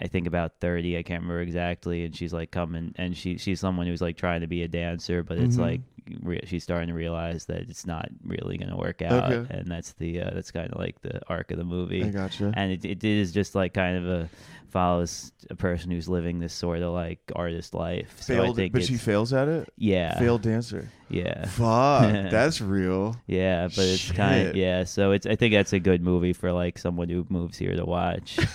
I 0.00 0.06
think 0.08 0.26
about 0.26 0.52
thirty. 0.60 0.96
I 0.98 1.02
can't 1.02 1.22
remember 1.22 1.40
exactly, 1.42 2.04
and 2.04 2.14
she's 2.14 2.32
like 2.32 2.50
coming, 2.50 2.92
and 2.96 3.16
she 3.16 3.38
she's 3.38 3.60
someone 3.60 3.86
who's 3.86 4.00
like 4.02 4.16
trying 4.16 4.40
to 4.42 4.46
be 4.46 4.62
a 4.62 4.68
dancer, 4.68 5.22
but 5.22 5.38
it's 5.38 5.56
Mhm. 5.56 5.60
like 5.60 5.80
re- 6.22 6.40
she's 6.46 6.62
starting 6.62 6.88
to 6.88 6.94
realize 6.94 7.46
that 7.46 7.62
it's 7.62 7.86
not 7.86 8.08
really 8.24 8.58
gonna 8.58 8.76
work 8.76 9.02
out, 9.02 9.32
Okay. 9.32 9.54
and 9.58 9.66
that's 9.70 9.92
the 9.94 10.20
uh, 10.20 10.30
that's 10.34 10.50
kind 10.50 10.70
of 10.72 10.78
like 10.78 11.00
the 11.02 11.20
arc 11.28 11.50
of 11.50 11.58
the 11.58 11.64
movie 11.64 12.02
I 12.04 12.08
gotcha. 12.08 12.52
and 12.54 12.72
it, 12.72 12.84
it 12.84 13.04
is 13.04 13.32
just 13.32 13.54
like 13.54 13.72
kind 13.74 13.96
of 13.96 14.06
a 14.06 14.28
follows 14.70 15.30
a 15.50 15.54
person 15.54 15.90
who's 15.92 16.08
living 16.08 16.40
this 16.40 16.52
sort 16.52 16.82
of 16.82 16.92
like 16.92 17.20
artist 17.36 17.74
life. 17.74 18.12
So 18.20 18.34
I 18.34 18.38
Failed, 18.38 18.56
think 18.56 18.72
but 18.72 18.82
she 18.84 18.96
fails 18.96 19.32
at 19.32 19.46
it. 19.46 19.68
yeah, 19.76 20.18
Failed 20.18 20.42
dancer. 20.42 20.90
yeah, 21.08 21.46
Fuck, 21.46 22.10
that's 22.30 22.60
real. 22.60 23.16
yeah. 23.28 23.68
But 23.68 23.84
it's 23.84 24.10
kind 24.10 24.48
of 24.48 24.56
yeah. 24.56 24.82
So 24.84 25.12
it's 25.12 25.26
I 25.26 25.36
think 25.36 25.54
that's 25.54 25.72
a 25.72 25.78
good 25.78 26.02
movie 26.02 26.32
for 26.32 26.52
like 26.52 26.76
someone 26.78 27.08
who 27.08 27.24
moves 27.28 27.56
here 27.56 27.76
to 27.76 27.84
watch. 27.84 28.36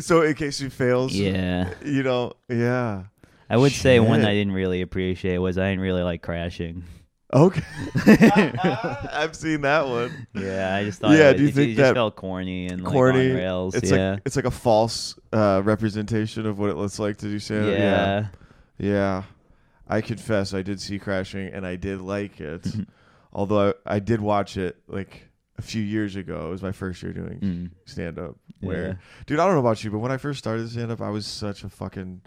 So 0.00 0.22
in 0.22 0.34
case 0.34 0.58
she 0.58 0.68
fails, 0.68 1.14
yeah, 1.14 1.72
you 1.84 2.02
know, 2.02 2.32
yeah. 2.48 3.04
I 3.50 3.56
would 3.56 3.72
say 3.72 3.98
one 4.00 4.24
I 4.24 4.34
didn't 4.34 4.52
really 4.52 4.82
appreciate 4.82 5.38
was 5.38 5.56
I 5.56 5.70
didn't 5.70 5.80
really 5.80 6.02
like 6.02 6.22
Crashing. 6.22 6.84
Okay, 7.32 7.62
I've 9.12 9.36
seen 9.36 9.60
that 9.62 9.86
one. 9.86 10.26
Yeah, 10.34 10.74
I 10.74 10.84
just 10.84 11.00
thought 11.00 11.10
Yeah, 11.12 11.30
it, 11.30 11.36
do 11.36 11.42
you 11.42 11.48
it, 11.50 11.54
think 11.54 11.70
it 11.72 11.76
that 11.76 11.94
felt 11.94 12.16
corny 12.16 12.68
and 12.68 12.82
like 12.82 12.92
Corny. 12.92 13.30
on 13.30 13.36
rails. 13.36 13.74
It's 13.74 13.90
yeah, 13.90 14.12
like 14.12 14.22
it's 14.24 14.36
like 14.36 14.46
a 14.46 14.50
false 14.50 15.18
uh, 15.32 15.60
representation 15.62 16.46
of 16.46 16.58
what 16.58 16.70
it 16.70 16.76
looks 16.76 16.98
like 16.98 17.18
to 17.18 17.26
do 17.26 17.38
stand 17.38 17.66
yeah. 17.66 17.76
yeah. 17.78 18.26
Yeah. 18.78 19.22
I 19.88 20.00
confess 20.00 20.54
I 20.54 20.62
did 20.62 20.80
see 20.80 20.98
Crashing 20.98 21.48
and 21.48 21.66
I 21.66 21.76
did 21.76 22.00
like 22.00 22.40
it. 22.40 22.66
Although 23.32 23.74
I, 23.86 23.96
I 23.96 23.98
did 23.98 24.20
watch 24.20 24.56
it 24.56 24.76
like 24.86 25.27
a 25.58 25.62
few 25.62 25.82
years 25.82 26.16
ago. 26.16 26.46
It 26.46 26.50
was 26.50 26.62
my 26.62 26.72
first 26.72 27.02
year 27.02 27.12
doing 27.12 27.38
Mm. 27.40 27.70
stand 27.84 28.18
up. 28.18 28.36
Yeah. 28.60 28.68
Where 28.68 29.00
dude, 29.26 29.38
I 29.38 29.44
don't 29.46 29.54
know 29.54 29.60
about 29.60 29.82
you, 29.84 29.90
but 29.90 29.98
when 29.98 30.12
I 30.12 30.16
first 30.16 30.38
started 30.38 30.68
stand 30.70 30.90
up, 30.90 31.00
I 31.00 31.10
was 31.10 31.26
such 31.26 31.64
a 31.64 31.68
fucking 31.68 32.22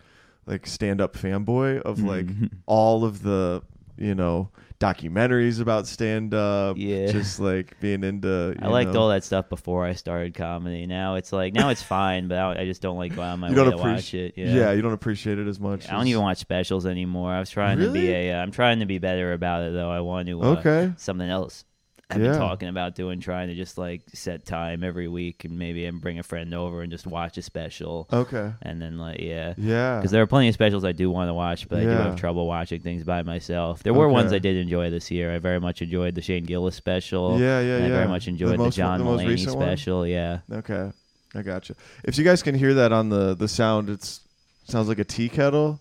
like 0.46 0.66
stand 0.68 1.02
up 1.02 1.16
fanboy 1.16 1.82
of 1.82 2.02
like 2.02 2.26
Mhm. 2.28 2.50
all 2.66 3.04
of 3.06 3.22
the, 3.24 3.62
you 3.98 4.16
know, 4.16 4.50
documentaries 4.80 5.62
about 5.62 5.86
stand 5.88 6.34
up. 6.34 6.76
Yeah. 6.78 7.12
Just 7.12 7.40
like 7.40 7.80
being 7.80 8.04
into 8.04 8.56
I 8.60 8.68
liked 8.68 8.94
know- 8.94 9.02
all 9.02 9.10
that 9.10 9.24
stuff 9.24 9.48
before 9.50 9.86
I 9.86 9.94
started 9.94 10.34
comedy. 10.34 10.88
Now 10.88 11.16
it's 11.16 11.32
like 11.32 11.54
now 11.54 11.70
it's 11.70 11.84
fine, 11.84 12.28
but 12.28 12.38
I, 12.38 12.62
I 12.62 12.66
just 12.66 12.82
don't 12.82 12.98
like 12.98 13.16
go 13.16 13.22
out 13.22 13.38
my 13.40 13.50
You 13.50 13.56
way 13.56 13.64
don't 13.64 13.72
to 13.72 13.78
watch 13.78 13.86
appreciate 13.92 14.34
it. 14.38 14.48
yeah. 14.48 14.56
Yeah. 14.56 14.72
you 14.72 14.82
don't 14.82 14.94
appreciate 14.94 15.38
it 15.38 15.48
as 15.48 15.60
much. 15.60 15.88
I 15.90 15.94
don't 15.94 16.08
even 16.08 16.22
watch 16.24 16.40
specials 16.40 16.86
anymore. 16.88 17.32
I 17.32 17.40
was 17.40 17.50
trying 17.52 17.78
to 17.80 17.92
be 17.92 18.08
Really? 18.08 18.30
a. 18.30 18.40
Uh, 18.40 18.42
I'm 18.42 18.52
trying 18.52 18.80
to 18.80 18.86
be 18.86 18.98
better 18.98 19.34
about 19.34 19.64
it 19.64 19.74
though. 19.74 19.90
I 19.92 20.00
want 20.02 20.28
to. 20.28 20.42
Uh, 20.42 20.46
Okay. 20.58 20.92
Something 20.98 21.30
else. 21.30 21.64
I've 22.12 22.22
Yeah. 22.22 22.32
been 22.32 22.40
talking 22.40 22.68
about 22.68 22.96
doing, 22.96 23.20
trying 23.20 23.48
to 23.48 23.56
just 23.56 23.78
like 23.78 24.02
set 24.14 24.46
time 24.46 24.84
every 24.84 25.08
week 25.08 25.46
and 25.46 25.58
maybe 25.58 25.86
and 25.86 26.02
bring 26.02 26.20
a 26.20 26.24
friend 26.24 26.54
over 26.54 26.82
and 26.82 26.92
just 26.92 27.08
watch 27.08 27.38
a 27.38 27.42
special. 27.42 28.08
Okay. 28.12 28.52
And 28.62 28.82
then 28.82 28.98
like 28.98 29.20
yeah, 29.20 29.54
Yeah. 29.58 29.98
because 29.98 30.12
there 30.12 30.22
are 30.22 30.28
plenty 30.28 30.50
of 30.50 30.54
specials 30.54 30.84
I 30.84 30.92
do 30.92 31.10
want 31.10 31.30
to 31.30 31.34
watch, 31.34 31.70
but 31.70 31.80
I 31.80 31.84
do 31.84 31.90
have 31.90 32.16
trouble 32.18 32.48
watching 32.48 32.82
things 32.82 33.04
by 33.04 33.22
myself. 33.24 33.82
There 33.84 33.94
were 33.94 34.10
ones 34.10 34.34
I 34.34 34.40
did 34.40 34.58
enjoy 34.58 34.90
this 34.90 35.10
year. 35.10 35.34
I 35.34 35.40
very 35.40 35.60
much 35.60 35.82
enjoyed 35.82 36.16
the 36.16 36.22
Shane 36.22 36.44
Gillis 36.44 36.76
special. 36.76 37.40
Yeah, 37.40 37.60
yeah, 37.62 37.76
and 37.78 37.86
I 37.86 37.88
yeah. 37.88 37.94
very 37.96 38.08
much 38.08 38.28
enjoyed 38.28 38.54
the, 38.54 38.58
most- 38.58 38.76
John 38.76 39.00
the 39.00 39.06
Mulaney 39.06 39.28
recent 39.28 39.56
one? 39.56 39.66
special. 39.68 40.06
Yeah. 40.06 40.40
Okay, 40.52 40.92
I 41.34 41.42
gotcha. 41.42 41.76
If 42.04 42.18
you 42.18 42.24
guys 42.24 42.44
can 42.44 42.56
hear 42.56 42.74
that 42.76 42.92
on 42.92 43.10
the 43.10 43.36
the 43.36 43.48
sound, 43.48 43.90
it's 43.90 44.22
sounds 44.68 44.88
like 44.88 45.00
a 45.00 45.04
tea 45.06 45.30
kettle. 45.30 45.80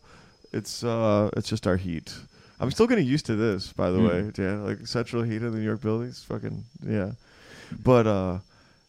It's 0.53 0.83
uh, 0.85 1.31
it's 1.37 1.49
just 1.49 1.67
our 1.67 1.77
heat. 1.77 2.15
I'm 2.61 2.71
still 2.71 2.87
getting 2.87 3.07
used 3.07 3.27
to 3.27 3.37
this, 3.37 3.73
by 3.73 3.91
the 3.91 3.99
Mm. 3.99 4.09
way. 4.37 4.45
Yeah, 4.45 4.57
like 4.59 4.87
central 4.87 5.23
heat 5.23 5.37
in 5.43 5.51
the 5.53 5.59
New 5.59 5.65
York 5.65 5.81
buildings, 5.81 6.23
fucking 6.25 6.63
yeah. 6.87 7.13
But 7.83 8.07
uh, 8.07 8.39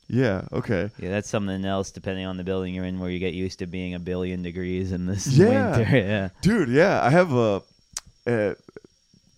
yeah, 0.09 0.41
okay. 0.51 0.89
Yeah, 0.99 1.09
that's 1.09 1.29
something 1.29 1.63
else 1.65 1.89
depending 1.91 2.25
on 2.25 2.35
the 2.37 2.43
building 2.43 2.73
you're 2.73 2.83
in 2.85 2.99
where 2.99 3.09
you 3.09 3.19
get 3.19 3.33
used 3.33 3.59
to 3.59 3.65
being 3.67 3.93
a 3.93 3.99
billion 3.99 4.41
degrees 4.43 4.91
in 4.91 5.05
this 5.05 5.25
Yeah. 5.27 5.77
winter. 5.77 5.97
Yeah. 5.97 6.29
Dude, 6.41 6.69
yeah, 6.69 7.01
I 7.01 7.09
have 7.09 7.31
a, 7.33 7.61
a 8.27 8.55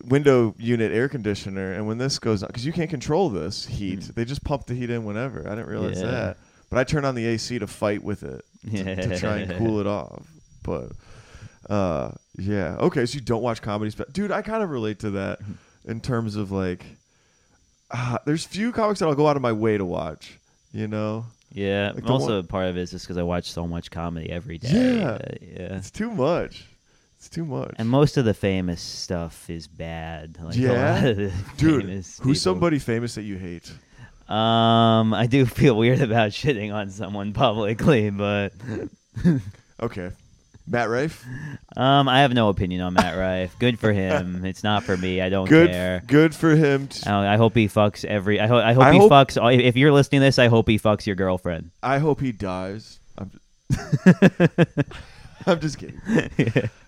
window 0.04 0.54
unit 0.58 0.92
air 0.92 1.08
conditioner, 1.08 1.72
and 1.72 1.86
when 1.86 1.98
this 1.98 2.18
goes 2.18 2.42
on, 2.42 2.48
because 2.48 2.66
you 2.66 2.72
can't 2.72 2.90
control 2.90 3.30
this 3.30 3.64
heat, 3.66 4.00
they 4.14 4.24
just 4.24 4.42
pump 4.44 4.66
the 4.66 4.74
heat 4.74 4.90
in 4.90 5.04
whenever. 5.04 5.46
I 5.46 5.50
didn't 5.54 5.68
realize 5.68 5.98
Mm. 5.98 6.04
Yeah. 6.04 6.10
that, 6.10 6.36
but 6.70 6.78
I 6.78 6.84
turn 6.84 7.04
on 7.04 7.14
the 7.14 7.24
AC 7.26 7.58
to 7.60 7.66
fight 7.66 8.02
with 8.02 8.22
it 8.24 8.44
to, 8.70 8.96
to 8.96 9.18
try 9.18 9.38
and 9.38 9.52
cool 9.58 9.78
it 9.80 9.86
off. 9.86 10.26
But 10.62 10.90
uh, 11.70 12.10
yeah, 12.38 12.76
okay. 12.80 13.06
So 13.06 13.14
you 13.14 13.20
don't 13.20 13.42
watch 13.42 13.62
comedy, 13.62 13.90
spe- 13.90 14.12
dude? 14.12 14.30
I 14.32 14.42
kind 14.42 14.62
of 14.62 14.70
relate 14.70 14.98
to 15.00 15.10
that 15.12 15.40
in 15.84 16.00
terms 16.00 16.36
of 16.36 16.50
like, 16.52 16.84
uh, 17.90 18.18
there's 18.26 18.44
few 18.44 18.72
comics 18.72 19.00
that 19.00 19.06
I'll 19.06 19.14
go 19.14 19.26
out 19.28 19.36
of 19.36 19.42
my 19.42 19.52
way 19.52 19.76
to 19.78 19.84
watch. 19.84 20.38
You 20.72 20.88
know, 20.88 21.26
Yeah. 21.52 21.92
Like 21.94 22.08
also, 22.10 22.36
one- 22.38 22.46
part 22.48 22.66
of 22.66 22.76
it 22.76 22.80
is 22.80 22.90
just 22.90 23.04
because 23.04 23.16
I 23.16 23.22
watch 23.22 23.50
so 23.52 23.66
much 23.66 23.90
comedy 23.90 24.30
every 24.30 24.58
day. 24.58 24.96
Yeah. 24.98 25.04
Uh, 25.10 25.18
yeah. 25.40 25.76
it's 25.76 25.90
too 25.90 26.10
much. 26.10 26.66
It's 27.16 27.28
too 27.28 27.44
much. 27.44 27.72
And 27.78 27.88
most 27.88 28.16
of 28.16 28.24
the 28.24 28.34
famous 28.34 28.82
stuff 28.82 29.48
is 29.48 29.66
bad. 29.68 30.36
Like 30.42 30.56
Yeah? 30.56 30.94
lot 30.96 31.04
of 31.06 31.16
the 31.16 31.32
Dude, 31.56 31.84
who's 31.84 32.18
people. 32.18 32.34
somebody 32.34 32.78
famous 32.78 33.14
that 33.14 33.22
you 33.22 33.36
hate? 33.38 33.70
Um, 34.28 35.14
I 35.14 35.26
do 35.30 35.46
feel 35.46 35.76
weird 35.78 36.00
about 36.00 36.30
shitting 36.32 36.74
on 36.74 36.90
someone 36.90 37.32
publicly, 37.32 38.10
but 38.10 38.52
Okay, 39.80 40.10
Matt 40.66 40.88
Rife. 40.88 41.24
um, 41.76 42.08
I 42.08 42.20
have 42.20 42.32
no 42.32 42.48
opinion 42.48 42.80
on 42.80 42.94
Matt 42.94 43.16
Rife. 43.18 43.54
Good 43.58 43.78
for 43.78 43.92
him. 43.92 44.44
It's 44.54 44.62
not 44.64 44.82
for 44.84 44.96
me. 44.96 45.20
I 45.20 45.28
don't 45.28 45.48
Good, 45.48 45.70
care. 45.70 46.02
good 46.06 46.34
for 46.34 46.54
him. 46.56 46.88
T- 46.88 47.06
I 47.08 47.34
I 47.34 47.36
hope 47.36 47.54
he 47.54 47.68
fucks 47.68 48.04
every. 48.04 48.40
I, 48.40 48.46
ho- 48.46 48.56
I 48.58 48.72
hope 48.72 48.82
I 48.84 48.92
he 48.92 48.98
hope- 48.98 49.10
fucks. 49.12 49.40
all- 49.40 49.48
If 49.48 49.76
you're 49.76 49.92
listening 49.92 50.20
to 50.22 50.26
this, 50.26 50.38
I 50.38 50.48
hope 50.48 50.68
he 50.68 50.78
fucks 50.78 51.06
your 51.06 51.16
girlfriend. 51.16 51.70
I 51.82 51.98
hope 51.98 52.20
he 52.20 52.32
dies. 52.32 52.98
I'm, 53.18 53.30
I'm 55.46 55.60
just 55.60 55.78
kidding. 55.78 56.00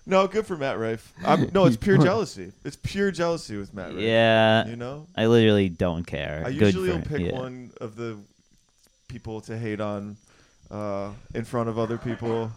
No, 0.07 0.27
good 0.29 0.47
for 0.47 0.57
Matt 0.57 0.79
Rife. 0.79 1.13
I'm, 1.25 1.51
no, 1.53 1.67
it's 1.67 1.77
pure 1.77 1.99
jealousy. 1.99 2.53
It's 2.65 2.77
pure 2.77 3.11
jealousy 3.11 3.57
with 3.59 3.75
Matt 3.75 3.91
Rife. 3.93 3.99
yeah, 4.01 4.67
You 4.67 4.77
know, 4.77 5.07
I 5.17 5.27
literally 5.27 5.69
don't 5.69 6.07
care. 6.07 6.43
I 6.47 6.53
Good 6.53 6.63
usually 6.75 6.91
for 6.91 6.97
will 6.97 7.03
pick 7.03 7.21
yeah. 7.21 7.39
one 7.39 7.73
of 7.81 7.97
the 7.97 8.17
people 9.09 9.41
to 9.43 9.59
hate 9.59 9.81
on 9.81 10.17
uh, 10.71 11.11
in 11.35 11.45
front 11.45 11.69
of 11.69 11.79
other 11.79 11.99
people. 11.99 12.51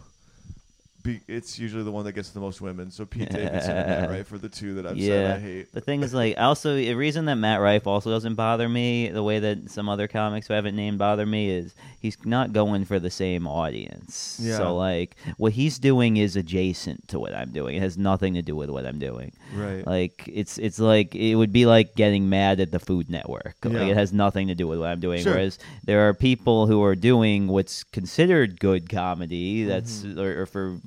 Be, 1.02 1.20
it's 1.28 1.58
usually 1.58 1.82
the 1.82 1.90
one 1.90 2.04
that 2.04 2.12
gets 2.12 2.30
the 2.30 2.40
most 2.40 2.60
women. 2.60 2.90
So 2.90 3.04
Pete 3.06 3.30
Davidson 3.30 3.76
and 3.76 3.88
Matt 3.88 4.10
Rife 4.10 4.32
are 4.32 4.38
the 4.38 4.48
two 4.48 4.74
that 4.74 4.86
I've 4.86 5.00
said 5.00 5.36
I 5.36 5.40
hate. 5.40 5.72
The 5.72 5.80
thing 5.80 6.02
is, 6.02 6.12
like, 6.12 6.34
also 6.38 6.74
the 6.76 6.94
reason 6.94 7.24
that 7.26 7.36
Matt 7.36 7.60
Rife 7.60 7.86
also 7.86 8.10
doesn't 8.10 8.34
bother 8.34 8.68
me 8.68 9.08
the 9.08 9.22
way 9.22 9.38
that 9.38 9.70
some 9.70 9.88
other 9.88 10.08
comics 10.08 10.48
who 10.48 10.54
I 10.54 10.56
haven't 10.56 10.76
named 10.76 10.98
bother 10.98 11.24
me 11.26 11.50
is 11.50 11.74
he's 12.00 12.16
not 12.24 12.52
going 12.52 12.84
for 12.84 12.98
the 12.98 13.10
same 13.10 13.46
audience. 13.46 14.38
Yeah. 14.42 14.56
So 14.56 14.74
like, 14.76 15.16
what 15.36 15.52
he's 15.52 15.78
doing 15.78 16.16
is 16.16 16.36
adjacent 16.36 17.08
to 17.08 17.18
what 17.18 17.34
I'm 17.34 17.50
doing. 17.52 17.76
It 17.76 17.82
has 17.82 17.96
nothing 17.96 18.34
to 18.34 18.42
do 18.42 18.56
with 18.56 18.70
what 18.70 18.84
I'm 18.84 18.98
doing. 18.98 19.32
Right. 19.54 19.86
Like 19.86 20.28
it's 20.32 20.58
it's 20.58 20.78
like 20.78 21.14
it 21.14 21.34
would 21.34 21.52
be 21.52 21.66
like 21.66 21.94
getting 21.94 22.28
mad 22.28 22.60
at 22.60 22.72
the 22.72 22.78
Food 22.78 23.08
Network. 23.10 23.56
Yeah. 23.64 23.84
It 23.84 23.96
has 23.96 24.12
nothing 24.12 24.48
to 24.48 24.54
do 24.54 24.66
with 24.66 24.78
what 24.80 24.88
I'm 24.88 25.00
doing. 25.00 25.22
Sure. 25.22 25.34
Whereas 25.34 25.58
there 25.84 26.08
are 26.08 26.14
people 26.14 26.66
who 26.66 26.82
are 26.82 26.94
doing 26.96 27.48
what's 27.48 27.84
considered 27.84 28.58
good 28.60 28.88
comedy. 28.88 29.64
That's 29.64 30.00
Mm-hmm. 30.00 30.20
or, 30.20 30.42
or 30.42 30.46
for 30.46 30.78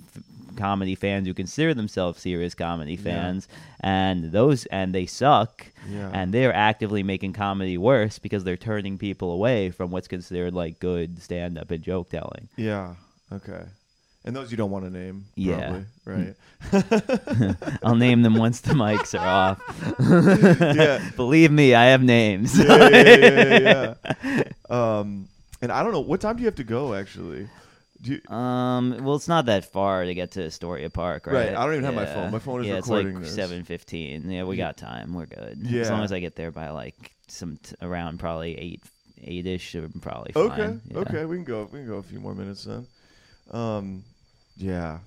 comedy 0.54 0.96
fans 0.96 1.28
who 1.28 1.34
consider 1.34 1.74
themselves 1.74 2.22
serious 2.22 2.56
comedy 2.56 2.94
Yeah. 2.94 3.02
fans, 3.04 3.48
and 3.82 4.32
those 4.32 4.66
and 4.68 4.94
they 4.94 5.06
suck, 5.06 5.66
Yeah. 5.90 6.10
and 6.14 6.34
they're 6.34 6.54
actively 6.54 7.04
making 7.04 7.34
comedy 7.34 7.78
worse 7.78 8.20
because 8.20 8.44
they're 8.44 8.58
turning 8.58 8.98
people 8.98 9.32
away 9.32 9.72
from 9.72 9.92
what's 9.92 10.08
considered 10.08 10.54
like 10.54 10.80
good 10.80 11.22
stand 11.22 11.58
up 11.58 11.72
and 11.72 11.84
joke 11.84 12.10
telling. 12.10 12.48
Yeah. 12.56 12.96
Okay. 13.32 13.64
And 14.26 14.34
those 14.36 14.52
you 14.52 14.58
don't 14.58 14.72
want 14.72 14.86
to 14.86 14.92
name. 14.92 15.26
Yeah. 15.36 15.82
Right. 16.06 16.36
I'll 17.84 17.96
name 17.96 18.24
them 18.24 18.36
once 18.36 18.60
the 18.62 18.74
mics 18.74 19.18
are 19.20 19.28
off. 19.28 19.62
Yeah. 20.76 21.10
Believe 21.16 21.52
me, 21.52 21.74
I 21.76 21.86
have 21.86 22.02
names. 22.04 22.58
yeah, 22.58 22.90
yeah, 22.90 23.16
yeah, 23.18 23.58
yeah, 23.60 23.94
yeah. 24.24 24.44
Um, 24.70 25.28
and 25.62 25.72
I 25.72 25.82
don't 25.84 25.92
know 25.94 26.00
what 26.02 26.20
time 26.22 26.36
do 26.36 26.42
you 26.42 26.48
have 26.48 26.56
to 26.56 26.64
go 26.64 26.94
actually. 26.94 27.48
Do 28.04 28.12
you, 28.20 28.36
Um, 28.36 28.98
well, 29.04 29.16
it's 29.16 29.30
not 29.30 29.46
that 29.46 29.72
far 29.72 30.04
to 30.04 30.14
get 30.14 30.32
to 30.32 30.46
Astoria 30.46 30.90
Park, 30.90 31.26
right? 31.26 31.34
Right, 31.48 31.56
I 31.56 31.64
don't 31.66 31.74
even 31.74 31.86
have 31.86 31.96
my 31.96 32.04
Yeah. 32.04 32.14
phone. 32.14 32.32
My 32.32 32.40
phone 32.40 32.62
is 32.62 32.68
yeah, 32.68 32.76
recording 32.76 33.08
it's 33.08 33.16
like 33.16 33.24
this. 33.24 33.34
seven 33.36 33.64
fifteen. 33.64 34.30
Yeah, 34.30 34.44
we 34.44 34.58
got 34.58 34.76
time. 34.78 35.14
We're 35.14 35.26
good. 35.26 35.58
Yeah. 35.62 35.82
as 35.82 35.90
long 35.90 36.04
as 36.04 36.12
I 36.12 36.20
get 36.20 36.36
there 36.36 36.52
by 36.52 36.70
like 36.72 37.12
some 37.30 37.58
t- 37.64 37.76
around 37.82 38.20
probably 38.20 38.58
eight 38.60 38.84
eight 39.24 39.48
ish. 39.48 39.74
I'm 39.76 39.90
probably 40.02 40.34
okay. 40.36 40.78
Yeah. 40.92 40.98
Okay. 41.00 41.24
We 41.26 41.38
can 41.38 41.46
go. 41.46 41.70
We 41.72 41.80
can 41.80 41.88
go 41.88 41.96
a 41.98 42.04
few 42.04 42.20
more 42.20 42.36
minutes 42.36 42.66
then. 42.66 42.86
Um, 43.52 44.04
yeah. 44.58 45.00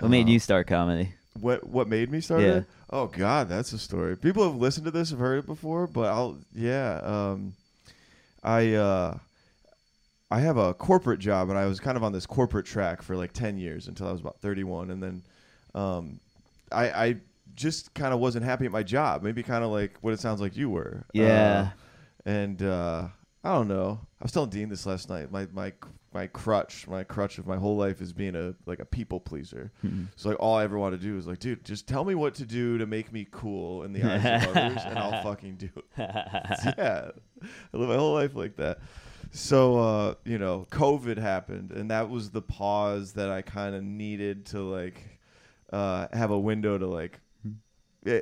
What 0.00 0.10
made 0.10 0.26
Uh, 0.26 0.30
you 0.30 0.38
start 0.38 0.66
comedy? 0.66 1.14
What 1.40 1.66
What 1.66 1.88
made 1.88 2.10
me 2.10 2.20
start 2.20 2.42
Yeah. 2.42 2.48
it? 2.58 2.64
Oh 2.90 3.06
God, 3.06 3.48
that's 3.48 3.72
a 3.72 3.78
story. 3.78 4.16
People 4.18 4.44
have 4.44 4.56
listened 4.60 4.84
to 4.84 4.90
this, 4.90 5.10
have 5.10 5.18
heard 5.18 5.38
it 5.38 5.46
before, 5.46 5.86
but 5.86 6.06
I'll 6.12 6.36
yeah. 6.54 7.00
Um, 7.02 7.54
I 8.44 8.74
uh, 8.74 9.18
I 10.30 10.40
have 10.40 10.56
a 10.56 10.74
corporate 10.74 11.18
job, 11.18 11.50
and 11.50 11.58
I 11.58 11.66
was 11.66 11.80
kind 11.80 11.96
of 11.96 12.04
on 12.04 12.12
this 12.12 12.26
corporate 12.26 12.66
track 12.66 13.02
for 13.02 13.16
like 13.16 13.32
ten 13.32 13.58
years 13.58 13.88
until 13.88 14.06
I 14.08 14.12
was 14.12 14.20
about 14.20 14.40
thirty 14.40 14.64
one, 14.64 14.90
and 14.90 15.02
then 15.02 15.22
um, 15.74 16.20
I 16.70 16.90
I 16.90 17.16
just 17.56 17.92
kind 17.94 18.14
of 18.14 18.20
wasn't 18.20 18.44
happy 18.44 18.64
at 18.64 18.72
my 18.72 18.82
job. 18.82 19.22
Maybe 19.22 19.42
kind 19.42 19.64
of 19.64 19.70
like 19.70 19.96
what 20.02 20.12
it 20.14 20.20
sounds 20.20 20.40
like 20.40 20.56
you 20.56 20.70
were. 20.70 21.04
Yeah. 21.12 21.70
Uh, 22.26 22.28
and 22.30 22.62
uh, 22.62 23.08
I 23.42 23.52
don't 23.54 23.68
know. 23.68 23.98
I 24.20 24.24
was 24.24 24.32
telling 24.32 24.50
Dean 24.50 24.68
this 24.68 24.86
last 24.86 25.08
night. 25.08 25.32
My 25.32 25.48
my 25.52 25.72
my 26.12 26.26
crutch, 26.26 26.86
my 26.88 27.04
crutch 27.04 27.38
of 27.38 27.46
my 27.46 27.56
whole 27.56 27.76
life 27.76 28.00
is 28.00 28.12
being 28.12 28.36
a 28.36 28.54
like 28.66 28.78
a 28.78 28.84
people 28.84 29.18
pleaser. 29.20 29.72
Mhm. 29.84 30.08
So 30.16 30.28
like 30.28 30.38
all 30.40 30.56
I 30.56 30.64
ever 30.64 30.78
want 30.78 30.94
to 30.94 30.98
do 31.00 31.16
is 31.16 31.26
like, 31.26 31.38
dude, 31.40 31.64
just 31.64 31.86
tell 31.88 32.04
me 32.04 32.14
what 32.14 32.34
to 32.36 32.44
do 32.44 32.78
to 32.78 32.86
make 32.86 33.12
me 33.12 33.26
cool 33.30 33.82
in 33.82 33.92
the 33.92 34.02
eyes 34.04 34.24
of 34.46 34.56
others, 34.56 34.82
and 34.84 34.98
I'll 34.98 35.22
fucking 35.22 35.56
do 35.56 35.70
it. 35.76 35.84
yeah, 35.98 37.10
I 37.72 37.76
live 37.76 37.88
my 37.88 37.96
whole 37.96 38.14
life 38.14 38.34
like 38.34 38.56
that. 38.56 38.78
So 39.32 39.78
uh, 39.78 40.14
you 40.24 40.38
know, 40.38 40.66
COVID 40.70 41.18
happened, 41.18 41.70
and 41.72 41.90
that 41.90 42.10
was 42.10 42.30
the 42.30 42.42
pause 42.42 43.12
that 43.14 43.30
I 43.30 43.42
kind 43.42 43.74
of 43.74 43.82
needed 43.82 44.46
to 44.46 44.60
like 44.60 45.00
uh, 45.72 46.08
have 46.12 46.30
a 46.30 46.38
window 46.38 46.76
to 46.78 46.86
like 46.86 47.20
eh, 48.06 48.20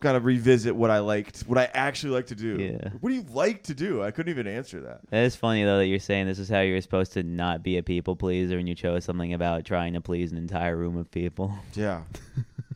kind 0.00 0.16
of 0.16 0.24
revisit 0.24 0.74
what 0.74 0.90
I 0.90 0.98
liked, 0.98 1.40
what 1.42 1.58
I 1.58 1.68
actually 1.74 2.14
like 2.14 2.26
to 2.26 2.34
do. 2.34 2.56
Yeah. 2.58 2.90
What 3.00 3.10
do 3.10 3.16
you 3.16 3.24
like 3.30 3.62
to 3.64 3.74
do? 3.74 4.02
I 4.02 4.10
couldn't 4.10 4.30
even 4.30 4.46
answer 4.46 4.80
that. 4.80 5.00
It 5.12 5.24
is 5.24 5.36
funny 5.36 5.64
though 5.64 5.78
that 5.78 5.86
you're 5.86 5.98
saying 5.98 6.26
this 6.26 6.38
is 6.38 6.48
how 6.48 6.60
you're 6.60 6.80
supposed 6.80 7.12
to 7.14 7.22
not 7.22 7.62
be 7.62 7.78
a 7.78 7.82
people 7.82 8.16
pleaser, 8.16 8.58
and 8.58 8.68
you 8.68 8.74
chose 8.74 9.04
something 9.04 9.32
about 9.32 9.64
trying 9.64 9.94
to 9.94 10.00
please 10.00 10.32
an 10.32 10.38
entire 10.38 10.76
room 10.76 10.96
of 10.96 11.10
people. 11.10 11.54
Yeah. 11.74 12.02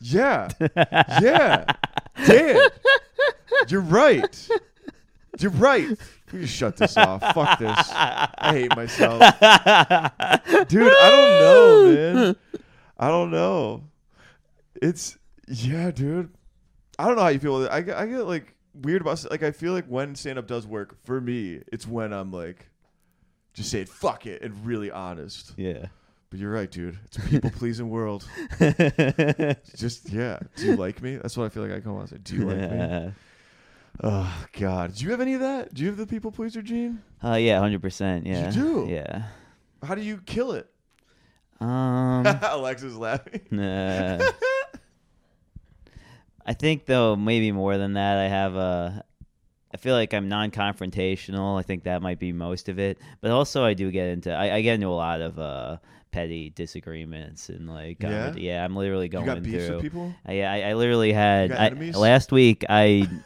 Yeah. 0.01 0.49
yeah. 1.23 1.65
Dan. 2.27 2.61
You're 3.69 3.81
right. 3.81 4.49
You're 5.39 5.51
right. 5.53 5.89
We 6.33 6.41
just 6.41 6.55
shut 6.55 6.77
this 6.77 6.97
off. 6.97 7.21
Fuck 7.35 7.59
this. 7.59 7.89
I 7.93 8.53
hate 8.53 8.77
myself. 8.77 9.21
Dude, 10.69 10.93
I 10.93 11.11
don't 11.11 11.41
know, 11.41 12.13
man. 12.23 12.37
I 12.99 13.09
don't 13.09 13.31
know. 13.31 13.85
It's 14.81 15.19
yeah, 15.49 15.91
dude. 15.91 16.31
I 16.99 17.07
don't 17.07 17.17
know 17.17 17.23
how 17.23 17.29
you 17.29 17.39
feel 17.39 17.59
with 17.59 17.67
it. 17.67 17.73
I 17.73 17.81
get, 17.81 17.97
I 17.97 18.07
get 18.07 18.27
like 18.27 18.55
weird 18.75 19.03
about 19.03 19.25
it. 19.25 19.31
like 19.31 19.43
I 19.43 19.51
feel 19.51 19.73
like 19.73 19.87
when 19.87 20.15
stand 20.15 20.39
up 20.39 20.47
does 20.47 20.67
work 20.67 20.97
for 21.05 21.21
me, 21.21 21.61
it's 21.73 21.87
when 21.87 22.13
I'm 22.13 22.31
like 22.31 22.69
just 23.53 23.71
saying 23.71 23.87
fuck 23.87 24.27
it 24.27 24.43
and 24.43 24.65
really 24.65 24.91
honest. 24.91 25.55
Yeah. 25.57 25.87
But 26.31 26.41
you're 26.41 26.53
right, 26.53 26.71
dude. 26.71 26.99
It's 27.05 27.17
a 27.19 27.21
people 27.21 27.51
pleasing 27.51 27.91
world. 27.91 28.27
It's 28.59 29.73
just 29.79 30.11
yeah. 30.11 30.41
Do 30.57 30.67
you 30.67 30.77
like 30.77 31.01
me? 31.03 31.17
That's 31.17 31.37
what 31.37 31.45
I 31.45 31.49
feel 31.49 31.63
like 31.63 31.73
I 31.73 31.81
come 31.81 31.95
on 31.95 32.01
and 32.01 32.11
say. 32.11 32.19
Do 32.23 32.37
you 32.37 32.45
like 32.45 32.71
me? 32.71 33.13
Oh 34.03 34.47
God. 34.59 34.95
Do 34.95 35.05
you 35.05 35.11
have 35.13 35.21
any 35.21 35.35
of 35.35 35.41
that? 35.41 35.73
Do 35.73 35.83
you 35.83 35.89
have 35.89 35.97
the 35.97 36.07
people 36.07 36.33
pleaser 36.33 36.63
gene? 36.63 37.03
Uh, 37.23 37.35
yeah, 37.35 37.59
hundred 37.61 37.81
percent. 37.83 38.27
Yeah. 38.27 38.47
You 38.51 38.53
do? 38.53 38.87
Yeah. 38.89 39.25
How 39.83 39.95
do 39.95 40.03
you 40.03 40.19
kill 40.27 40.53
it? 40.53 40.69
Um. 41.61 42.27
Alexa's 42.43 42.97
laughing. 42.97 43.41
nah. 43.51 44.19
I 46.47 46.53
think 46.53 46.87
though 46.87 47.17
maybe 47.17 47.53
more 47.53 47.79
than 47.79 47.95
that. 47.95 48.19
I 48.19 48.29
have 48.29 48.57
a. 48.57 49.05
I 49.73 49.77
feel 49.77 49.95
like 49.95 50.15
I'm 50.15 50.29
non-confrontational. 50.29 51.59
I 51.59 51.63
think 51.63 51.85
that 51.85 52.01
might 52.01 52.21
be 52.21 52.33
most 52.33 52.69
of 52.69 52.79
it, 52.79 52.99
but 53.21 53.33
also 53.33 53.65
I 53.65 53.75
do 53.75 53.91
get 53.91 54.09
into. 54.09 54.33
I, 54.33 54.57
I 54.57 54.61
get 54.63 54.75
into 54.75 54.87
a 54.87 54.91
lot 54.91 55.21
of 55.21 55.39
uh, 55.39 55.79
petty 56.13 56.51
disagreements 56.51 57.49
and 57.49 57.69
like. 57.69 58.03
Yeah? 58.03 58.27
um, 58.27 58.39
yeah. 58.39 58.65
I'm 58.65 58.77
literally 58.77 59.07
You 59.07 59.11
going 59.11 59.27
got 59.27 59.43
beefs 59.43 59.67
through. 59.67 59.75
with 59.77 59.83
people? 59.83 60.15
I, 60.27 60.43
I, 60.43 60.61
I 60.61 60.75
literally 60.75 61.13
had 61.13 61.51
I, 61.53 61.71
last 61.91 62.31
week. 62.31 62.65
I 62.69 63.09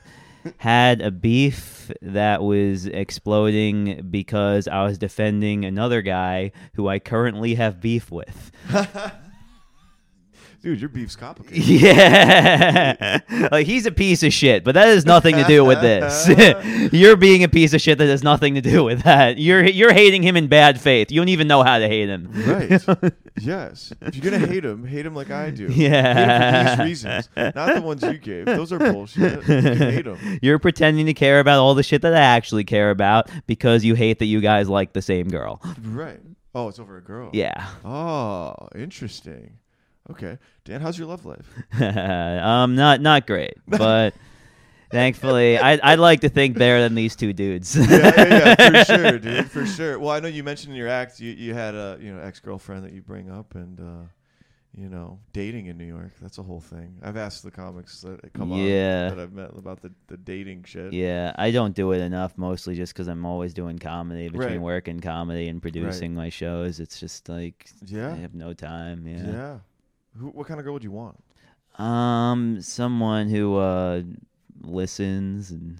had 0.56 1.00
a 1.00 1.10
beef 1.10 1.90
that 2.02 2.42
was 2.42 2.86
exploding 2.86 4.08
because 4.10 4.66
I 4.66 4.84
was 4.84 4.98
defending 4.98 5.64
another 5.64 6.02
guy 6.02 6.52
who 6.74 6.88
I 6.88 6.98
currently 6.98 7.54
have 7.54 7.80
beef 7.80 8.10
with. 8.10 8.50
Dude, 10.60 10.80
your 10.80 10.88
beef's 10.88 11.14
complicated. 11.14 11.64
Yeah, 11.68 13.20
like 13.52 13.66
he's 13.66 13.86
a 13.86 13.92
piece 13.92 14.22
of 14.24 14.32
shit, 14.32 14.64
but 14.64 14.74
that 14.74 14.86
has 14.86 15.06
nothing 15.06 15.36
to 15.36 15.44
do 15.44 15.64
with 15.64 15.80
this. 15.80 16.28
you're 16.92 17.16
being 17.16 17.44
a 17.44 17.48
piece 17.48 17.72
of 17.74 17.80
shit 17.80 17.98
that 17.98 18.06
has 18.06 18.24
nothing 18.24 18.56
to 18.56 18.60
do 18.60 18.82
with 18.82 19.02
that. 19.02 19.38
You're 19.38 19.64
you're 19.64 19.92
hating 19.92 20.22
him 20.22 20.36
in 20.36 20.48
bad 20.48 20.80
faith. 20.80 21.12
You 21.12 21.20
don't 21.20 21.28
even 21.28 21.46
know 21.46 21.62
how 21.62 21.78
to 21.78 21.86
hate 21.86 22.08
him. 22.08 22.28
Right. 22.32 23.12
yes. 23.40 23.92
If 24.00 24.16
you're 24.16 24.30
gonna 24.30 24.44
hate 24.46 24.64
him, 24.64 24.84
hate 24.84 25.06
him 25.06 25.14
like 25.14 25.30
I 25.30 25.50
do. 25.50 25.66
Yeah. 25.70 26.76
For 26.76 26.82
these 26.84 27.04
reasons, 27.04 27.28
not 27.36 27.74
the 27.74 27.82
ones 27.82 28.02
you 28.02 28.18
gave. 28.18 28.46
Those 28.46 28.72
are 28.72 28.78
bullshit. 28.78 29.46
You 29.46 29.60
hate 29.74 30.06
him. 30.06 30.38
You're 30.42 30.58
pretending 30.58 31.06
to 31.06 31.14
care 31.14 31.38
about 31.38 31.60
all 31.60 31.74
the 31.74 31.84
shit 31.84 32.02
that 32.02 32.14
I 32.14 32.20
actually 32.20 32.64
care 32.64 32.90
about 32.90 33.30
because 33.46 33.84
you 33.84 33.94
hate 33.94 34.18
that 34.18 34.26
you 34.26 34.40
guys 34.40 34.68
like 34.68 34.92
the 34.92 35.02
same 35.02 35.28
girl. 35.28 35.62
Right. 35.82 36.20
Oh, 36.54 36.68
it's 36.68 36.80
over 36.80 36.96
a 36.96 37.02
girl. 37.02 37.30
Yeah. 37.32 37.68
Oh, 37.84 38.54
interesting. 38.74 39.58
Okay, 40.10 40.38
Dan, 40.64 40.80
how's 40.80 40.98
your 40.98 41.06
love 41.08 41.24
life? 41.26 41.46
um, 41.80 42.74
not 42.74 43.00
not 43.00 43.26
great, 43.26 43.54
but 43.68 44.14
thankfully, 44.90 45.58
I 45.58 45.78
I'd 45.82 45.98
like 45.98 46.20
to 46.20 46.28
think 46.28 46.56
better 46.58 46.80
than 46.80 46.94
these 46.94 47.14
two 47.16 47.32
dudes. 47.32 47.76
yeah, 47.76 47.86
yeah, 48.16 48.54
yeah, 48.58 48.84
for 48.84 48.84
sure, 48.96 49.18
dude, 49.18 49.50
for 49.50 49.66
sure. 49.66 49.98
Well, 49.98 50.10
I 50.10 50.20
know 50.20 50.28
you 50.28 50.42
mentioned 50.42 50.72
in 50.72 50.78
your 50.78 50.88
act 50.88 51.20
you, 51.20 51.30
you 51.32 51.54
had 51.54 51.74
a 51.74 51.98
you 52.00 52.12
know 52.14 52.20
ex 52.22 52.40
girlfriend 52.40 52.84
that 52.84 52.92
you 52.92 53.02
bring 53.02 53.30
up, 53.30 53.54
and 53.54 53.78
uh, 53.80 54.06
you 54.74 54.88
know 54.88 55.18
dating 55.32 55.66
in 55.66 55.76
New 55.76 55.84
York. 55.84 56.12
That's 56.22 56.38
a 56.38 56.42
whole 56.42 56.60
thing. 56.60 56.96
I've 57.02 57.16
asked 57.18 57.42
the 57.42 57.50
comics 57.50 58.00
that 58.02 58.32
come 58.32 58.50
Yeah. 58.52 59.08
on 59.10 59.16
that 59.16 59.22
I've 59.22 59.32
met 59.32 59.50
about 59.58 59.82
the, 59.82 59.92
the 60.06 60.16
dating 60.16 60.64
shit. 60.64 60.92
Yeah, 60.94 61.32
I 61.36 61.50
don't 61.50 61.74
do 61.74 61.92
it 61.92 61.98
enough, 62.00 62.32
mostly 62.38 62.74
just 62.76 62.94
because 62.94 63.08
I'm 63.08 63.26
always 63.26 63.52
doing 63.52 63.78
comedy 63.78 64.28
between 64.28 64.48
Right. 64.48 64.60
work 64.60 64.88
and 64.88 65.02
comedy 65.02 65.48
and 65.48 65.60
producing 65.60 66.14
my 66.14 66.28
shows. 66.30 66.80
It's 66.80 66.98
just 66.98 67.28
like 67.28 67.68
Yeah? 67.84 68.12
I 68.14 68.16
have 68.16 68.34
no 68.34 68.52
time. 68.54 69.06
Yeah. 69.06 69.26
Yeah. 69.26 69.58
Who, 70.18 70.28
what 70.28 70.46
kind 70.46 70.58
of 70.60 70.64
girl 70.64 70.74
would 70.74 70.84
you 70.84 70.90
want? 70.92 71.22
Um, 71.78 72.60
someone 72.60 73.28
who 73.28 73.56
uh 73.56 74.02
listens 74.62 75.52
and 75.52 75.78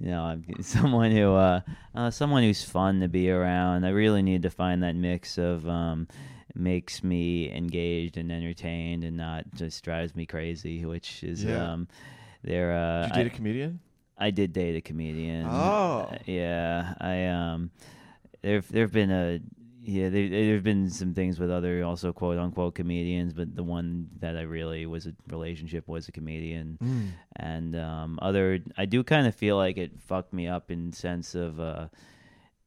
you 0.00 0.06
know 0.10 0.22
I'm- 0.24 0.44
someone 0.62 1.10
who 1.10 1.34
uh, 1.34 1.60
uh 1.94 2.10
someone 2.10 2.42
who's 2.44 2.62
fun 2.64 3.00
to 3.00 3.08
be 3.08 3.30
around. 3.30 3.84
I 3.84 3.90
really 3.90 4.22
need 4.22 4.42
to 4.42 4.50
find 4.50 4.82
that 4.82 4.94
mix 4.94 5.36
of 5.38 5.66
um 5.68 6.06
makes 6.54 7.02
me 7.02 7.50
engaged 7.50 8.16
and 8.16 8.30
entertained 8.30 9.02
and 9.02 9.16
not 9.16 9.44
just 9.54 9.82
drives 9.82 10.14
me 10.14 10.24
crazy, 10.26 10.84
which 10.84 11.24
is 11.24 11.42
Yeah. 11.42 11.72
um 11.72 11.88
there 12.42 12.72
uh 12.76 13.08
Did 13.08 13.16
you 13.16 13.22
date 13.24 13.30
I- 13.30 13.34
a 13.34 13.36
comedian? 13.36 13.80
I 14.16 14.30
did 14.30 14.52
date 14.52 14.76
a 14.76 14.80
comedian. 14.80 15.44
Oh. 15.50 16.08
Yeah. 16.24 16.94
I 17.00 17.24
um, 17.26 17.72
there've 18.42 18.68
there've 18.68 18.92
been 18.92 19.10
a 19.10 19.40
yeah 19.84 20.08
there 20.08 20.28
there've 20.28 20.62
been 20.62 20.90
some 20.90 21.14
things 21.14 21.38
with 21.38 21.50
other 21.50 21.84
also 21.84 22.12
quote 22.12 22.38
unquote 22.38 22.74
comedians, 22.74 23.32
but 23.32 23.54
the 23.54 23.62
one 23.62 24.08
that 24.20 24.36
I 24.36 24.42
really 24.42 24.86
was 24.86 25.06
a 25.06 25.12
relationship 25.28 25.86
was 25.86 26.08
a 26.08 26.12
comedian, 26.12 26.78
Mm. 26.82 27.08
and 27.36 27.76
um, 27.76 28.18
other 28.22 28.60
I 28.76 28.86
do 28.86 29.04
kind 29.04 29.26
of 29.26 29.34
feel 29.34 29.56
like 29.56 29.76
it 29.76 29.92
fucked 30.00 30.32
me 30.32 30.48
up 30.48 30.70
in 30.70 30.92
sense 30.92 31.34
of 31.34 31.60
uh. 31.60 31.88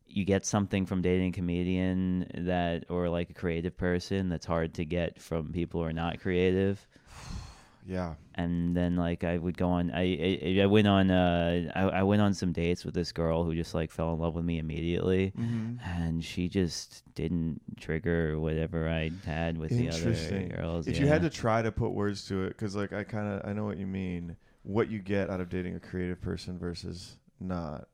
You 0.09 0.24
get 0.24 0.45
something 0.45 0.86
from 0.86 1.01
dating 1.01 1.30
a 1.30 1.34
comedian 1.34 2.32
that, 2.34 2.86
or 2.89 3.09
like 3.09 3.30
a 3.30 3.34
creative 3.34 3.76
person, 3.76 4.30
that's 4.30 4.45
hard 4.45 4.74
to 4.76 4.86
get 4.86 5.22
from 5.22 5.51
people 5.51 5.82
who 5.82 5.86
are 5.88 5.91
not 5.91 6.22
creative. 6.22 6.88
Yeah. 7.89 8.15
and 8.35 8.75
then 8.75 8.97
like 8.97 9.23
I 9.23 9.38
would 9.38 9.57
go 9.57 9.69
on. 9.69 9.91
I 9.91 10.39
I, 10.43 10.59
I 10.63 10.65
went 10.65 10.88
on. 10.88 11.09
Uh, 11.09 11.71
I, 11.73 11.81
I 11.99 12.03
went 12.03 12.21
on 12.21 12.33
some 12.33 12.51
dates 12.51 12.83
with 12.83 12.93
this 12.93 13.11
girl 13.13 13.43
who 13.45 13.55
just 13.55 13.73
like 13.73 13.89
fell 13.91 14.11
in 14.13 14.19
love 14.19 14.35
with 14.35 14.43
me 14.43 14.59
immediately, 14.59 15.31
Mm-hmm. 15.39 15.75
and 15.85 16.23
she 16.23 16.49
just 16.49 17.03
didn't 17.15 17.61
trigger 17.79 18.39
whatever 18.39 18.89
I 18.89 19.11
had 19.25 19.57
with 19.57 19.69
the 19.71 19.88
other 19.88 19.97
Interesting. 19.97 20.49
girls. 20.49 20.88
If 20.88 20.95
yeah. 20.97 21.03
you 21.03 21.07
had 21.07 21.21
to 21.21 21.29
try 21.29 21.61
to 21.61 21.71
put 21.71 21.91
words 21.91 22.25
to 22.27 22.43
it, 22.43 22.49
because 22.49 22.75
like 22.75 22.91
I 22.91 23.03
kind 23.03 23.27
of 23.27 23.49
I 23.49 23.53
know 23.53 23.63
what 23.65 23.77
you 23.77 23.88
mean. 23.88 24.35
What 24.63 24.89
you 24.89 24.99
get 24.99 25.29
out 25.29 25.39
of 25.39 25.47
dating 25.47 25.75
a 25.75 25.79
creative 25.79 26.19
person 26.19 26.59
versus 26.59 27.15
not. 27.39 27.88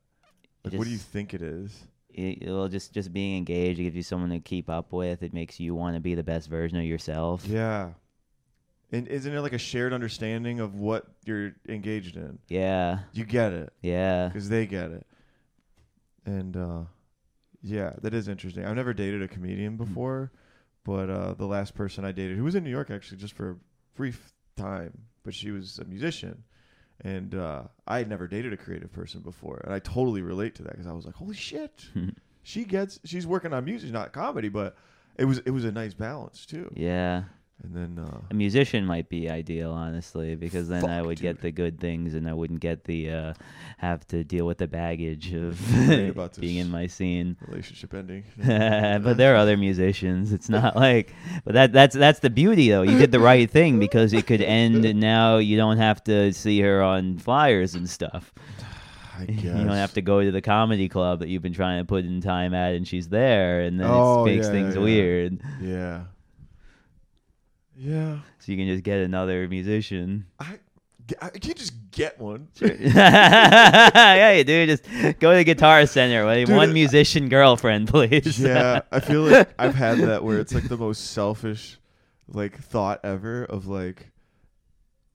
Like, 0.64 0.74
what 0.74 0.86
do 0.86 0.90
you 0.90 0.98
think 0.98 1.34
it 1.36 1.42
is? 1.44 1.72
it, 2.10 2.48
well, 2.48 2.68
just 2.68 2.94
just 2.94 3.12
being 3.14 3.38
engaged 3.38 3.80
it 3.80 3.84
gives 3.84 3.96
you 3.96 4.02
someone 4.04 4.30
to 4.32 4.40
keep 4.40 4.70
up 4.70 4.92
with. 4.92 5.22
It 5.22 5.34
makes 5.34 5.60
you 5.60 5.76
want 5.76 5.96
to 5.96 6.00
be 6.00 6.16
the 6.16 6.24
best 6.24 6.50
version 6.50 6.78
of 6.80 6.86
yourself. 6.86 7.46
Yeah. 7.46 7.92
And 8.94 9.08
isn't 9.08 9.34
it 9.34 9.42
like 9.42 9.54
a 9.54 9.58
shared 9.58 9.92
understanding 9.92 10.60
of 10.60 10.76
what 10.76 11.08
you're 11.26 11.54
engaged 11.68 12.16
in? 12.16 12.38
Yeah, 12.48 13.00
You 13.12 13.26
get 13.26 13.52
it 13.52 13.74
yeah. 13.82 14.28
because 14.28 14.50
they 14.50 14.68
get 14.68 14.92
it. 14.92 15.06
And 16.26 16.56
uh, 16.56 16.84
yeah, 17.64 17.94
that 18.04 18.14
is 18.14 18.28
interesting. 18.28 18.66
I've 18.66 18.76
never 18.76 18.94
dated 18.94 19.24
a 19.24 19.28
comedian 19.28 19.78
before, 19.78 20.32
but 20.86 21.10
uh, 21.10 21.34
the 21.34 21.48
last 21.48 21.74
person 21.74 22.06
I 22.06 22.12
dated, 22.12 22.38
who 22.38 22.44
was 22.44 22.54
in 22.56 22.64
New 22.64 22.70
York 22.70 22.92
actually, 22.92 23.18
just 23.18 23.34
for 23.34 23.50
a 23.52 23.56
brief 23.96 24.32
time, 24.56 24.94
but 25.24 25.34
she 25.34 25.50
was 25.52 25.80
a 25.80 25.86
musician, 25.86 26.44
and 27.02 27.34
uh, 27.36 27.64
I 27.88 27.98
had 27.98 28.10
never 28.10 28.28
dated 28.28 28.54
a 28.54 28.58
creative 28.58 28.92
person 28.94 29.22
before, 29.22 29.60
and 29.64 29.74
I 29.74 29.80
totally 29.80 30.22
relate 30.22 30.56
to 30.56 30.64
that 30.64 30.74
because 30.74 30.88
I 30.88 30.94
was 30.94 31.06
like, 31.06 31.16
holy 31.16 31.36
shit, 31.36 31.86
she 32.44 32.64
gets, 32.64 33.00
she's 33.06 33.26
working 33.26 33.54
on 33.54 33.66
music, 33.66 33.92
not 33.92 34.14
comedy, 34.14 34.50
but 34.50 34.76
it 35.18 35.26
was 35.26 35.40
it 35.40 35.52
was 35.52 35.66
a 35.66 35.72
nice 35.72 35.94
balance 35.94 36.46
too. 36.46 36.72
Yeah, 36.76 37.24
And 37.64 37.74
then 37.74 38.04
uh, 38.06 38.20
a 38.30 38.34
musician 38.34 38.86
might 38.86 39.08
be 39.08 39.30
ideal, 39.30 39.72
honestly, 39.72 40.36
because 40.36 40.68
then 40.68 40.84
I 40.84 40.98
Fuck, 40.98 41.06
would 41.08 41.22
get 41.22 41.40
the 41.40 41.50
good 41.52 41.80
things, 41.80 42.14
and 42.14 42.28
I 42.28 42.34
wouldn't 42.34 42.60
get 42.60 42.84
the 42.84 43.10
uh, 43.10 43.34
have 43.78 44.06
to 44.08 44.26
deal 44.26 44.46
with 44.46 44.58
the 44.58 44.68
baggage 44.68 45.34
of 45.34 45.58
being 46.40 46.58
in 46.58 46.70
my 46.70 46.88
scene. 46.88 47.38
relationship 47.48 47.94
ending. 47.94 48.26
but 48.38 49.14
there 49.16 49.34
are 49.34 49.38
other 49.38 49.56
musicians. 49.56 50.34
It's 50.34 50.50
not 50.50 50.76
like, 50.88 51.14
but 51.46 51.54
that 51.54 51.72
that's 51.72 51.96
that's 51.96 52.20
the 52.20 52.30
beauty 52.30 52.70
though. 52.70 52.82
You 52.82 52.98
did 52.98 53.14
the 53.14 53.22
right 53.22 53.50
thing 53.50 53.80
because 53.80 54.12
it 54.12 54.28
could 54.28 54.42
end, 54.42 54.84
and 54.84 55.00
now 55.00 55.38
you 55.38 55.56
don't 55.56 55.78
have 55.78 56.04
to 56.04 56.34
see 56.34 56.60
her 56.60 56.84
on 56.84 57.18
flyers 57.18 57.76
and 57.76 57.90
stuff. 57.90 58.34
I 59.18 59.26
guess. 59.26 59.44
You 59.44 59.52
don't 59.52 59.68
have 59.68 59.94
to 59.94 60.02
go 60.02 60.22
to 60.22 60.32
the 60.32 60.42
comedy 60.42 60.90
club 60.90 61.20
that 61.20 61.30
you've 61.30 61.44
been 61.44 61.54
trying 61.54 61.80
to 61.80 61.86
put 61.86 62.04
in 62.04 62.20
time 62.20 62.54
at, 62.54 62.74
and 62.74 62.86
she's 62.86 63.08
there, 63.08 63.62
and 63.62 63.80
then 63.80 63.88
Oh, 63.90 64.26
it 64.26 64.32
makes 64.36 64.48
yeah, 64.48 64.52
things 64.52 64.76
yeah. 64.76 64.82
weird. 64.82 65.40
Yeah. 65.62 66.02
Yeah. 67.76 68.20
So 68.40 68.52
you 68.52 68.58
can 68.58 68.68
just 68.68 68.84
get 68.84 69.00
another 69.00 69.48
musician. 69.48 70.26
I, 70.40 70.60
I 71.22 71.30
can't 71.30 71.58
just 71.58 71.74
get 71.92 72.20
one. 72.20 72.48
yeah, 72.62 74.32
you 74.34 74.44
do. 74.44 74.66
Just 74.66 74.86
go 75.20 75.32
to 75.32 75.38
the 75.38 75.44
Guitar 75.44 75.86
Center. 75.86 76.26
with 76.26 76.48
Dude, 76.48 76.56
One 76.56 76.74
musician 76.74 77.30
girlfriend, 77.30 77.88
please. 77.88 78.40
yeah, 78.40 78.82
I 78.92 79.00
feel 79.02 79.22
like 79.24 79.50
I've 79.60 79.76
had 79.76 80.00
that 80.00 80.24
where 80.24 80.40
it's 80.40 80.54
like 80.54 80.68
the 80.68 80.78
most 80.78 81.12
selfish 81.12 81.80
like 82.28 82.58
thought 82.58 83.02
ever 83.04 83.44
of 83.46 83.68
like 83.68 84.10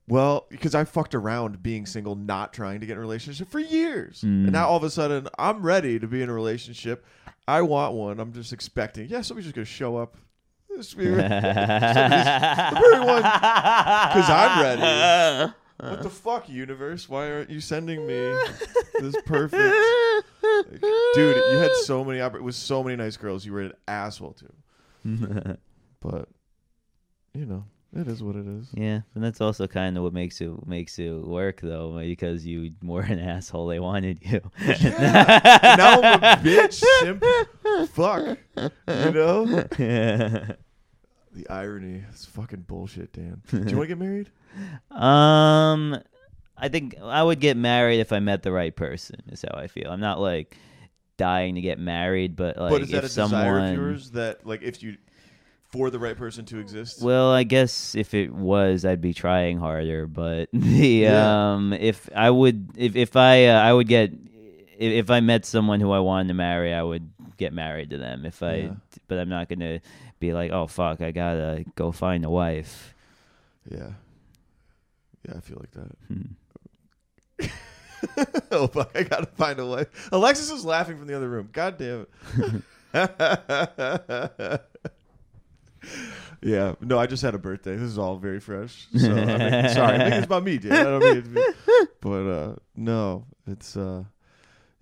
well, 0.09 0.47
because 0.49 0.75
I 0.75 0.85
fucked 0.85 1.15
around 1.15 1.63
being 1.63 1.85
single, 1.85 2.15
not 2.15 2.55
trying 2.55 2.81
to 2.81 2.87
get 2.87 2.93
in 2.93 2.99
a 2.99 3.01
relationship 3.03 3.51
for 3.51 3.59
years. 3.61 4.21
Mm. 4.23 4.45
And 4.45 4.53
now 4.53 4.67
all 4.69 4.79
of 4.79 4.83
a 4.83 4.91
sudden 4.91 5.29
I'm 5.39 5.63
ready 5.63 5.99
to 5.99 6.07
be 6.07 6.23
in 6.23 6.31
a 6.31 6.33
relationship. 6.33 7.05
I 7.47 7.63
want 7.63 7.95
one. 7.95 8.19
I'm 8.21 8.33
just 8.33 8.53
expecting, 8.53 9.09
yeah, 9.09 9.21
somebody's 9.23 9.47
just 9.47 9.55
gonna 9.55 9.65
show 9.65 9.97
up. 9.97 10.17
This 10.79 10.95
weird. 10.95 11.19
everyone- 11.19 13.23
'cause 13.23 14.31
I'm 14.31 14.63
ready. 14.63 15.53
What 15.81 16.03
the 16.05 16.09
fuck, 16.11 16.49
universe? 16.49 17.09
Why 17.09 17.33
aren't 17.33 17.51
you 17.51 17.61
sending 17.61 18.07
me 18.07 18.15
this 19.01 19.17
perfect 19.27 19.75
Like, 20.43 20.81
dude? 21.15 21.37
You 21.51 21.59
had 21.59 21.73
so 21.83 22.05
many 22.05 22.21
oppor- 22.21 22.43
with 22.43 22.55
so 22.55 22.85
many 22.85 22.95
nice 22.95 23.17
girls. 23.17 23.45
You 23.45 23.55
were 23.55 23.63
an 23.63 23.73
asshole 23.89 24.35
to, 24.35 24.47
but 26.01 26.29
you 27.35 27.45
know 27.47 27.65
it 27.97 28.07
is 28.07 28.23
what 28.23 28.37
it 28.37 28.47
is. 28.47 28.69
Yeah, 28.73 29.01
and 29.17 29.25
that's 29.25 29.41
also 29.41 29.67
kind 29.67 29.97
of 29.97 30.05
what 30.05 30.13
makes 30.13 30.41
it 30.41 30.65
makes 30.67 30.97
it 31.01 31.11
work 31.13 31.61
though, 31.61 31.99
because 31.99 32.47
you 32.47 32.71
were 32.85 33.03
an 33.03 33.19
asshole. 33.19 33.67
They 33.67 33.81
wanted 33.81 34.21
you. 34.23 34.41
Yeah. 34.65 35.75
now 35.77 36.01
I'm 36.03 36.23
a 36.23 36.37
bitch, 36.41 36.81
simp, 37.01 37.25
fuck. 37.95 38.39
You 38.57 39.11
know 39.13 39.65
the 41.39 41.49
irony. 41.49 42.05
It's 42.11 42.25
fucking 42.27 42.63
bullshit, 42.63 43.13
Dan. 43.13 43.43
Do 43.51 43.57
you 43.59 43.77
want 43.77 43.89
to 43.89 43.95
get 43.97 43.99
married? 43.99 44.31
um, 44.91 45.99
I 46.57 46.69
think 46.69 46.97
I 47.03 47.23
would 47.23 47.41
get 47.41 47.57
married 47.57 48.01
if 48.01 48.13
I 48.13 48.19
met 48.19 48.43
the 48.43 48.53
right 48.53 48.75
person. 48.75 49.17
Is 49.31 49.43
how 49.43 49.57
I 49.59 49.69
feel. 49.69 49.91
I'm 49.91 50.01
not 50.01 50.21
like 50.21 50.57
dying 51.17 51.55
to 51.55 51.61
get 51.61 51.79
married, 51.79 52.37
but 52.37 52.57
like 52.59 52.71
but 52.71 52.83
is 52.83 52.91
that 52.91 52.99
if 52.99 53.05
a 53.05 53.09
someone. 53.09 53.31
desire 53.45 53.59
of 53.71 53.75
yours 53.75 54.11
that, 54.13 54.47
like, 54.47 54.63
if 54.63 54.83
you 54.83 54.97
for 55.71 55.91
the 55.91 55.99
right 55.99 56.17
person 56.17 56.45
to 56.47 56.59
exist? 56.59 57.03
Well, 57.03 57.31
I 57.33 57.45
guess 57.45 57.95
if 57.95 58.15
it 58.15 58.33
was, 58.33 58.85
I'd 58.85 59.01
be 59.01 59.15
trying 59.15 59.59
harder. 59.59 60.07
But 60.07 60.49
the 60.53 60.87
Yeah. 60.89 61.53
um, 61.55 61.73
if 61.73 62.09
I 62.15 62.31
would, 62.31 62.71
if 62.77 62.97
if 62.97 63.17
I 63.17 63.47
uh, 63.47 63.61
I 63.61 63.73
would 63.73 63.87
get, 63.89 64.11
if, 64.13 64.93
if 65.05 65.11
I 65.11 65.21
met 65.21 65.45
someone 65.47 65.81
who 65.81 65.93
I 65.93 66.01
wanted 66.01 66.29
to 66.29 66.35
marry, 66.35 66.75
I 66.75 66.83
would 66.83 67.11
get 67.37 67.53
married 67.53 67.91
to 67.91 67.99
them. 67.99 68.25
If 68.27 68.43
I, 68.43 68.55
Yeah. 68.57 68.71
but 69.07 69.19
I'm 69.19 69.29
not 69.29 69.49
gonna 69.49 69.81
be 70.19 70.33
like, 70.33 70.51
oh 70.51 70.67
fuck, 70.67 71.01
I 71.01 71.11
gotta 71.11 71.65
go 71.75 71.93
find 71.93 72.25
a 72.25 72.31
wife. 72.31 72.95
yeah, 73.71 73.91
yeah, 75.27 75.35
I 75.37 75.41
feel 75.41 75.59
like 75.61 75.71
that. 75.73 75.97
Hmm. 76.09 76.23
oh 78.53 78.67
fuck! 78.69 78.91
I 78.95 79.03
gotta 79.03 79.27
find 79.27 79.59
a 79.59 79.67
way. 79.67 79.87
Alexis 80.13 80.51
is 80.51 80.65
laughing 80.65 80.97
from 80.97 81.07
the 81.07 81.17
other 81.17 81.29
room. 81.29 81.49
God 81.53 81.79
damn 81.79 82.07
it. 82.07 82.63
yeah. 86.43 86.75
No, 86.81 86.99
I 86.99 87.07
just 87.07 87.23
had 87.23 87.35
a 87.35 87.39
birthday. 87.39 87.75
This 87.75 87.83
is 87.83 87.99
all 87.99 88.17
very 88.17 88.41
fresh. 88.41 88.87
So 88.99 89.13
I 89.13 89.15
mean, 89.15 89.69
sorry, 89.71 89.97
I 89.97 89.99
think 89.99 90.15
it's 90.15 90.27
about 90.27 90.45
me, 90.45 90.59
dude. 90.59 90.73
I 90.73 90.83
don't 90.85 91.01
mean 91.01 91.17
it 91.19 91.25
to 91.25 91.31
be, 91.31 91.43
but 92.01 92.27
uh, 92.29 92.57
no, 92.77 93.25
it's 93.47 93.77
uh, 93.77 94.05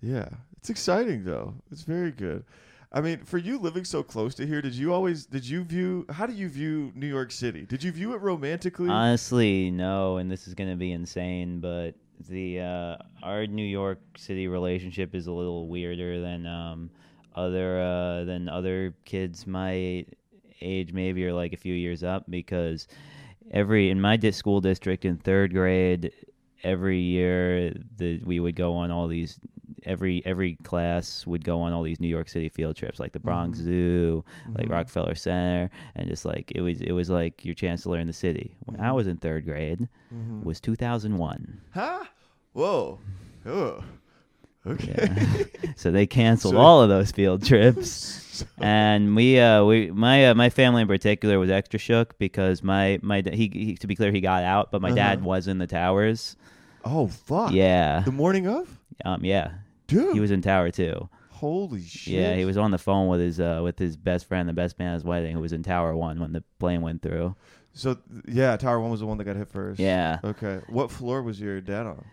yeah, 0.01 0.29
it's 0.57 0.69
exciting 0.69 1.23
though. 1.23 1.55
It's 1.71 1.83
very 1.83 2.11
good. 2.11 2.43
I 2.91 3.01
mean, 3.01 3.19
for 3.25 3.37
you 3.37 3.59
living 3.59 3.83
so 3.83 4.01
close 4.01 4.33
to 4.35 4.47
here, 4.47 4.61
did 4.61 4.73
you 4.73 4.93
always 4.93 5.25
did 5.25 5.47
you 5.47 5.63
view 5.63 6.05
how 6.09 6.25
do 6.25 6.33
you 6.33 6.47
view 6.47 6.91
New 6.95 7.07
York 7.07 7.31
City? 7.31 7.65
Did 7.65 7.83
you 7.83 7.91
view 7.91 8.13
it 8.13 8.21
romantically? 8.21 8.89
Honestly, 8.89 9.69
no, 9.71 10.17
and 10.17 10.31
this 10.31 10.47
is 10.47 10.53
gonna 10.53 10.77
be 10.77 10.93
insane, 10.93 11.59
but 11.59 11.95
the 12.29 12.61
uh, 12.61 12.95
our 13.23 13.45
New 13.45 13.65
York 13.65 13.99
City 14.17 14.47
relationship 14.47 15.13
is 15.13 15.27
a 15.27 15.31
little 15.31 15.67
weirder 15.67 16.21
than 16.21 16.47
um, 16.47 16.89
other 17.35 17.81
uh, 17.81 18.23
than 18.23 18.47
other 18.47 18.95
kids 19.03 19.45
my 19.45 20.05
age, 20.61 20.93
maybe 20.93 21.25
or 21.25 21.33
like 21.33 21.53
a 21.53 21.57
few 21.57 21.73
years 21.73 22.03
up, 22.03 22.23
because 22.29 22.87
every 23.51 23.89
in 23.89 23.99
my 23.99 24.17
school 24.31 24.61
district 24.61 25.03
in 25.05 25.17
third 25.17 25.53
grade, 25.53 26.11
every 26.63 26.99
year 26.99 27.73
that 27.97 28.21
we 28.25 28.39
would 28.39 28.55
go 28.55 28.73
on 28.75 28.91
all 28.91 29.07
these. 29.07 29.39
Every 29.87 30.21
every 30.25 30.55
class 30.63 31.25
would 31.25 31.43
go 31.43 31.61
on 31.61 31.73
all 31.73 31.81
these 31.83 31.99
New 31.99 32.07
York 32.07 32.29
City 32.29 32.49
field 32.49 32.75
trips, 32.75 32.99
like 32.99 33.13
the 33.13 33.19
Bronx 33.19 33.59
Mhm. 33.59 33.63
Zoo, 33.63 34.25
like 34.55 34.67
Mhm. 34.67 34.71
Rockefeller 34.71 35.15
Center, 35.15 35.69
and 35.95 36.07
just 36.09 36.25
like 36.25 36.51
it 36.53 36.61
was 36.61 36.81
it 36.81 36.91
was 36.91 37.09
like 37.09 37.43
your 37.45 37.55
chance 37.55 37.83
to 37.83 37.89
learn 37.89 38.05
the 38.07 38.13
city. 38.13 38.55
When 38.65 38.79
I 38.79 38.89
Mhm. 38.89 38.95
was 38.95 39.07
in 39.07 39.17
third 39.17 39.45
grade, 39.45 39.87
Mhm. 40.13 40.43
was 40.43 40.59
2001. 40.59 41.59
Huh? 41.71 42.03
Whoa. 42.53 42.99
Oh. 43.45 43.83
Okay. 44.65 44.93
Yeah. 44.97 45.71
so 45.77 45.91
they 45.91 46.05
canceled 46.05 46.55
So- 46.55 46.59
all 46.59 46.81
of 46.81 46.89
those 46.89 47.11
field 47.11 47.43
trips. 47.45 48.23
And 48.61 49.15
we, 49.15 49.39
uh, 49.39 49.63
we, 49.65 49.89
my, 49.89 50.27
uh, 50.27 50.35
my 50.35 50.51
family 50.51 50.83
in 50.83 50.87
particular 50.87 51.39
was 51.39 51.49
extra 51.49 51.79
shook 51.79 52.19
because 52.19 52.61
my, 52.61 52.99
my, 53.01 53.23
he, 53.33 53.49
he, 53.51 53.75
to 53.77 53.87
be 53.87 53.95
clear, 53.95 54.11
he 54.11 54.21
got 54.21 54.43
out, 54.43 54.69
but 54.71 54.79
my 54.79 54.91
dad 54.91 55.17
Uh-huh. 55.19 55.27
was 55.27 55.47
in 55.47 55.57
the 55.57 55.65
towers. 55.65 56.35
oh 56.85 57.07
fuck. 57.07 57.51
Yeah, 57.51 58.01
The 58.01 58.11
morning 58.11 58.45
of? 58.47 58.77
um, 59.05 59.25
yeah, 59.25 59.53
Dude. 59.87 60.13
he 60.13 60.19
was 60.19 60.31
in 60.31 60.41
tower 60.41 60.69
two. 60.71 61.09
Holy 61.31 61.81
shit. 61.81 62.13
Yeah, 62.15 62.35
he 62.35 62.45
was 62.45 62.57
on 62.57 62.71
the 62.71 62.77
phone 62.79 63.07
with 63.07 63.19
his, 63.19 63.39
uh, 63.39 63.61
with 63.63 63.77
his 63.77 63.95
best 63.95 64.27
friend, 64.27 64.49
the 64.49 64.53
best 64.53 64.79
man 64.79 64.89
at 64.91 64.93
his 64.95 65.03
wedding, 65.03 65.33
who 65.35 65.39
was 65.41 65.53
in 65.53 65.61
tower 65.63 65.95
one 65.95 66.19
when 66.19 66.33
the 66.33 66.43
plane 66.59 66.81
went 66.81 67.01
through. 67.03 67.35
So 67.73 67.97
yeah, 68.27 68.57
Tower 68.57 68.79
One 68.79 68.89
was 68.89 69.01
the 69.01 69.05
one 69.05 69.19
that 69.19 69.25
got 69.25 69.35
hit 69.35 69.49
first. 69.49 69.79
Yeah. 69.79 70.17
Okay. 70.23 70.61
What 70.67 70.89
floor 70.89 71.21
was 71.21 71.39
your 71.39 71.61
dad 71.61 71.85
on? 71.85 72.03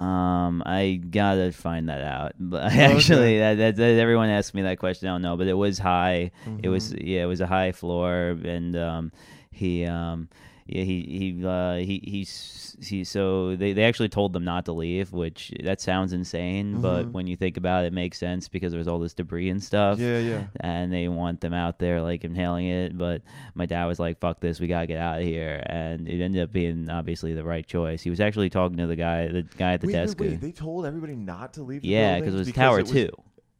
Um, 0.00 0.60
I 0.66 1.00
gotta 1.08 1.52
find 1.52 1.88
that 1.88 2.00
out. 2.02 2.32
But 2.40 2.64
okay. 2.72 2.80
actually, 2.96 3.38
that, 3.38 3.54
that, 3.58 3.76
that 3.76 3.98
everyone 4.00 4.28
asks 4.28 4.54
me 4.54 4.62
that 4.62 4.80
question. 4.80 5.08
I 5.08 5.12
don't 5.12 5.22
know, 5.22 5.36
but 5.36 5.46
it 5.46 5.52
was 5.54 5.78
high. 5.78 6.32
It 6.64 6.68
was 6.68 6.92
Mhm. 6.92 7.02
yeah, 7.06 7.22
it 7.22 7.26
was 7.26 7.40
a 7.40 7.46
high 7.46 7.70
floor, 7.70 8.36
and 8.44 8.74
um, 8.76 9.12
he 9.52 9.84
um, 9.84 10.28
yeah, 10.66 10.82
he 10.82 11.02
he 11.36 11.46
uh, 11.46 11.74
he 11.76 12.00
he's 12.04 12.76
he. 12.80 13.04
So 13.04 13.54
they, 13.56 13.72
they 13.72 13.84
actually 13.84 14.08
told 14.08 14.32
them 14.32 14.44
not 14.44 14.64
to 14.64 14.72
leave, 14.72 15.12
which 15.12 15.52
that 15.62 15.80
sounds 15.80 16.12
insane, 16.12 16.80
but 16.80 17.04
Mhm. 17.06 17.12
when 17.12 17.26
you 17.26 17.36
think 17.36 17.56
about 17.56 17.84
it, 17.84 17.88
it 17.88 17.92
makes 17.92 18.18
sense 18.18 18.48
because 18.48 18.72
there 18.72 18.78
was 18.78 18.88
all 18.88 18.98
this 18.98 19.12
debris 19.14 19.50
and 19.50 19.62
stuff. 19.62 19.98
Yeah, 19.98 20.18
yeah. 20.18 20.44
And 20.60 20.92
they 20.92 21.08
want 21.08 21.40
them 21.40 21.52
out 21.52 21.78
there 21.78 22.00
like 22.00 22.24
inhaling 22.24 22.66
it, 22.66 22.96
but 22.96 23.22
my 23.54 23.66
dad 23.66 23.84
was 23.86 23.98
like, 24.00 24.18
"Fuck 24.20 24.40
this, 24.40 24.58
we 24.60 24.66
gotta 24.66 24.86
get 24.86 24.98
out 24.98 25.18
of 25.20 25.24
here." 25.26 25.62
And 25.66 26.08
it 26.08 26.20
ended 26.22 26.42
up 26.42 26.52
being 26.52 26.88
obviously 26.88 27.34
the 27.34 27.44
right 27.44 27.66
choice. 27.66 28.02
He 28.02 28.10
was 28.10 28.20
actually 28.20 28.48
talking 28.50 28.78
to 28.78 28.86
the 28.86 28.96
guy, 28.96 29.28
the 29.28 29.42
guy 29.42 29.74
at 29.74 29.80
the 29.82 29.86
wait, 29.88 29.92
desk. 29.92 30.18
wait, 30.18 30.30
wait, 30.30 30.40
they 30.40 30.52
told 30.52 30.86
everybody 30.86 31.14
not 31.14 31.52
to 31.54 31.62
leave. 31.62 31.82
The 31.82 31.88
yeah, 31.88 32.18
because 32.20 32.32
because 32.34 32.48
it 32.48 32.50
was 32.50 32.54
Tower 32.54 32.82
Two. 32.82 33.10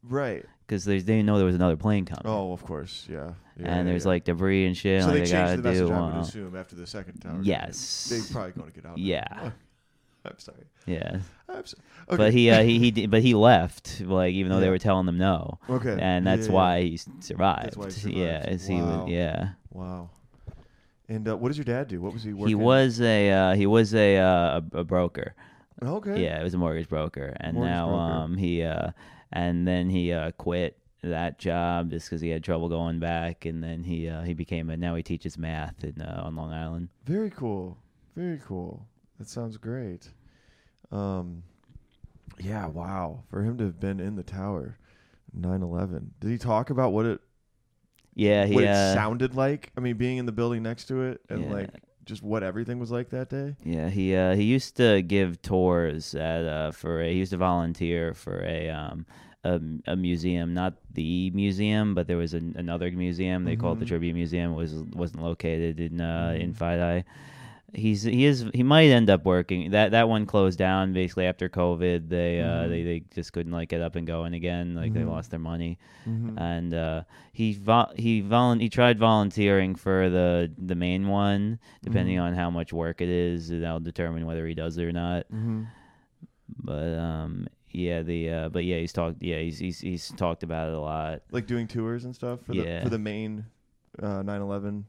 Right. 0.03 0.45
Because 0.67 0.85
they 0.87 0.99
didn't 0.99 1.27
know 1.27 1.37
there 1.37 1.47
was 1.47 1.55
another 1.55 1.77
plane 1.77 2.07
coming. 2.07 2.23
Oh, 2.25 2.53
of 2.53 2.63
course. 2.65 3.07
Yeah. 3.11 3.33
Yeah 3.59 3.75
and 3.77 3.89
there's 3.89 4.05
yeah. 4.05 4.09
like 4.09 4.25
debris 4.25 4.67
and 4.67 4.77
shit. 4.77 5.03
So 5.03 5.09
like 5.09 5.15
they 5.15 5.21
changed 5.21 5.33
gotta 5.33 5.57
the 5.59 5.63
message. 5.69 5.87
do. 5.89 5.93
I 5.93 6.01
would 6.07 6.15
uh, 6.17 6.21
assume 6.21 6.57
after 6.57 6.77
the 6.77 6.87
second 6.87 7.19
tower. 7.21 7.39
Yes. 7.43 8.07
They 8.11 8.33
probably 8.33 8.53
going 8.53 8.71
to 8.71 8.81
get 8.81 8.87
out. 8.91 8.99
yeah, 8.99 9.51
I'm 10.25 10.39
sorry. 10.39 10.65
yeah. 10.87 11.19
I'm 11.49 11.67
so, 11.67 11.77
okay. 12.09 12.17
But 12.17 12.33
he, 12.33 12.51
uh, 12.51 12.63
he, 12.63 12.79
he, 12.79 12.91
did, 12.91 13.11
but 13.11 13.23
he 13.23 13.35
left. 13.35 14.01
Like 14.01 14.33
even 14.35 14.51
though 14.51 14.61
they 14.61 14.71
were 14.71 14.79
telling 14.79 15.07
them 15.07 15.19
no, 15.19 15.59
Okay. 15.69 15.97
and 16.01 16.27
that's 16.27 16.47
Yeah, 16.47 16.53
yeah, 16.53 16.55
why 16.55 16.77
yeah. 16.79 16.85
he 16.89 16.97
survived. 17.21 17.65
That's 17.67 17.77
why 17.77 17.85
he 17.87 17.91
survived. 17.93 18.17
Yeah, 18.19 18.57
he 18.57 18.75
Wow. 18.83 19.03
was. 19.05 19.11
Yeah, 19.11 19.49
Wow. 19.71 20.11
And 21.09 21.29
uh, 21.29 21.37
what 21.37 21.49
does 21.49 21.59
your 21.59 21.65
dad 21.67 21.89
do? 21.89 22.01
What 22.01 22.15
was 22.15 22.23
he 22.25 22.33
working? 22.33 22.49
he 22.49 22.55
was 22.55 23.01
a 23.01 23.31
uh, 23.31 23.55
he 23.55 23.67
was 23.67 23.95
a, 23.95 24.17
uh, 24.17 24.61
a 24.75 24.79
a 24.79 24.85
broker. 24.85 25.35
Okay. 25.83 26.23
Yeah, 26.23 26.41
it 26.41 26.43
was 26.45 26.55
a 26.55 26.59
mortgage 26.59 26.89
broker, 26.89 27.37
and 27.41 27.55
Mortgage 27.57 27.71
now 27.73 27.89
broker. 27.89 28.01
um 28.03 28.37
he 28.39 28.63
uh 28.63 28.91
and 29.31 29.69
then 29.69 29.91
he 29.91 30.13
uh 30.13 30.31
quit 30.33 30.79
that 31.11 31.39
job 31.39 31.91
just 31.91 32.09
because 32.09 32.21
he 32.21 32.29
had 32.31 32.43
trouble 32.45 32.69
going 32.69 32.99
back, 33.01 33.45
and 33.45 33.63
then 33.63 33.83
he 33.85 34.09
uh, 34.09 34.23
he 34.23 34.35
became 34.35 34.71
a 34.71 34.77
now 34.77 34.95
he 34.95 35.03
teaches 35.03 35.37
math 35.39 35.85
in 35.85 36.01
uh, 36.01 36.23
on 36.25 36.37
Long 36.37 36.53
Island. 36.53 36.89
Very 37.05 37.31
cool. 37.31 37.79
Very 38.17 38.41
cool. 38.45 38.87
That 39.19 39.29
sounds 39.29 39.57
great. 39.57 40.09
Um, 40.91 41.43
yeah. 42.39 42.67
Wow. 42.67 43.25
For 43.29 43.43
him 43.43 43.59
to 43.59 43.65
have 43.65 43.81
been 43.81 44.01
in 44.01 44.17
the 44.17 44.23
tower, 44.23 44.79
9/11. 45.39 46.11
Did 46.21 46.31
he 46.31 46.39
talk 46.39 46.71
about 46.71 46.93
what 46.93 47.07
it 47.07 47.21
Yeah, 48.15 48.47
he 48.47 48.55
what 48.55 48.65
uh, 48.65 48.69
it 48.69 48.95
sounded 48.95 49.35
like? 49.35 49.73
I 49.77 49.81
mean, 49.81 49.97
being 49.97 50.19
in 50.19 50.27
the 50.27 50.33
building 50.33 50.63
next 50.63 50.87
to 50.87 51.03
it, 51.03 51.21
and 51.29 51.45
Yeah. 51.45 51.53
like 51.53 51.71
just 52.05 52.23
what 52.23 52.43
everything 52.43 52.79
was 52.79 52.91
like 52.91 53.09
that 53.11 53.31
day. 53.31 53.57
Yeah, 53.65 53.89
he 53.89 54.15
uh, 54.15 54.35
he 54.35 54.43
used 54.45 54.77
to 54.77 55.01
give 55.03 55.41
tours 55.43 56.15
at 56.15 56.45
uh, 56.45 56.71
for 56.71 57.01
a, 57.01 57.11
he 57.11 57.19
used 57.19 57.31
to 57.33 57.39
volunteer 57.39 58.15
for 58.15 58.43
a 58.45 58.69
um 58.71 59.07
a, 59.45 59.61
a 59.86 59.97
museum, 59.97 60.55
not 60.55 60.74
the 60.95 61.30
museum, 61.30 61.95
but 61.95 62.07
there 62.07 62.16
was 62.16 62.34
an, 62.34 62.55
another 62.57 62.90
museum 62.90 63.45
they 63.45 63.57
called 63.57 63.78
the 63.78 63.84
Mhm. 63.84 63.88
Tribute 63.88 64.14
Museum. 64.14 64.53
It 64.53 64.57
was 64.57 64.74
wasn't 64.95 65.22
located 65.22 65.80
in 65.80 66.01
uh, 66.01 66.34
in 66.38 66.53
Mhm. 66.55 66.59
FiDi. 66.59 67.05
He's 67.76 68.05
he 68.05 68.24
is 68.24 68.47
he 68.55 68.62
might 68.62 68.86
end 68.90 69.11
up 69.11 69.24
working 69.24 69.72
that 69.72 69.90
that 69.90 70.09
one 70.09 70.26
closed 70.26 70.59
down 70.61 70.92
basically 70.92 71.26
after 71.26 71.49
COVID. 71.49 72.09
They 72.09 72.40
uh 72.40 72.47
Mhm. 72.64 72.68
they, 72.68 72.82
they 72.84 73.03
just 73.12 73.32
couldn't 73.32 73.51
like 73.53 73.68
get 73.68 73.80
up 73.82 73.97
and 73.97 74.07
going 74.07 74.32
again. 74.32 74.76
Like 74.76 74.92
they 74.95 75.01
Mhm. 75.03 75.11
lost 75.11 75.30
their 75.32 75.40
money 75.40 75.78
Mm-hmm. 76.09 76.38
and 76.38 76.72
uh, 76.72 77.03
he 77.32 77.55
vo- 77.55 77.90
he 77.97 78.22
volun- 78.22 78.61
he 78.61 78.68
tried 78.68 78.97
volunteering 78.99 79.74
for 79.74 80.09
the 80.09 80.53
the 80.57 80.76
main 80.76 81.09
one. 81.09 81.59
Depending 81.82 82.20
on 82.20 82.34
how 82.34 82.49
much 82.49 82.72
work 82.72 83.01
it 83.01 83.09
is, 83.09 83.49
that'll 83.49 83.80
determine 83.80 84.24
whether 84.24 84.47
he 84.47 84.55
does 84.55 84.78
it 84.78 84.84
or 84.84 84.92
not. 84.92 85.22
mm-hmm. 85.32 85.64
But 86.62 86.92
um, 86.99 87.49
yeah, 87.75 88.03
the 88.03 88.31
uh, 88.31 88.49
but 88.49 88.64
yeah, 88.64 88.79
he's 88.79 88.93
talked. 88.93 89.22
Yeah, 89.22 89.39
he's 89.41 89.59
he's 89.59 89.81
he's 89.81 90.09
talked 90.16 90.43
about 90.43 90.68
it 90.68 90.75
a 90.75 90.81
lot. 90.81 91.22
Like 91.31 91.47
doing 91.47 91.66
tours 91.66 92.05
and 92.05 92.14
stuff 92.14 92.41
for 92.43 92.55
the 92.55 92.81
for 92.83 92.89
the 92.89 92.99
main 92.99 93.45
uh, 94.03 94.22
9/11 94.22 94.85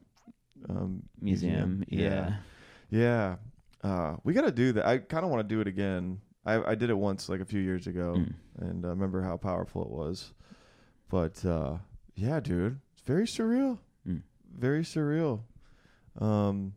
um, 0.70 1.04
Museum, 1.22 1.84
yeah. 1.90 2.36
Yeah. 2.90 3.36
Uh, 3.84 4.16
we 4.24 4.34
got 4.34 4.46
to 4.46 4.52
do 4.52 4.72
that. 4.74 4.86
I 4.88 4.98
kind 4.98 5.24
of 5.24 5.30
want 5.30 5.48
to 5.48 5.56
do 5.56 5.62
it 5.62 5.68
again. 5.68 6.20
I, 6.46 6.72
I 6.72 6.76
did 6.76 6.90
it 6.90 6.98
once, 6.98 7.30
like 7.30 7.40
a 7.40 7.46
few 7.46 7.60
years 7.60 7.88
ago, 7.88 8.16
Mm. 8.18 8.34
and 8.60 8.86
I 8.86 8.90
remember 8.90 9.22
how 9.22 9.38
powerful 9.38 9.84
it 9.84 9.90
was. 9.90 10.34
But 11.10 11.44
uh, 11.46 11.78
yeah, 12.16 12.40
dude, 12.40 12.80
it's 12.94 13.02
very 13.04 13.26
surreal. 13.26 13.80
Mm. 14.08 14.22
Very 14.58 14.82
surreal. 14.84 15.42
Um, 16.20 16.74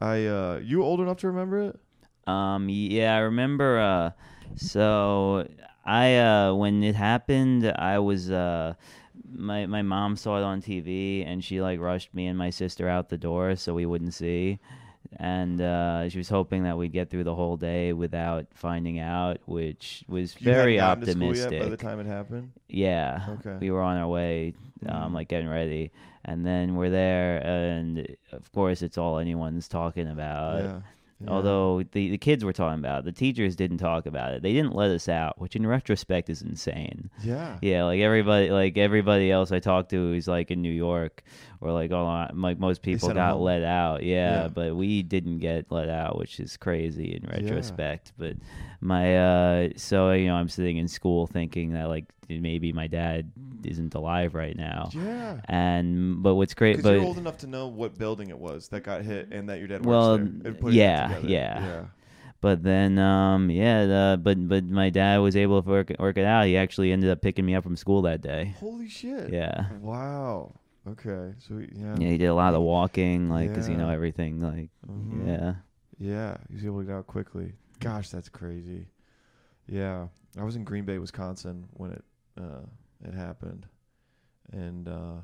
I 0.00 0.26
uh, 0.26 0.60
you 0.62 0.82
old 0.82 1.00
enough 1.00 1.18
to 1.18 1.26
remember 1.28 1.68
it? 1.68 1.80
Um, 2.28 2.68
yeah, 2.68 3.14
I 3.14 3.18
remember. 3.20 3.78
Uh, 3.78 4.10
so 4.56 5.46
I 5.84 6.16
uh, 6.16 6.54
when 6.54 6.82
it 6.82 6.94
happened, 6.94 7.66
I 7.76 7.98
was 7.98 8.30
uh, 8.30 8.74
my 9.32 9.66
my 9.66 9.82
mom 9.82 10.16
saw 10.16 10.38
it 10.38 10.42
on 10.44 10.60
TV, 10.62 11.24
and 11.26 11.42
she 11.44 11.60
like 11.60 11.80
rushed 11.80 12.14
me 12.14 12.26
and 12.26 12.36
my 12.38 12.50
sister 12.50 12.88
out 12.88 13.08
the 13.08 13.18
door 13.18 13.56
so 13.56 13.74
we 13.74 13.86
wouldn't 13.86 14.14
see. 14.14 14.58
And 15.16 15.60
uh, 15.62 16.08
she 16.10 16.18
was 16.18 16.28
hoping 16.28 16.64
that 16.64 16.76
we'd 16.76 16.92
get 16.92 17.08
through 17.08 17.24
the 17.24 17.34
whole 17.34 17.56
day 17.56 17.94
without 17.94 18.46
finding 18.52 18.98
out, 18.98 19.38
which 19.46 20.04
was 20.06 20.36
You 20.38 20.50
hadn't 20.50 20.62
very 20.64 20.76
gotten 20.76 21.06
to 21.06 21.12
school 21.12 21.22
optimistic. 21.30 21.52
yet 21.52 21.62
by 21.62 21.68
the 21.70 21.76
time 21.78 21.98
it 22.00 22.06
happened. 22.06 22.50
Yeah. 22.68 23.24
Okay. 23.38 23.56
We 23.58 23.70
were 23.70 23.80
on 23.80 23.96
our 23.96 24.06
way, 24.08 24.52
um, 24.86 25.12
Mhm. 25.12 25.14
like 25.14 25.28
getting 25.28 25.48
ready, 25.48 25.92
and 26.26 26.44
then 26.44 26.74
we're 26.76 26.90
there, 26.90 27.38
and 27.46 28.06
of 28.32 28.52
course, 28.52 28.82
it's 28.82 28.98
all 28.98 29.18
anyone's 29.18 29.66
talking 29.66 30.08
about. 30.08 30.64
yeah. 30.64 30.80
Yeah. 31.20 31.30
Although 31.30 31.82
the, 31.82 32.10
the 32.10 32.18
kids 32.18 32.44
were 32.44 32.52
talking 32.52 32.78
about 32.78 33.00
it, 33.00 33.04
the 33.06 33.12
teachers 33.12 33.56
didn't 33.56 33.78
talk 33.78 34.06
about 34.06 34.34
it. 34.34 34.42
They 34.42 34.52
didn't 34.52 34.74
let 34.74 34.90
us 34.90 35.08
out, 35.08 35.40
which 35.40 35.56
in 35.56 35.66
retrospect 35.66 36.30
is 36.30 36.42
insane. 36.42 37.10
Yeah. 37.24 37.58
Yeah, 37.60 37.84
like 37.84 38.00
everybody, 38.00 38.50
like 38.50 38.78
everybody 38.78 39.30
else 39.30 39.50
I 39.50 39.58
talked 39.58 39.90
to 39.90 39.96
who's 39.96 40.28
like 40.28 40.52
in 40.52 40.62
New 40.62 40.72
York, 40.72 41.24
or 41.60 41.72
like 41.72 41.90
a 41.90 41.96
lot, 41.96 42.36
like 42.36 42.58
most 42.58 42.82
people 42.82 43.08
got 43.12 43.32
home. 43.32 43.42
let 43.42 43.62
out. 43.62 44.02
Yeah, 44.02 44.42
Yeah. 44.42 44.48
but 44.48 44.76
we 44.76 45.02
didn't 45.02 45.38
get 45.38 45.70
let 45.70 45.88
out, 45.88 46.18
which 46.18 46.38
is 46.40 46.56
crazy 46.56 47.14
in 47.20 47.28
retrospect. 47.28 48.12
But 48.18 48.36
my, 48.80 49.16
uh 49.18 49.68
so 49.76 50.12
you 50.12 50.26
know, 50.26 50.34
I'm 50.36 50.48
sitting 50.48 50.76
in 50.76 50.88
school 50.88 51.26
thinking 51.26 51.72
that 51.72 51.88
like 51.88 52.04
maybe 52.28 52.72
my 52.72 52.86
dad 52.86 53.32
isn't 53.64 53.94
alive 53.94 54.34
right 54.34 54.56
now. 54.56 54.90
Yeah. 54.92 55.40
And 55.46 56.22
but 56.22 56.34
what's 56.36 56.54
great, 56.54 56.82
but 56.82 56.92
you're 56.94 57.02
old 57.02 57.18
enough 57.18 57.38
to 57.38 57.46
know 57.46 57.68
what 57.68 57.98
building 57.98 58.28
it 58.28 58.38
was 58.38 58.68
that 58.68 58.82
got 58.84 59.02
hit 59.02 59.28
and 59.32 59.48
that 59.48 59.58
your 59.58 59.68
dad 59.68 59.78
works 59.84 59.86
Well, 59.86 60.18
there. 60.18 60.52
and 60.52 60.72
yeah, 60.74 61.18
yeah. 61.18 61.26
yeah. 61.26 61.84
But 62.40 62.62
then, 62.62 63.00
um, 63.00 63.50
yeah, 63.50 63.84
the, 63.86 64.20
but 64.22 64.46
but 64.48 64.62
my 64.64 64.90
dad 64.90 65.16
was 65.18 65.34
able 65.34 65.60
to 65.60 65.68
work 65.68 65.90
work 65.98 66.16
it 66.18 66.24
out. 66.24 66.46
He 66.46 66.56
actually 66.56 66.92
ended 66.92 67.10
up 67.10 67.20
picking 67.20 67.44
me 67.44 67.56
up 67.56 67.64
from 67.64 67.74
school 67.74 68.02
that 68.02 68.20
day. 68.20 68.54
Holy 68.60 68.88
shit. 68.88 69.30
Yeah, 69.32 69.66
Wow. 69.80 70.52
Okay. 70.86 71.34
So 71.38 71.58
yeah. 71.72 71.96
yeah, 71.98 72.08
he 72.08 72.18
did 72.18 72.26
a 72.26 72.34
lot 72.34 72.54
of 72.54 72.62
walking, 72.62 73.28
like, 73.28 73.54
cause 73.54 73.68
you 73.68 73.76
know 73.76 73.90
everything, 73.90 74.40
like, 74.40 74.70
Mhm. 74.88 75.26
yeah, 75.26 75.54
Yeah. 75.98 76.36
He 76.48 76.54
was 76.54 76.64
able 76.64 76.80
to 76.80 76.86
get 76.86 76.94
out 76.94 77.06
quickly. 77.06 77.54
Gosh, 77.80 78.10
that's 78.10 78.28
crazy. 78.28 78.86
Yeah. 79.66 80.08
I 80.38 80.44
was 80.44 80.56
in 80.56 80.64
Green 80.64 80.84
Bay, 80.84 80.98
Wisconsin 80.98 81.66
when 81.74 81.92
it 81.92 82.04
uh 82.40 82.66
it 83.04 83.14
happened. 83.14 83.66
And 84.52 84.88
uh 84.88 85.20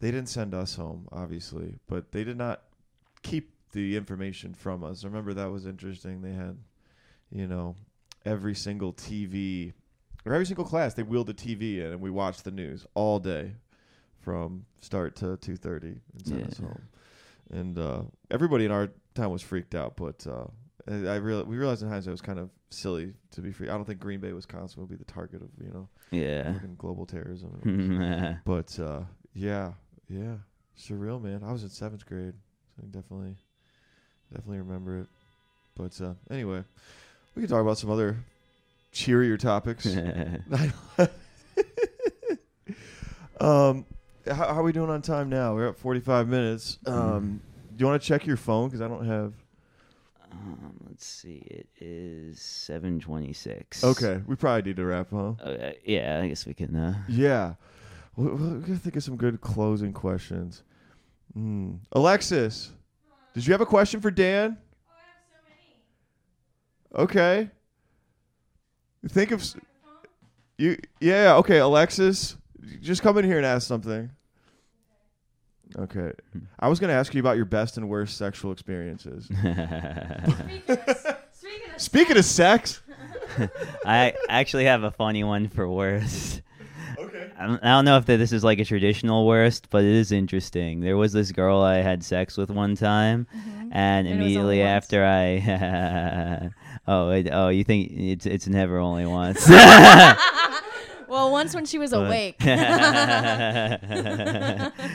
they 0.00 0.10
didn't 0.10 0.28
send 0.28 0.54
us 0.54 0.74
home, 0.74 1.08
obviously, 1.12 1.76
but 1.86 2.12
they 2.12 2.24
did 2.24 2.36
not 2.36 2.62
keep 3.22 3.52
the 3.72 3.96
information 3.96 4.52
from 4.54 4.82
us. 4.84 5.04
I 5.04 5.08
remember 5.08 5.32
that 5.34 5.50
was 5.50 5.64
interesting. 5.66 6.22
They 6.22 6.32
had, 6.32 6.58
you 7.30 7.46
know, 7.46 7.76
every 8.24 8.54
single 8.54 8.92
TV 8.92 9.72
or 10.24 10.34
every 10.34 10.46
single 10.46 10.64
class 10.64 10.94
they 10.94 11.02
wheeled 11.02 11.28
a 11.30 11.34
TV 11.34 11.78
in 11.78 11.86
and 11.92 12.00
we 12.00 12.10
watched 12.10 12.44
the 12.44 12.50
news 12.50 12.86
all 12.94 13.18
day 13.18 13.52
from 14.22 14.64
start 14.80 15.16
to 15.16 15.36
2:30 15.36 15.82
and 15.82 16.26
sent 16.26 16.46
us 16.46 16.58
home. 16.58 16.82
And 17.50 17.78
uh, 17.78 18.02
everybody 18.30 18.64
in 18.64 18.70
our 18.70 18.88
town 19.14 19.30
was 19.30 19.42
freaked 19.42 19.74
out, 19.74 19.96
but 19.96 20.26
uh, 20.26 20.46
I 20.88 21.12
I 21.12 21.16
real 21.16 21.44
we 21.44 21.56
realized 21.56 21.82
in 21.82 21.88
hindsight 21.88 22.08
it 22.08 22.12
was 22.12 22.22
kind 22.22 22.38
of 22.38 22.50
silly 22.70 23.14
to 23.32 23.40
be 23.40 23.52
free. 23.52 23.68
I 23.68 23.72
don't 23.72 23.84
think 23.84 24.00
Green 24.00 24.20
Bay, 24.20 24.32
Wisconsin 24.32 24.80
would 24.80 24.90
be 24.90 24.96
the 24.96 25.04
target 25.04 25.42
of, 25.42 25.48
you 25.60 25.70
know, 25.72 25.88
yeah. 26.10 26.54
global 26.78 27.06
terrorism. 27.06 28.38
but 28.44 28.78
uh, 28.78 29.00
yeah, 29.34 29.72
yeah, 30.08 30.36
surreal, 30.78 31.22
man. 31.22 31.42
I 31.44 31.52
was 31.52 31.62
in 31.62 31.68
seventh 31.68 32.06
grade, 32.06 32.34
so 32.76 32.82
I 32.82 32.86
definitely, 32.86 33.36
definitely 34.32 34.58
remember 34.58 35.00
it. 35.00 35.06
But 35.76 36.00
uh, 36.00 36.14
anyway, 36.30 36.64
we 37.34 37.42
can 37.42 37.50
talk 37.50 37.62
about 37.62 37.78
some 37.78 37.90
other 37.90 38.18
cheerier 38.92 39.36
topics. 39.36 39.86
um, 43.40 43.86
how, 44.26 44.34
how 44.34 44.60
are 44.60 44.62
we 44.62 44.72
doing 44.72 44.90
on 44.90 45.02
time 45.02 45.28
now? 45.28 45.54
We're 45.54 45.68
at 45.68 45.76
forty-five 45.78 46.28
minutes. 46.28 46.78
Um, 46.86 47.40
do 47.76 47.82
you 47.82 47.86
want 47.88 48.00
to 48.02 48.06
check 48.06 48.26
your 48.26 48.36
phone 48.36 48.68
because 48.68 48.80
I 48.80 48.88
don't 48.88 49.06
have? 49.06 49.32
um, 50.32 50.72
let's 50.88 51.04
see, 51.06 51.42
it 51.46 51.68
is 51.80 52.40
seven 52.40 53.00
twenty 53.00 53.32
six. 53.32 53.82
Okay, 53.84 54.20
we 54.26 54.34
probably 54.36 54.62
need 54.62 54.76
to 54.76 54.84
wrap, 54.86 55.08
huh? 55.10 55.32
Uh, 55.42 55.72
yeah, 55.84 56.20
I 56.22 56.28
guess 56.28 56.46
we 56.46 56.54
can. 56.54 56.74
Uh, 56.74 56.94
Yeah. 57.08 57.54
We- 58.16 58.26
We're 58.26 58.36
going 58.36 58.62
to 58.64 58.76
think 58.76 58.96
of 58.96 59.02
some 59.02 59.16
good 59.16 59.40
closing 59.40 59.92
questions. 59.94 60.62
Mm. 61.36 61.78
Alexis, 61.92 62.72
did 63.32 63.46
you 63.46 63.52
have 63.52 63.62
a 63.62 63.66
question 63.66 64.00
for 64.02 64.10
Dan? 64.10 64.58
Okay. 66.94 67.50
Think 69.08 69.30
of 69.30 69.40
s- 69.40 69.56
you. 70.58 70.76
Yeah. 71.00 71.36
Okay, 71.36 71.58
Alexis, 71.58 72.36
just 72.80 73.02
come 73.02 73.18
in 73.18 73.24
here 73.24 73.36
and 73.36 73.46
ask 73.46 73.66
something. 73.66 74.10
Okay. 75.78 76.12
I 76.60 76.68
was 76.68 76.78
gonna 76.80 76.92
ask 76.92 77.14
you 77.14 77.20
about 77.20 77.36
your 77.36 77.46
best 77.46 77.76
and 77.76 77.88
worst 77.88 78.16
sexual 78.16 78.52
experiences. 78.52 79.24
Speaking 79.26 80.62
of, 80.68 81.16
Speaking 81.76 82.16
of 82.16 82.24
sex. 82.24 82.80
I 83.86 84.14
actually 84.28 84.64
have 84.66 84.82
a 84.82 84.90
funny 84.90 85.24
one 85.24 85.48
for 85.48 85.68
worst. 85.68 86.42
Okay. 86.98 87.30
I 87.38 87.46
don't, 87.46 87.64
I 87.64 87.68
don't 87.68 87.84
know 87.84 87.96
if 87.96 88.04
that 88.06 88.18
this 88.18 88.32
is 88.32 88.44
like 88.44 88.58
a 88.58 88.64
traditional 88.64 89.26
worst, 89.26 89.70
but 89.70 89.82
it 89.82 89.94
is 89.94 90.12
interesting. 90.12 90.80
There 90.80 90.96
was 90.96 91.12
this 91.12 91.32
girl 91.32 91.60
I 91.60 91.76
had 91.76 92.04
sex 92.04 92.36
with 92.36 92.50
one 92.50 92.76
time, 92.76 93.26
and 93.72 93.72
And 93.72 94.06
it 94.06 94.12
immediately 94.12 94.60
after 94.62 95.04
I, 95.04 96.50
oh, 96.86 97.10
it, 97.10 97.28
oh, 97.32 97.48
you 97.48 97.64
think 97.64 97.90
it's 97.92 98.26
it's 98.26 98.46
never 98.46 98.78
only 98.78 99.06
once? 99.06 99.48
Well, 101.12 101.30
once 101.30 101.54
when 101.54 101.66
she 101.66 101.78
was 101.78 101.90
But- 101.90 102.06
awake. 102.06 102.36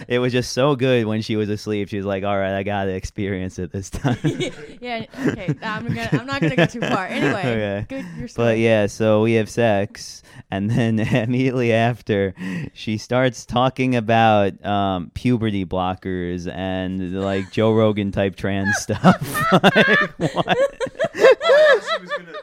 it 0.07 0.20
was 0.20 0.34
just 0.34 0.51
so 0.51 0.76
good 0.76 1.05
when 1.05 1.22
she 1.22 1.36
was 1.36 1.47
asleep. 1.47 1.89
She 1.89 1.97
was 1.97 2.05
like, 2.07 2.24
"All 2.24 2.38
right, 2.38 2.57
I 2.57 2.63
gotta 2.63 2.91
experience 2.91 3.59
it 3.59 3.72
this 3.72 3.91
time." 3.91 4.18
yeah. 4.82 5.05
Okay. 5.28 5.53
I'm 5.61 5.88
gonna. 5.88 6.09
I'm 6.11 6.26
not 6.26 6.41
gonna 6.41 6.55
go 6.55 6.65
too 6.65 6.82
far. 6.82 7.05
Anyway. 7.05 7.39
Okay. 7.39 7.86
Good. 7.88 8.05
Your 8.18 8.28
But 8.36 8.57
yeah, 8.57 8.88
so 8.88 9.22
we 9.22 9.34
have 9.34 9.47
sex, 9.49 10.24
and 10.49 10.70
then 10.72 10.99
immediately 10.99 11.72
after, 11.72 12.34
she 12.74 12.97
starts 12.97 13.45
talking 13.45 13.95
about 13.95 14.65
um, 14.65 15.11
puberty 15.13 15.65
blockers 15.65 16.51
and 16.51 17.13
like 17.22 17.51
Joe 17.51 17.72
Rogan 17.74 18.11
type 18.11 18.36
trans 18.36 18.76
stuff. 18.78 19.51
like, 19.51 20.09
what? 20.34 20.57
she 21.13 22.01
was 22.01 22.09
gonna, 22.09 22.34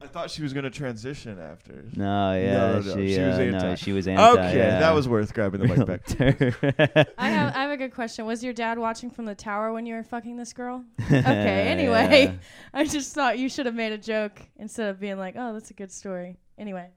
thought 0.11 0.29
she 0.29 0.43
was 0.43 0.53
gonna 0.53 0.69
transition 0.69 1.39
after. 1.39 1.85
No, 1.95 2.33
yeah, 2.33 2.53
No, 2.53 2.79
no, 2.79 2.95
she, 2.95 3.13
she 3.13 3.19
was 3.21 3.37
uh, 3.37 3.41
anti. 3.41 3.59
no, 3.59 3.75
she 3.75 3.91
was 3.93 4.07
anti. 4.07 4.23
Okay, 4.23 4.57
yeah. 4.57 4.79
that 4.79 4.93
was 4.93 5.07
worth 5.07 5.33
grabbing 5.33 5.61
the 5.61 5.67
mic 5.67 5.85
back. 5.85 7.07
I 7.17 7.29
have. 7.29 7.55
I 7.55 7.61
have 7.61 7.71
a 7.71 7.77
good 7.77 7.93
question. 7.93 8.25
Was 8.25 8.43
your 8.43 8.53
dad 8.53 8.77
watching 8.77 9.09
from 9.09 9.25
the 9.25 9.35
tower 9.35 9.73
when 9.73 9.85
you 9.85 9.95
were 9.95 10.03
fucking 10.03 10.37
this 10.37 10.53
girl? 10.53 10.83
Okay. 11.05 11.21
Anyway, 11.71 12.25
Yeah. 12.25 12.33
I 12.73 12.85
just 12.85 13.13
thought 13.13 13.39
you 13.39 13.47
should 13.47 13.65
have 13.65 13.75
made 13.75 13.93
a 13.93 13.97
joke 13.97 14.41
instead 14.57 14.89
of 14.89 14.99
being 14.99 15.17
like, 15.17 15.35
"Oh, 15.37 15.53
that's 15.53 15.71
a 15.71 15.73
good 15.73 15.91
story." 15.91 16.37
Anyway. 16.57 16.89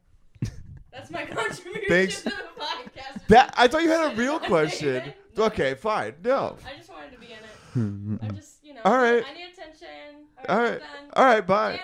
That's 0.92 1.10
my 1.10 1.24
contribution 1.24 1.88
Thanks. 1.88 2.22
to 2.22 2.30
the 2.30 2.36
podcast. 2.58 3.26
That 3.26 3.52
I 3.56 3.66
thought 3.66 3.82
you 3.82 3.88
had 3.88 4.12
a 4.12 4.16
real 4.16 4.38
question. 4.38 5.12
Okay, 5.36 5.74
fine. 5.74 6.14
No. 6.22 6.56
I 6.64 6.76
just 6.76 6.88
wanted 6.88 7.12
to 7.12 7.18
be 7.18 7.26
in 7.26 7.32
it. 7.32 7.38
Hmm, 7.72 7.80
hmm, 7.80 8.16
I'm 8.22 8.28
hmm. 8.30 8.36
just, 8.36 8.64
you 8.64 8.74
know. 8.74 8.80
All 8.84 8.96
right. 8.96 9.24
I 9.26 9.34
need 9.34 9.52
attention. 9.52 10.23
All 10.48 10.58
I'm 10.58 10.62
right. 10.62 10.78
done. 10.80 10.88
All 11.14 11.24
right. 11.24 11.46
Bye. 11.46 11.80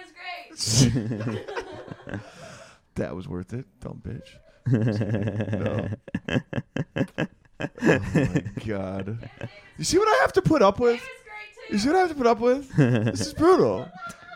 Dan's 0.50 0.84
great. 0.86 1.46
that 2.96 3.14
was 3.16 3.28
worth 3.28 3.52
it, 3.52 3.66
dumb 3.80 4.02
bitch. 4.04 4.36
Oh 7.82 8.00
my 8.12 8.44
god. 8.66 9.28
You 9.78 9.84
see 9.84 9.98
what 9.98 10.08
I 10.08 10.20
have 10.22 10.32
to 10.34 10.42
put 10.42 10.62
up 10.62 10.78
with? 10.80 11.02
You 11.70 11.78
see 11.78 11.88
what 11.88 11.96
I 11.96 12.00
have 12.00 12.08
to 12.08 12.14
put 12.14 12.26
up 12.26 12.40
with? 12.40 12.74
This 12.76 13.20
is 13.20 13.34
brutal. 13.34 13.88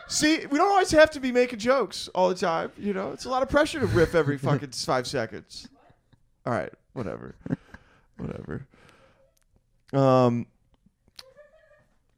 See, 0.07 0.45
we 0.45 0.57
don't 0.57 0.69
always 0.69 0.91
have 0.91 1.09
to 1.11 1.19
be 1.19 1.31
making 1.31 1.59
jokes 1.59 2.07
all 2.13 2.29
the 2.29 2.35
time. 2.35 2.71
You 2.77 2.93
know, 2.93 3.11
it's 3.11 3.25
a 3.25 3.29
lot 3.29 3.41
of 3.43 3.49
pressure 3.49 3.79
to 3.79 3.87
riff 3.87 4.13
every 4.15 4.37
fucking 4.37 4.69
five 4.73 5.07
seconds. 5.07 5.67
All 6.45 6.53
right, 6.53 6.71
whatever, 6.93 7.35
whatever. 8.17 8.67
Um. 9.93 10.45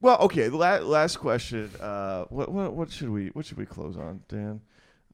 Well, 0.02 0.18
okay. 0.22 0.48
The 0.50 0.58
la- 0.58 0.78
last 0.78 1.18
question. 1.18 1.72
Uh, 1.80 2.26
what 2.30 2.52
what 2.52 2.74
what 2.74 2.92
should 2.92 3.10
we 3.10 3.28
what 3.30 3.46
should 3.46 3.58
we 3.58 3.66
close 3.66 3.98
on, 3.98 4.22
Dan? 4.28 4.62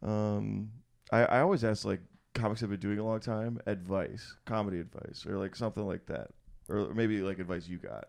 Um, 0.02 0.72
I 1.12 1.24
I 1.26 1.40
always 1.42 1.64
ask 1.64 1.86
like 1.86 2.02
comics 2.34 2.62
have 2.62 2.70
been 2.70 2.80
doing 2.80 3.00
a 3.00 3.04
long 3.06 3.20
time 3.20 3.60
advice, 3.66 4.36
comedy 4.46 4.80
advice, 4.80 5.26
or 5.26 5.38
like 5.38 5.56
something 5.56 5.86
like 5.88 6.06
that, 6.08 6.30
or 6.70 6.94
maybe 6.94 7.22
like 7.22 7.40
advice 7.40 7.68
you 7.68 7.78
got. 7.78 8.06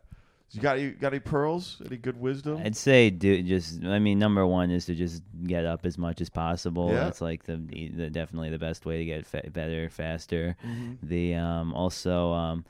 You 0.50 0.60
got 0.60 0.78
you 0.78 0.90
got 0.92 1.12
any 1.12 1.18
pearls? 1.20 1.82
Any 1.84 1.96
good 1.96 2.20
wisdom? 2.20 2.58
I'd 2.64 2.76
say 2.76 3.10
do 3.10 3.42
just. 3.42 3.82
I 3.84 3.98
mean, 3.98 4.20
number 4.20 4.46
one 4.46 4.70
is 4.70 4.84
to 4.86 4.94
just 4.94 5.22
get 5.44 5.64
up 5.64 5.84
as 5.84 5.98
much 5.98 6.20
as 6.20 6.28
possible. 6.28 6.90
Yeah. 6.90 7.04
That's 7.04 7.20
like 7.20 7.44
the, 7.44 7.56
the 7.56 8.08
definitely 8.10 8.50
the 8.50 8.58
best 8.58 8.86
way 8.86 8.98
to 8.98 9.04
get 9.04 9.26
fa- 9.26 9.50
better, 9.50 9.88
faster. 9.88 10.56
Mhm. 10.64 10.98
The 11.02 11.34
um 11.34 11.72
also 11.74 12.32
um 12.32 12.64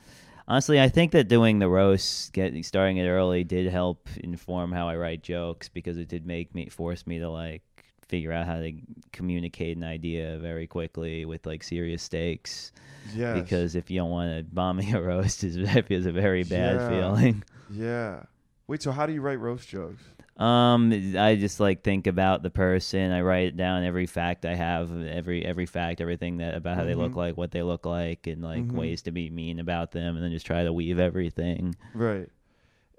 honestly, 0.49 0.81
I 0.81 0.89
think 0.89 1.13
that 1.13 1.29
doing 1.29 1.59
the 1.59 1.69
roast, 1.69 2.33
getting 2.33 2.63
starting 2.63 2.97
it 2.99 3.07
early, 3.09 3.45
did 3.45 3.71
help 3.71 4.09
inform 4.23 4.73
how 4.73 4.89
I 4.89 4.97
write 4.97 5.23
jokes 5.23 5.69
because 5.69 5.97
it 5.97 6.09
did 6.09 6.27
make 6.27 6.55
me 6.55 6.69
force 6.69 7.07
me 7.07 7.19
to 7.19 7.29
like 7.31 7.63
figure 8.09 8.33
out 8.33 8.47
how 8.47 8.61
to 8.61 8.73
communicate 9.13 9.77
an 9.77 9.83
idea 9.85 10.39
very 10.39 10.67
quickly 10.67 11.25
with 11.25 11.47
like 11.47 11.63
serious 11.63 12.03
stakes. 12.03 12.73
Yes. 13.15 13.41
Because 13.41 13.75
if 13.75 13.91
you 13.91 13.99
don't 14.01 14.11
want 14.11 14.37
to 14.37 14.45
bomb 14.55 14.77
me 14.79 14.93
a 14.93 15.01
roast, 15.01 15.45
is 15.45 15.57
feels 15.87 16.07
a 16.07 16.13
very 16.13 16.45
bad 16.45 16.77
Yeah. 16.77 16.89
feeling. 16.89 17.43
yeah. 17.71 18.23
Wait. 18.67 18.83
So 18.83 18.93
how 18.93 19.07
do 19.07 19.13
you 19.13 19.21
write 19.21 19.41
roast 19.41 19.69
jokes? 19.69 20.03
Um, 20.37 20.93
I 21.17 21.37
just 21.37 21.61
like 21.61 21.83
think 21.85 22.07
about 22.09 22.43
the 22.43 22.51
person. 22.51 23.13
I 23.13 23.21
write 23.21 23.57
down 23.57 23.85
every 23.85 24.07
fact 24.07 24.45
I 24.45 24.55
have, 24.57 24.91
every 25.07 25.45
every 25.45 25.67
fact, 25.67 26.01
everything 26.01 26.39
that 26.39 26.55
about 26.57 26.77
how 26.77 26.85
they 26.85 26.95
look 26.97 27.13
Mhm. 27.13 27.17
like, 27.17 27.37
what 27.37 27.53
they 27.53 27.63
look 27.63 27.87
like, 27.87 28.27
and 28.27 28.43
like 28.43 28.65
Mhm. 28.65 28.73
ways 28.73 29.03
to 29.03 29.13
be 29.13 29.31
mean 29.31 29.61
about 29.61 29.93
them, 29.93 30.17
and 30.17 30.25
then 30.25 30.33
just 30.33 30.47
try 30.47 30.65
to 30.65 30.73
weave 30.73 30.99
everything. 30.99 31.77
Right. 31.95 32.29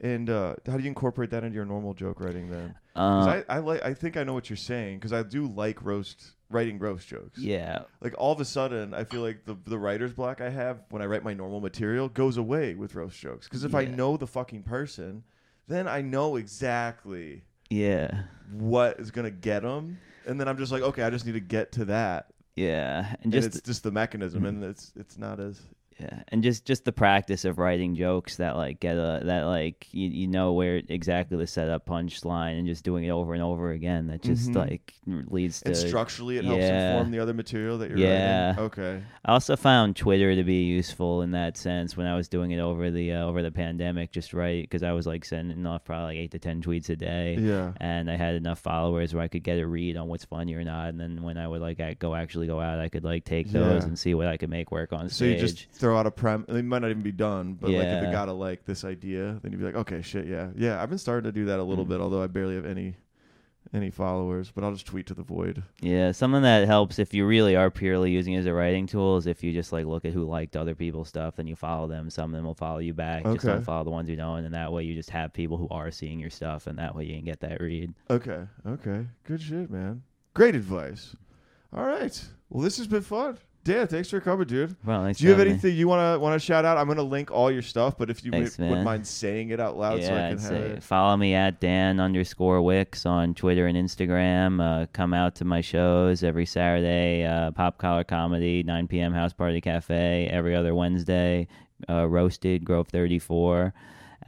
And 0.02 0.30
uh, 0.30 0.56
how 0.66 0.78
do 0.78 0.84
you 0.84 0.90
incorporate 0.90 1.30
that 1.32 1.44
into 1.44 1.56
your 1.56 1.66
normal 1.66 1.94
joke 1.94 2.20
writing 2.20 2.50
then? 2.50 2.76
Uh, 2.96 3.42
I, 3.50 3.56
I 3.56 3.60
like 3.60 3.84
I 3.84 3.94
think 3.94 4.16
I 4.18 4.24
know 4.24 4.34
what 4.34 4.50
you're 4.50 4.58
saying 4.58 4.98
because 5.00 5.12
I 5.14 5.24
do 5.24 5.46
like 5.48 5.84
roast 5.84 6.32
writing 6.50 6.80
roast 6.80 7.08
jokes. 7.08 7.40
yeah, 7.40 7.80
Like 8.02 8.14
all 8.18 8.32
of 8.32 8.40
a 8.40 8.46
sudden, 8.46 8.94
I 8.94 9.04
feel 9.04 9.22
like 9.22 9.44
the 9.46 9.58
the 9.66 9.78
writer's 9.80 10.14
block 10.14 10.40
I 10.40 10.50
have 10.52 10.84
when 10.90 11.02
I 11.02 11.06
write 11.06 11.24
my 11.24 11.34
normal 11.34 11.60
material 11.60 12.08
goes 12.08 12.38
away 12.38 12.76
with 12.76 12.96
roast 12.96 13.20
jokes. 13.20 13.48
Because 13.48 13.66
if 13.66 13.76
I 13.76 13.84
know 13.86 14.16
the 14.16 14.28
fucking 14.28 14.64
person, 14.64 15.24
then 15.68 15.88
I 15.88 16.01
know 16.01 16.36
exactly 16.36 17.43
yeah, 17.70 18.24
what 18.51 18.99
is 18.99 19.11
gonna 19.11 19.32
get 19.32 19.63
them, 19.63 19.97
and 20.28 20.39
then 20.39 20.47
I'm 20.47 20.57
just 20.57 20.72
like, 20.72 20.84
okay, 20.84 21.03
I 21.03 21.09
just 21.09 21.26
need 21.26 21.34
to 21.34 21.39
get 21.39 21.72
to 21.74 21.86
that, 21.86 22.28
yeah, 22.55 23.07
and 23.24 23.26
and 23.26 23.34
just 23.34 23.47
it's 23.47 23.61
just 23.61 23.84
the 23.84 23.91
mechanism, 23.91 24.43
Mhm. 24.43 24.49
and 24.49 24.63
it's 24.63 24.91
it's 24.95 25.18
not 25.18 25.39
as 25.39 25.59
Yeah, 26.00 26.24
and 26.28 26.43
just 26.43 26.66
just 26.66 26.84
the 26.84 26.91
practice 26.91 27.46
of 27.46 27.58
writing 27.58 27.96
jokes 27.96 28.36
that 28.36 28.58
like 28.58 28.82
get 28.82 28.98
a 28.98 29.22
that 29.24 29.43
like 29.43 29.88
you, 29.91 30.10
you 30.10 30.28
know 30.28 30.52
where 30.52 30.82
exactly 30.89 31.38
the 31.38 31.48
setup 31.48 31.86
punchline 31.86 32.58
and 32.60 32.68
just 32.68 32.84
doing 32.84 33.06
it 33.06 33.12
over 33.12 33.34
and 33.34 33.41
over 33.41 33.72
again. 33.72 34.08
That 34.08 34.22
just 34.22 34.50
Mhm. 34.52 34.56
like 34.56 34.93
leads 35.08 35.62
to. 35.62 35.68
and 35.70 35.78
structurally 35.78 36.38
it 36.38 36.43
helps 36.43 36.66
inform 36.66 37.12
the 37.12 37.20
other 37.20 37.34
material 37.34 37.78
that 37.78 37.89
you're 37.89 37.98
Yeah. 38.00 38.48
writing. 38.50 38.64
Okay. 38.66 39.02
I 39.24 39.32
also 39.32 39.56
found 39.56 39.96
Twitter 39.96 40.36
to 40.36 40.43
be 40.43 40.64
useful 40.64 41.22
in 41.22 41.32
that 41.32 41.56
sense 41.56 41.96
when 41.96 42.08
I 42.08 42.16
was 42.18 42.28
doing 42.28 42.52
it 42.52 42.60
over 42.60 42.91
the 42.91 43.14
uh, 43.14 43.24
over 43.26 43.41
the 43.41 43.52
pandemic. 43.52 44.12
Just 44.12 44.34
right 44.34 44.64
because 44.64 44.84
I 44.84 44.91
was 44.91 45.08
like 45.08 45.24
sending 45.24 45.66
off 45.66 45.86
probably 45.86 46.16
like 46.16 46.18
eight 46.18 46.32
to 46.32 46.39
ten 46.39 46.62
tweets 46.62 46.89
a 46.89 46.98
day. 46.98 47.38
Yeah. 47.39 47.72
And 47.80 48.12
I 48.12 48.18
had 48.18 48.36
enough 48.36 48.60
followers 48.60 49.14
where 49.14 49.24
I 49.24 49.30
could 49.30 49.43
get 49.43 49.60
a 49.60 49.66
read 49.66 49.96
on 49.96 50.10
what's 50.10 50.26
funny 50.26 50.56
or 50.56 50.66
not, 50.66 50.89
and 50.89 51.00
then 51.00 51.24
when 51.24 51.38
I 51.38 51.48
would 51.48 51.62
like 51.62 51.80
go 52.00 52.14
actually 52.16 52.48
go 52.48 52.60
out, 52.60 52.80
I 52.80 52.89
could 52.89 53.06
like 53.06 53.24
take 53.24 53.50
those 53.50 53.84
Yeah. 53.84 53.88
and 53.88 53.98
see 53.98 54.14
what 54.14 54.28
I 54.28 54.36
could 54.36 54.50
make 54.50 54.74
work 54.74 54.91
on 54.91 55.08
So 55.08 55.24
stage. 55.26 55.36
you 55.36 55.48
just 55.48 55.68
throw 55.86 55.98
out 55.98 56.08
a 56.08 56.12
prem. 56.12 56.46
It 56.50 56.66
might 56.66 56.82
not 56.82 56.90
even 56.90 57.04
be 57.04 57.12
done, 57.12 57.54
but 57.62 57.70
like 57.70 57.86
if 57.88 58.02
Yeah. 58.02 58.10
it 58.10 58.12
got 58.12 58.26
to 58.26 58.34
like 58.34 58.66
this 58.66 58.84
idea, 58.84 59.40
then 59.44 59.52
you'd 59.52 59.60
be 59.60 59.66
like, 59.66 59.76
okay, 59.76 60.02
shit, 60.02 60.26
yeah, 60.26 60.50
yeah. 60.56 60.82
I've 60.82 60.90
been 60.90 60.98
starting 60.98 61.30
to 61.30 61.32
do 61.32 61.46
that 61.46 61.60
a 61.60 61.64
little 61.64 61.86
Mm. 61.86 61.90
bit, 61.90 62.02
although 62.02 62.24
I 62.24 62.28
barely 62.28 62.56
have 62.56 62.66
any 62.66 62.96
any 63.74 63.90
followers. 63.90 64.52
But 64.54 64.64
I'll 64.64 64.72
just 64.74 64.86
tweet 64.86 65.06
to 65.08 65.14
the 65.16 65.24
void. 65.24 65.64
Yeah, 65.82 66.12
something 66.12 66.44
that 66.44 66.66
helps 66.68 66.98
if 67.00 67.14
you 67.16 67.26
really 67.26 67.56
are 67.56 67.70
purely 67.72 68.12
using 68.12 68.34
it 68.34 68.38
as 68.40 68.46
a 68.46 68.54
writing 68.54 68.86
tool 68.88 69.18
is 69.18 69.26
if 69.28 69.44
you 69.44 69.52
just 69.52 69.74
like 69.74 69.86
look 69.86 70.06
at 70.06 70.14
who 70.14 70.24
liked 70.24 70.56
other 70.56 70.76
people's 70.76 71.10
stuff, 71.10 71.36
then 71.36 71.46
you 71.48 71.56
follow 71.56 71.88
them. 71.88 72.10
Some 72.12 72.32
of 72.32 72.38
them 72.38 72.46
will 72.46 72.54
follow 72.56 72.78
you 72.80 72.94
back. 72.94 73.24
Just 73.24 73.38
Okay. 73.44 73.48
don't 73.54 73.64
follow 73.64 73.84
the 73.84 73.90
ones 73.92 74.08
who 74.08 74.16
don't, 74.16 74.46
and 74.46 74.54
that 74.56 74.72
way 74.72 74.84
you 74.84 74.94
just 74.96 75.10
have 75.10 75.34
people 75.34 75.58
who 75.58 75.68
are 75.72 75.90
seeing 75.92 76.20
your 76.20 76.30
stuff, 76.30 76.68
and 76.68 76.78
that 76.80 76.96
way 76.96 77.06
you 77.06 77.16
can 77.16 77.26
get 77.26 77.40
that 77.42 77.60
read. 77.60 77.94
Okay, 78.10 78.42
okay, 78.68 79.08
good 79.24 79.42
shit, 79.42 79.70
man. 79.72 80.04
Great 80.36 80.56
advice. 80.56 81.16
All 81.74 81.86
right, 81.86 82.24
well, 82.50 82.62
this 82.64 82.78
has 82.78 82.88
been 82.88 83.02
fun. 83.02 83.38
Dan, 83.66 83.88
thanks 83.88 84.11
for 84.11 84.20
coming, 84.20 84.45
dude. 84.45 84.76
Well, 84.86 85.03
thanks 85.03 85.18
Do 85.20 85.24
you 85.26 85.32
have 85.32 85.38
for 85.38 85.39
having 85.39 85.53
me. 85.53 85.53
anything 85.55 85.76
you 85.76 85.88
wanna 85.88 86.20
wanna 86.20 86.38
shout 86.38 86.66
out? 86.66 86.78
I'm 86.78 86.88
gonna 86.88 87.01
link 87.01 87.32
all 87.32 87.49
your 87.51 87.63
stuff, 87.63 87.97
but 87.97 88.11
if 88.11 88.24
you 88.24 88.30
Thanks, 88.32 88.59
wouldn't 88.59 88.84
mind 88.84 89.07
saying 89.07 89.49
it 89.49 89.59
out 89.59 89.76
loud, 89.76 90.03
so 90.03 90.13
I 90.13 90.28
I'd 90.28 90.30
can 90.30 90.38
have 90.38 90.41
say 90.41 90.55
it. 90.57 90.84
follow 90.84 91.18
me 91.18 91.34
at 91.34 91.59
Dan 91.59 91.99
underscore 91.99 92.59
Wickes 92.59 93.07
on 93.07 93.34
Twitter 93.34 93.66
and 93.66 93.76
Instagram. 93.76 94.61
Uh, 94.61 94.86
come 94.93 95.16
out 95.16 95.34
to 95.38 95.45
my 95.45 95.61
shows 95.61 96.24
every 96.24 96.45
Saturday, 96.45 97.26
uh, 97.26 97.49
Popped 97.51 97.80
Collar 97.80 98.03
Comedy, 98.03 98.61
9 98.61 98.88
p.m. 98.88 99.11
House 99.13 99.34
Party 99.34 99.59
Cafe. 99.61 100.30
Every 100.32 100.55
other 100.55 100.76
Wednesday, 100.76 101.47
uh, 101.89 102.07
Roasted 102.07 102.63
Grove 102.66 102.88
34. 102.89 103.74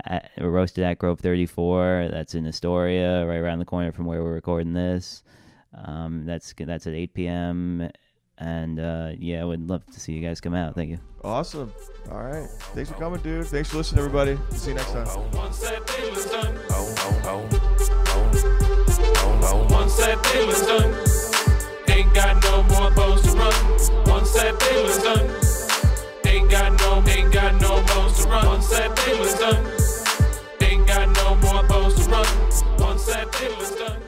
At, 0.06 0.32
roasted 0.40 0.84
at 0.84 0.98
Grove 0.98 1.20
34. 1.20 2.10
That's 2.12 2.34
in 2.34 2.48
Astoria, 2.48 3.24
right 3.28 3.38
around 3.38 3.60
the 3.60 3.66
corner 3.66 3.92
from 3.92 4.06
where 4.06 4.24
we're 4.24 4.34
recording 4.34 4.74
this. 4.74 5.22
Um, 5.86 6.26
that's 6.26 6.56
that's 6.58 6.88
at 6.88 6.94
8 6.96 7.14
p.m. 7.14 7.90
And 8.40 8.80
uh, 8.80 9.12
yeah, 9.18 9.42
I 9.42 9.46
would 9.46 9.68
love 9.68 9.86
to 9.88 10.00
see 10.00 10.14
you 10.14 10.22
guys 10.22 10.40
come 10.40 10.54
out. 10.54 10.76
Thank 10.76 10.92
you. 10.92 11.00
Awesome. 11.24 11.74
All 12.12 12.22
right. 12.24 12.48
Thanks 12.76 12.92
for 12.92 12.96
coming, 12.98 13.20
dude. 13.22 13.48
Thanks 13.48 13.70
for 13.70 13.78
listening, 13.78 14.00
everybody. 14.00 14.38
See 14.52 14.70
you 14.72 14.76
next 14.76 14.92
time. 14.92 15.08
Once 15.32 15.60
that 15.60 15.88
done. 20.68 20.94
Ain't 21.90 22.14
got 22.14 22.44
no 22.44 22.64
more 22.64 22.92
bones 22.92 23.22
to 23.24 23.32
run. 23.32 23.54
Once 24.06 24.34
that 24.34 24.60
done. 25.04 26.32
Ain't 26.32 26.52
got 26.52 26.80
no, 26.80 27.04
ain't 27.10 27.34
got 27.34 27.60
no 27.60 27.84
bones 27.88 28.24
to 28.24 28.30
run. 28.30 28.46
Once 28.46 28.70
that 28.70 28.96
done. 29.40 29.66
Ain't 30.62 30.88
got 30.88 31.10
no 31.16 31.36
more 31.36 31.64
bones 31.64 31.96
to 31.96 32.12
run. 32.12 32.26
Once 32.80 33.06
that 33.08 33.32
done. 33.32 34.07